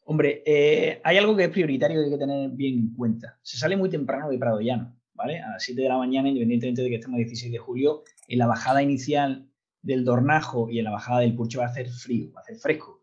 Hombre, 0.06 0.42
eh, 0.46 1.02
hay 1.04 1.18
algo 1.18 1.36
que 1.36 1.44
es 1.44 1.50
prioritario 1.50 2.02
y 2.02 2.06
hay 2.06 2.12
que 2.12 2.18
tener 2.18 2.50
bien 2.52 2.80
en 2.80 2.96
cuenta. 2.96 3.38
Se 3.42 3.58
sale 3.58 3.76
muy 3.76 3.90
temprano 3.90 4.30
de 4.30 4.38
Prado 4.38 4.62
Llano, 4.62 4.97
A 5.20 5.52
las 5.52 5.64
7 5.64 5.82
de 5.82 5.90
la 5.90 5.98
mañana, 5.98 6.30
independientemente 6.30 6.84
de 6.84 6.90
que 6.90 6.96
estemos 6.96 7.18
el 7.18 7.26
16 7.26 7.52
de 7.52 7.58
julio, 7.58 8.04
en 8.28 8.38
la 8.38 8.46
bajada 8.46 8.84
inicial 8.84 9.50
del 9.82 10.06
Dornajo 10.06 10.70
y 10.70 10.78
en 10.78 10.86
la 10.86 10.92
bajada 10.92 11.22
del 11.22 11.36
Purche 11.36 11.58
va 11.58 11.66
a 11.66 11.70
hacer 11.70 11.90
frío, 11.90 12.32
va 12.34 12.42
a 12.42 12.44
hacer 12.44 12.58
fresco. 12.58 13.02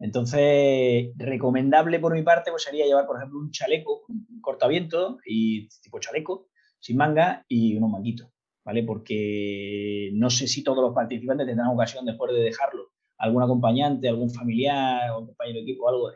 Entonces, 0.00 1.12
recomendable 1.16 2.00
por 2.00 2.14
mi 2.14 2.22
parte 2.22 2.50
pues 2.50 2.64
sería 2.64 2.84
llevar, 2.84 3.06
por 3.06 3.16
ejemplo, 3.16 3.38
un 3.38 3.52
chaleco, 3.52 4.04
un 4.08 4.40
cortaviento 4.40 5.18
y 5.24 5.68
tipo 5.80 6.00
chaleco, 6.00 6.48
sin 6.80 6.96
manga 6.96 7.44
y 7.46 7.76
unos 7.76 7.90
manguitos, 7.90 8.28
¿vale? 8.64 8.82
Porque 8.82 10.10
no 10.14 10.30
sé 10.30 10.48
si 10.48 10.64
todos 10.64 10.82
los 10.82 10.92
participantes 10.92 11.46
tendrán 11.46 11.68
ocasión 11.68 12.04
después 12.04 12.34
de 12.34 12.40
dejarlo, 12.40 12.90
algún 13.18 13.44
acompañante, 13.44 14.08
algún 14.08 14.30
familiar 14.30 15.12
o 15.12 15.26
compañero 15.26 15.58
de 15.58 15.62
equipo 15.62 15.88
algo, 15.88 16.10
eh, 16.10 16.14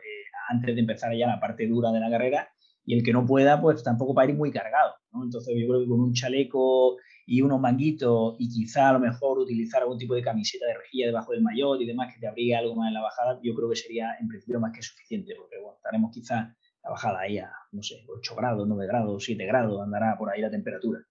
antes 0.49 0.75
de 0.75 0.81
empezar 0.81 1.15
ya 1.15 1.27
la 1.27 1.39
parte 1.39 1.67
dura 1.67 1.91
de 1.91 2.01
la 2.01 2.09
carrera, 2.09 2.49
y 2.87 2.95
el 2.95 3.03
que 3.03 3.11
no 3.11 3.25
pueda, 3.25 3.61
pues 3.61 3.83
tampoco 3.83 4.13
para 4.13 4.31
ir 4.31 4.37
muy 4.37 4.49
cargado, 4.49 4.93
Entonces 5.23 5.55
yo 5.57 5.67
creo 5.67 5.81
que 5.81 5.87
con 5.87 5.99
un 5.99 6.13
chaleco 6.13 6.97
y 7.25 7.41
unos 7.41 7.59
manguitos 7.59 8.35
y 8.39 8.49
quizá 8.49 8.89
a 8.89 8.93
lo 8.93 8.99
mejor 8.99 9.39
utilizar 9.39 9.81
algún 9.81 9.97
tipo 9.97 10.15
de 10.15 10.21
camiseta 10.21 10.65
de 10.65 10.77
rejilla 10.77 11.07
debajo 11.07 11.33
del 11.33 11.41
maillot 11.41 11.81
y 11.81 11.85
demás 11.85 12.13
que 12.13 12.19
te 12.19 12.27
abrigue 12.27 12.55
algo 12.55 12.75
más 12.75 12.87
en 12.87 12.93
la 12.93 13.01
bajada, 13.01 13.39
yo 13.43 13.53
creo 13.53 13.69
que 13.69 13.75
sería 13.75 14.15
en 14.19 14.27
principio 14.27 14.59
más 14.59 14.71
que 14.73 14.81
suficiente, 14.81 15.35
porque 15.37 15.57
bueno, 15.59 15.75
estaremos 15.75 16.11
quizá 16.11 16.55
la 16.83 16.89
bajada 16.89 17.19
ahí 17.19 17.37
a, 17.37 17.51
no 17.71 17.83
sé, 17.83 18.05
8 18.07 18.35
grados, 18.35 18.67
9 18.67 18.87
grados, 18.87 19.23
7 19.23 19.45
grados, 19.45 19.81
andará 19.81 20.17
por 20.17 20.29
ahí 20.29 20.41
la 20.41 20.49
temperatura. 20.49 21.01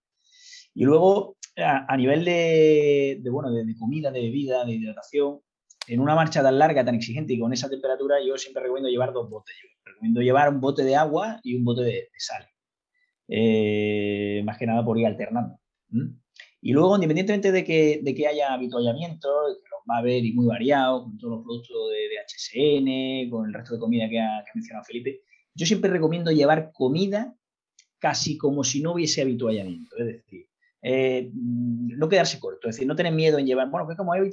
Y 0.75 0.85
luego, 0.85 1.37
a, 1.57 1.97
nivel 1.97 2.25
de, 2.25 3.23
bueno, 3.31 3.51
de, 3.51 3.75
comida, 3.79 4.11
de 4.11 4.21
bebida, 4.21 4.65
de 4.67 4.73
hidratación, 4.73 5.41
en 5.89 6.01
una 6.01 6.15
marcha 6.15 6.43
tan 6.43 6.59
larga, 6.59 6.85
tan 6.85 6.97
exigente 6.97 7.33
y 7.33 7.39
con 7.39 7.53
esa 7.53 7.71
temperatura, 7.71 8.17
yo 8.23 8.37
siempre 8.37 8.63
recomiendo 8.63 8.91
llevar 8.91 9.15
dos 9.15 9.31
botes. 9.31 9.57
Yo 9.63 9.69
recomiendo 9.85 10.21
llevar 10.21 10.51
un 10.51 10.61
bote 10.61 10.85
de 10.85 10.97
agua 10.97 11.41
y 11.43 11.55
un 11.55 11.65
bote 11.65 11.83
de, 11.83 12.09
sal. 12.19 12.47
Eh, 13.29 14.43
más 14.45 14.59
que 14.59 14.67
nada 14.67 14.85
por 14.85 14.99
ir 14.99 15.07
alternando. 15.07 15.59
Y 16.61 16.73
luego, 16.73 16.97
independientemente 16.97 17.53
de 17.53 17.65
que, 17.65 18.01
de 18.03 18.15
que 18.15 18.27
haya 18.27 18.53
habituallamiento, 18.53 19.29
que 19.63 19.69
los 19.71 19.81
va 19.89 19.97
a 19.97 19.99
haber 20.01 20.25
y 20.25 20.33
muy 20.33 20.47
variados, 20.47 21.05
con 21.05 21.19
todos 21.19 21.37
los 21.37 21.45
productos 21.45 21.91
de, 21.91 22.17
HSN, 22.27 23.31
con 23.31 23.47
el 23.47 23.55
resto 23.55 23.75
de 23.75 23.81
comida 23.81 24.09
que 24.09 24.21
ha, 24.21 24.45
mencionado 24.55 24.85
Felipe, 24.85 25.23
yo 25.55 25.67
siempre 25.67 25.91
recomiendo 25.91 26.31
llevar 26.31 26.73
comida 26.73 27.37
casi 27.99 28.37
como 28.37 28.65
si 28.65 28.83
no 28.83 28.93
hubiese 28.93 29.23
habituallamiento. 29.23 29.97
Es 29.97 30.07
decir, 30.07 30.49
eh, 30.83 31.31
no 31.35 32.09
quedarse 32.09 32.39
corto, 32.39 32.69
es 32.69 32.77
decir, 32.77 32.87
no 32.87 32.97
tener 32.97 33.13
miedo 33.13 33.39
en 33.39 33.47
llevar, 33.47 33.71
bueno, 33.71 33.89
que 33.89 33.97
como 33.97 34.13
hay 34.13 34.23
o 34.23 34.31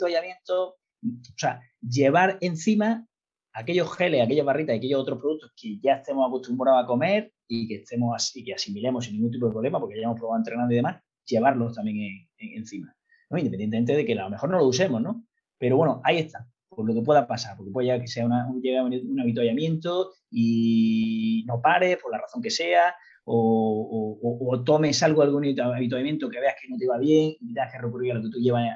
sea, 1.38 1.60
llevar 1.82 2.38
encima 2.42 3.08
aquellos 3.54 3.96
geles, 3.96 4.22
aquellas 4.22 4.46
barritas 4.46 4.76
y 4.76 4.78
aquellos 4.78 5.02
otros 5.02 5.20
productos 5.20 5.52
que 5.56 5.80
ya 5.80 5.96
estemos 5.96 6.28
acostumbrados 6.28 6.84
a 6.84 6.88
comer 6.88 7.33
y 7.62 7.68
que 7.68 7.76
estemos 7.76 8.16
así, 8.16 8.44
que 8.44 8.54
asimilemos 8.54 9.06
sin 9.06 9.16
ningún 9.16 9.32
tipo 9.32 9.46
de 9.48 9.52
problema, 9.52 9.80
porque 9.80 9.98
ya 9.98 10.04
hemos 10.04 10.18
probado 10.18 10.40
entrenando 10.40 10.74
y 10.74 10.78
demás, 10.78 11.02
llevarlos 11.26 11.76
también 11.76 12.28
encima, 12.38 12.96
¿no? 13.30 13.38
Independientemente 13.38 13.96
de 13.96 14.06
que 14.06 14.14
a 14.14 14.24
lo 14.24 14.30
mejor 14.30 14.50
no 14.50 14.58
lo 14.58 14.68
usemos, 14.68 15.02
¿no? 15.02 15.26
Pero 15.58 15.78
bueno, 15.78 16.02
ahí 16.04 16.18
está, 16.18 16.48
por 16.68 16.88
lo 16.88 16.94
que 16.94 17.02
pueda 17.02 17.28
pasar, 17.28 17.56
porque 17.56 17.72
puede 17.72 18.00
que 18.00 18.08
sea 18.08 18.26
un, 18.26 18.34
un 18.34 19.20
habituallamiento 19.20 20.12
y 20.32 21.44
no 21.48 21.62
pare 21.62 21.98
por 21.98 22.12
la 22.12 22.20
razón 22.20 22.42
que 22.42 22.50
sea, 22.50 22.96
o, 23.26 24.64
tomes 24.66 25.02
algo, 25.04 25.22
algún 25.22 25.46
habituallamiento 25.46 26.30
que 26.30 26.40
veas 26.40 26.56
que 26.62 26.68
no 26.68 26.78
te 26.78 26.88
va 26.88 26.98
bien 26.98 27.36
y 27.40 27.54
tengas 27.54 27.72
que 27.72 27.80
recurrir 27.80 28.12
a 28.12 28.16
lo 28.16 28.24
que 28.24 28.30
tú 28.30 28.40
llevas 28.40 28.66
eh, 28.66 28.76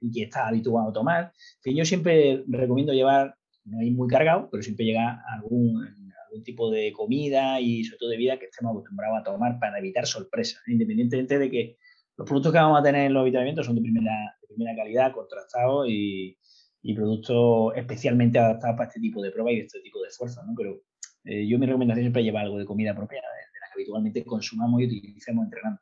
y 0.00 0.10
que 0.10 0.22
estás 0.24 0.48
habituado 0.48 0.88
a 0.88 0.92
tomar. 0.92 1.32
Que 1.62 1.74
yo 1.74 1.84
siempre 1.84 2.44
recomiendo 2.48 2.92
llevar, 2.92 3.36
no 3.64 3.82
ir 3.82 3.94
muy 3.94 4.08
cargado, 4.08 4.48
pero 4.50 4.62
siempre 4.62 4.86
llega 4.86 5.22
algún, 5.28 6.05
algún 6.36 6.44
tipo 6.44 6.70
de 6.70 6.92
comida 6.92 7.60
y 7.60 7.84
sobre 7.84 7.98
todo 7.98 8.10
de 8.10 8.16
vida 8.16 8.38
que 8.38 8.46
estemos 8.46 8.70
acostumbrados 8.70 9.18
a 9.18 9.24
tomar 9.24 9.58
para 9.58 9.78
evitar 9.78 10.06
sorpresas, 10.06 10.62
independientemente 10.66 11.38
de 11.38 11.50
que 11.50 11.76
los 12.16 12.26
productos 12.26 12.52
que 12.52 12.58
vamos 12.58 12.80
a 12.80 12.82
tener 12.82 13.06
en 13.06 13.14
los 13.14 13.22
habituamientos 13.22 13.66
son 13.66 13.76
de 13.76 13.82
primera, 13.82 14.36
primera 14.48 14.74
calidad, 14.76 15.12
contrastados 15.12 15.88
y, 15.88 16.38
y, 16.82 16.94
productos 16.94 17.72
especialmente 17.76 18.38
adaptados 18.38 18.76
para 18.76 18.88
este 18.88 19.00
tipo 19.00 19.22
de 19.22 19.30
prueba 19.30 19.52
y 19.52 19.60
este 19.60 19.80
tipo 19.80 20.00
de 20.02 20.08
esfuerzo. 20.08 20.42
¿no? 20.44 20.54
Pero 20.56 20.80
eh, 21.24 21.46
yo 21.46 21.58
mi 21.58 21.66
recomendación 21.66 22.04
siempre 22.04 22.22
es 22.22 22.26
llevar 22.26 22.44
algo 22.44 22.58
de 22.58 22.64
comida 22.64 22.94
propia, 22.94 23.20
de, 23.20 23.60
la 23.60 23.66
que 23.68 23.74
habitualmente 23.74 24.24
consumamos 24.24 24.80
y 24.80 24.86
utilicemos 24.86 25.44
entrenando. 25.44 25.80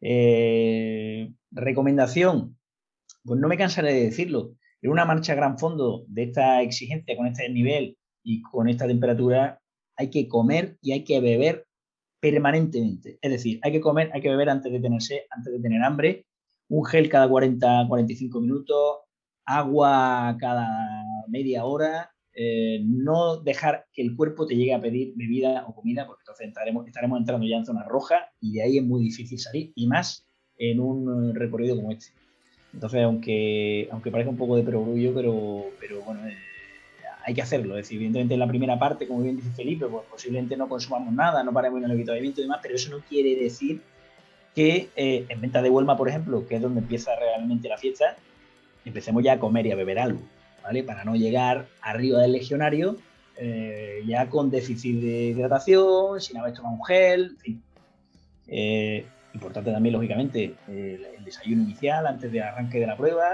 Eh, 0.00 1.32
recomendación, 1.50 2.56
pues 3.24 3.40
no 3.40 3.48
me 3.48 3.56
cansaré 3.56 3.94
de 3.94 4.04
decirlo, 4.04 4.54
en 4.82 4.90
una 4.90 5.06
marcha 5.06 5.32
a 5.32 5.36
gran 5.36 5.58
fondo 5.58 6.04
de 6.08 6.24
esta 6.24 6.60
exigencia, 6.62 7.16
con 7.16 7.26
este 7.26 7.48
nivel 7.48 7.96
y 8.22 8.42
con 8.42 8.68
esta 8.68 8.86
temperatura, 8.86 9.60
hay 9.96 10.10
que 10.10 10.28
comer 10.28 10.76
y 10.80 10.92
hay 10.92 11.04
que 11.04 11.20
beber 11.20 11.66
permanentemente. 12.20 13.18
Es 13.20 13.30
decir, 13.30 13.60
hay 13.62 13.72
que 13.72 13.80
comer, 13.80 14.10
hay 14.14 14.20
que 14.22 14.30
beber 14.30 14.48
antes 14.48 14.72
de 14.72 14.80
tenerse, 14.80 15.26
antes 15.30 15.52
de 15.52 15.60
tener 15.60 15.82
hambre, 15.82 16.26
un 16.68 16.84
gel 16.84 17.08
cada 17.08 17.28
40, 17.28 17.86
45 17.88 18.40
minutos, 18.40 18.98
agua 19.44 20.36
cada 20.40 20.66
media 21.28 21.64
hora, 21.64 22.10
eh, 22.34 22.80
no 22.82 23.36
dejar 23.36 23.86
que 23.92 24.02
el 24.02 24.16
cuerpo 24.16 24.46
te 24.46 24.56
llegue 24.56 24.74
a 24.74 24.80
pedir 24.80 25.12
bebida 25.16 25.66
o 25.66 25.74
comida, 25.74 26.06
porque 26.06 26.22
entonces 26.22 26.48
estaremos, 26.48 26.86
entrando 27.18 27.46
ya 27.46 27.56
en 27.56 27.66
zona 27.66 27.84
roja 27.84 28.30
y 28.40 28.54
de 28.54 28.62
ahí 28.62 28.78
es 28.78 28.84
muy 28.84 29.02
difícil 29.02 29.38
salir, 29.38 29.72
y 29.74 29.86
más 29.86 30.26
en 30.56 30.80
un 30.80 31.34
recorrido 31.34 31.76
como 31.76 31.92
este. 31.92 32.12
Entonces, 32.72 33.02
aunque, 33.02 33.88
aunque 33.92 34.10
parezca 34.10 34.30
un 34.30 34.36
poco 34.36 34.56
de 34.56 34.64
perogrullo, 34.64 35.14
pero, 35.14 35.66
pero 35.78 36.02
bueno, 36.02 36.26
eh, 36.26 36.34
hay 37.24 37.34
que 37.34 37.42
hacerlo. 37.42 37.76
Es 37.76 37.84
decir, 37.84 37.96
evidentemente 37.96 38.34
en 38.34 38.40
la 38.40 38.46
primera 38.46 38.78
parte, 38.78 39.06
como 39.06 39.22
bien 39.22 39.36
dice 39.36 39.50
Felipe, 39.50 39.86
pues 39.86 40.04
posiblemente 40.10 40.56
no 40.56 40.68
consumamos 40.68 41.12
nada, 41.12 41.42
no 41.42 41.52
paremos 41.52 41.78
en 41.78 41.84
el 41.84 41.92
avituallamiento 41.92 42.40
y 42.40 42.44
demás, 42.44 42.60
pero 42.62 42.74
eso 42.74 42.90
no 42.90 43.00
quiere 43.00 43.34
decir 43.36 43.80
que 44.54 44.88
eh, 44.94 45.24
en 45.28 45.40
venta 45.40 45.62
de 45.62 45.70
Huelma, 45.70 45.96
por 45.96 46.08
ejemplo, 46.08 46.46
que 46.46 46.56
es 46.56 46.62
donde 46.62 46.80
empieza 46.80 47.16
realmente 47.16 47.68
la 47.68 47.78
fiesta, 47.78 48.16
empecemos 48.84 49.24
ya 49.24 49.32
a 49.32 49.38
comer 49.38 49.66
y 49.66 49.72
a 49.72 49.76
beber 49.76 49.98
algo, 49.98 50.20
¿vale? 50.62 50.84
Para 50.84 51.04
no 51.04 51.16
llegar 51.16 51.66
arriba 51.80 52.20
del 52.20 52.32
legionario 52.32 52.98
eh, 53.36 54.02
ya 54.06 54.28
con 54.28 54.50
déficit 54.50 55.00
de 55.00 55.22
hidratación, 55.28 56.20
sin 56.20 56.36
haber 56.36 56.52
tomado 56.52 56.76
un 56.76 56.84
gel, 56.84 57.24
en 57.24 57.38
fin. 57.38 57.62
Eh, 58.46 59.06
importante 59.32 59.72
también, 59.72 59.94
lógicamente, 59.94 60.54
el, 60.68 61.24
desayuno 61.24 61.62
inicial 61.62 62.06
antes 62.06 62.30
de 62.30 62.42
arranque 62.42 62.78
de 62.78 62.86
la 62.86 62.96
prueba. 62.96 63.24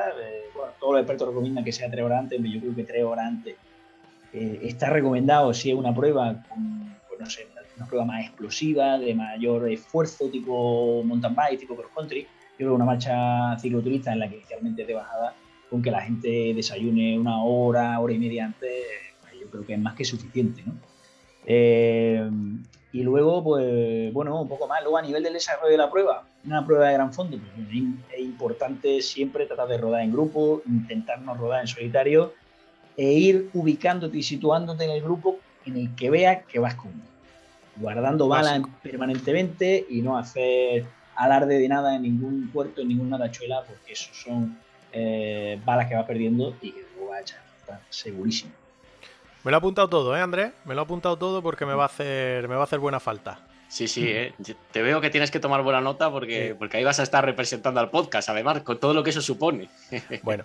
todos 0.78 0.92
los 0.92 1.02
expertos 1.02 1.28
recomiendan 1.28 1.64
que 1.64 1.72
sea 1.72 1.90
tres 1.90 2.04
horas 2.04 2.20
antes, 2.20 2.40
yo 2.40 2.60
creo 2.60 2.74
que 2.74 2.84
tres 2.84 3.02
horas 3.02 3.26
antes 3.26 3.56
está 4.32 4.90
recomendado 4.90 5.52
si 5.52 5.70
es 5.70 5.76
una 5.76 5.94
prueba 5.94 6.42
con, 6.48 6.96
no 7.18 7.26
sé, 7.26 7.48
una 7.76 7.86
prueba 7.86 8.04
más 8.04 8.26
explosiva, 8.26 8.98
de 8.98 9.14
mayor 9.14 9.70
esfuerzo, 9.70 10.28
tipo 10.28 11.02
mountain 11.02 11.34
bike, 11.34 11.60
tipo 11.60 11.74
cross 11.74 11.90
country. 11.94 12.22
Yo 12.22 12.28
creo 12.56 12.68
que 12.70 12.74
una 12.74 12.84
marcha 12.84 13.58
cicloturista 13.58 14.12
en 14.12 14.18
la 14.18 14.28
que 14.28 14.36
inicialmente 14.36 14.82
es 14.82 14.88
de 14.88 14.94
bajada, 14.94 15.34
con 15.70 15.80
que 15.80 15.90
la 15.90 16.02
gente 16.02 16.52
desayune 16.54 17.18
una 17.18 17.42
hora, 17.42 17.98
hora 17.98 18.12
y 18.12 18.18
media 18.18 18.44
antes, 18.46 18.70
pues 19.22 19.32
yo 19.40 19.48
creo 19.48 19.64
que 19.64 19.74
es 19.74 19.78
más 19.78 19.94
que 19.94 20.04
suficiente, 20.04 20.62
¿no? 20.66 20.74
Eh, 21.46 22.28
y 22.92 23.02
luego, 23.02 23.42
pues, 23.42 24.12
bueno, 24.12 24.42
un 24.42 24.48
poco 24.48 24.66
más. 24.66 24.82
Luego, 24.82 24.98
a 24.98 25.02
nivel 25.02 25.22
del 25.22 25.32
desarrollo 25.32 25.70
de 25.70 25.78
la 25.78 25.90
prueba, 25.90 26.24
una 26.44 26.66
prueba 26.66 26.88
de 26.88 26.94
gran 26.94 27.12
fondo, 27.12 27.38
pues, 27.38 27.68
es 28.12 28.20
importante 28.20 29.00
siempre 29.00 29.46
tratar 29.46 29.68
de 29.68 29.78
rodar 29.78 30.02
en 30.02 30.12
grupo, 30.12 30.60
intentar 30.66 31.22
no 31.22 31.34
rodar 31.34 31.62
en 31.62 31.68
solitario 31.68 32.34
e 33.00 33.12
ir 33.12 33.48
ubicándote 33.54 34.18
y 34.18 34.22
situándote 34.22 34.84
en 34.84 34.90
el 34.90 35.00
grupo 35.00 35.38
en 35.64 35.78
el 35.78 35.94
que 35.94 36.10
veas 36.10 36.44
que 36.44 36.58
vas 36.58 36.74
con 36.74 36.92
guardando 37.76 38.28
balas 38.28 38.60
permanentemente 38.82 39.86
y 39.88 40.02
no 40.02 40.18
hacer 40.18 40.84
alarde 41.16 41.58
de 41.58 41.66
nada 41.66 41.96
en 41.96 42.02
ningún 42.02 42.50
puerto, 42.52 42.82
en 42.82 42.88
ninguna 42.88 43.16
tachuela, 43.16 43.62
porque 43.66 43.94
eso 43.94 44.10
son 44.12 44.58
eh, 44.92 45.58
balas 45.64 45.88
que 45.88 45.94
vas 45.94 46.04
perdiendo 46.04 46.54
y 46.60 46.72
que 46.72 46.84
luego 46.94 47.12
vas 47.12 47.20
a 47.20 47.22
echar, 47.22 47.40
segurísimo. 47.88 48.52
Me 49.44 49.50
lo 49.50 49.56
ha 49.56 49.60
apuntado 49.60 49.88
todo, 49.88 50.14
¿eh, 50.14 50.20
Andrés? 50.20 50.52
Me 50.66 50.74
lo 50.74 50.82
ha 50.82 50.84
apuntado 50.84 51.16
todo 51.16 51.42
porque 51.42 51.64
me 51.64 51.72
va 51.72 51.84
a 51.84 51.86
hacer, 51.86 52.46
me 52.48 52.54
va 52.54 52.60
a 52.60 52.64
hacer 52.64 52.80
buena 52.80 53.00
falta. 53.00 53.40
Sí, 53.68 53.88
sí, 53.88 54.08
¿eh? 54.08 54.34
te 54.72 54.82
veo 54.82 55.00
que 55.00 55.08
tienes 55.08 55.30
que 55.30 55.40
tomar 55.40 55.62
buena 55.62 55.80
nota 55.80 56.10
porque, 56.10 56.54
porque 56.58 56.76
ahí 56.76 56.84
vas 56.84 57.00
a 57.00 57.02
estar 57.02 57.24
representando 57.24 57.80
al 57.80 57.88
podcast, 57.88 58.28
además, 58.28 58.60
con 58.60 58.78
todo 58.78 58.92
lo 58.92 59.02
que 59.02 59.08
eso 59.08 59.22
supone. 59.22 59.70
Bueno, 60.22 60.44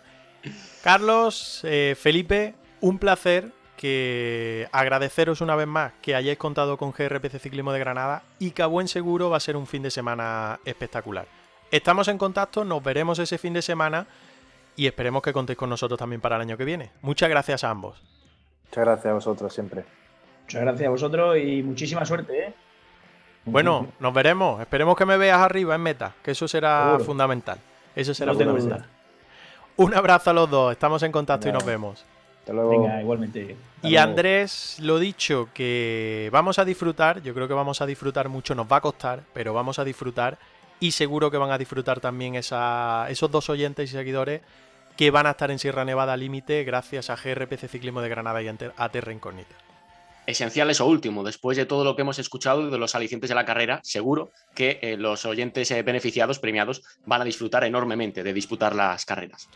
Carlos, 0.84 1.62
eh, 1.64 1.96
Felipe, 2.00 2.56
un 2.82 3.00
placer 3.00 3.52
que 3.76 4.68
agradeceros 4.72 5.42
una 5.42 5.56
vez 5.56 5.68
más 5.68 5.94
que 6.02 6.16
hayáis 6.16 6.38
contado 6.38 6.78
con 6.78 6.92
GRPC 6.92 7.40
Ciclismo 7.40 7.74
de 7.74 7.80
Granada 7.80 8.24
y 8.40 8.52
que 8.52 8.64
a 8.64 8.68
buen 8.68 8.88
seguro 8.88 9.30
va 9.30 9.38
a 9.38 9.42
ser 9.42 9.58
un 9.58 9.68
fin 9.68 9.84
de 9.84 9.92
semana 9.92 10.60
espectacular. 10.66 11.28
Estamos 11.72 12.08
en 12.08 12.18
contacto, 12.18 12.64
nos 12.64 12.84
veremos 12.84 13.20
ese 13.20 13.38
fin 13.38 13.54
de 13.54 13.62
semana 13.62 14.08
y 14.76 14.88
esperemos 14.88 15.22
que 15.22 15.34
contéis 15.34 15.58
con 15.58 15.70
nosotros 15.70 15.98
también 15.98 16.22
para 16.22 16.36
el 16.36 16.42
año 16.42 16.58
que 16.58 16.66
viene. 16.66 16.92
Muchas 17.02 17.30
gracias 17.30 17.64
a 17.64 17.70
ambos. 17.70 18.02
Muchas 18.66 18.86
gracias 18.86 19.06
a 19.06 19.14
vosotros 19.14 19.54
siempre. 19.54 19.86
Muchas 20.44 20.62
gracias 20.62 20.88
a 20.88 20.92
vosotros 20.92 21.38
y 21.38 21.64
muchísima 21.64 22.06
suerte. 22.06 22.48
¿eh? 22.48 22.54
Bueno, 23.46 23.88
nos 24.00 24.14
veremos. 24.14 24.62
Esperemos 24.62 24.96
que 24.96 25.06
me 25.06 25.18
veas 25.18 25.40
arriba 25.40 25.76
en 25.76 25.82
meta, 25.82 26.14
que 26.24 26.32
eso 26.32 26.48
será 26.48 26.98
fundamental. 27.00 27.60
Eso 27.96 28.14
será 28.14 28.34
fundamental. 28.34 28.86
Un 29.78 29.94
abrazo 29.94 30.30
a 30.30 30.34
los 30.34 30.50
dos, 30.50 30.72
estamos 30.72 31.04
en 31.04 31.12
contacto 31.12 31.50
y 31.50 31.52
nos 31.52 31.66
vemos. 31.66 32.06
Hasta 32.40 32.54
luego. 32.54 32.70
Venga, 32.70 33.02
igualmente. 33.02 33.58
y 33.82 33.96
Andrés, 33.98 34.78
lo 34.80 35.00
dicho, 35.00 35.50
que 35.54 36.30
vamos 36.32 36.60
a 36.60 36.66
disfrutar, 36.66 37.22
yo 37.22 37.34
creo 37.34 37.48
que 37.48 37.54
vamos 37.54 37.82
a 37.82 37.86
disfrutar 37.86 38.30
mucho, 38.30 38.56
nos 38.56 38.72
va 38.72 38.78
a 38.78 38.82
costar, 38.82 39.22
pero 39.34 39.54
vamos 39.54 39.80
a 39.80 39.84
disfrutar 39.84 40.38
y 40.80 40.92
seguro 40.92 41.32
que 41.32 41.38
van 41.38 41.52
a 41.52 41.58
disfrutar 41.58 42.00
también 42.00 42.36
esos 42.36 43.32
dos 43.32 43.50
oyentes 43.50 43.90
y 43.90 43.94
seguidores 43.94 44.42
que 44.96 45.12
van 45.12 45.26
a 45.26 45.32
estar 45.32 45.52
en 45.52 45.60
Sierra 45.60 45.84
Nevada 45.84 46.16
Límite 46.16 46.64
gracias 46.64 47.10
a 47.10 47.16
GRPC 47.16 47.68
Ciclismo 47.68 48.02
de 48.02 48.10
Granada 48.10 48.42
y 48.42 48.48
a 48.48 48.90
Terra 48.90 49.12
Incógnita 49.12 49.65
esencial 50.28 50.70
eso 50.70 50.86
último. 50.86 51.24
Después 51.24 51.58
de 51.58 51.66
todo 51.66 51.84
lo 51.84 51.96
que 51.96 52.02
hemos 52.02 52.20
escuchado 52.20 52.70
de 52.70 52.78
los 52.78 52.96
alicientes 52.96 53.30
de 53.30 53.36
la 53.36 53.46
carrera, 53.46 53.80
seguro 53.84 54.32
que 54.54 54.80
eh, 54.82 54.98
los 54.98 55.26
oyentes 55.26 55.70
eh, 55.72 55.84
beneficiados, 55.84 56.40
premiados, 56.40 56.84
van 57.06 57.22
a 57.22 57.26
disfrutar 57.26 57.64
enormemente 57.64 58.24
de 58.24 58.34
disputar 58.34 58.76
las 58.76 59.06
carreras. 59.06 59.50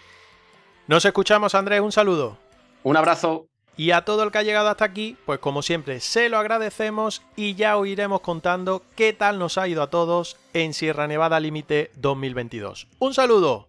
Nos 0.88 1.05
escuchamos, 1.05 1.55
Andrés. 1.55 1.82
Un 1.82 1.91
saludo. 1.91 2.38
Un 2.84 2.97
abrazo. 2.97 3.47
Y 3.78 3.91
a 3.91 4.03
todo 4.03 4.24
el 4.24 4.32
que 4.32 4.39
ha 4.39 4.43
llegado 4.43 4.67
hasta 4.67 4.84
aquí, 4.84 5.15
pues 5.26 5.39
como 5.39 5.61
siempre, 5.61 6.01
se 6.01 6.28
lo 6.28 6.38
agradecemos 6.38 7.22
y 7.38 7.55
ya 7.55 7.78
os 7.78 7.88
iremos 7.88 8.20
contando 8.20 8.84
qué 8.97 9.13
tal 9.13 9.39
nos 9.39 9.57
ha 9.57 9.70
ido 9.70 9.82
a 9.82 9.89
todos 9.89 10.36
en 10.53 10.74
Sierra 10.74 11.07
Nevada 11.07 11.39
Límite 11.39 11.89
2022. 11.95 12.88
Un 12.99 13.13
saludo. 13.13 13.68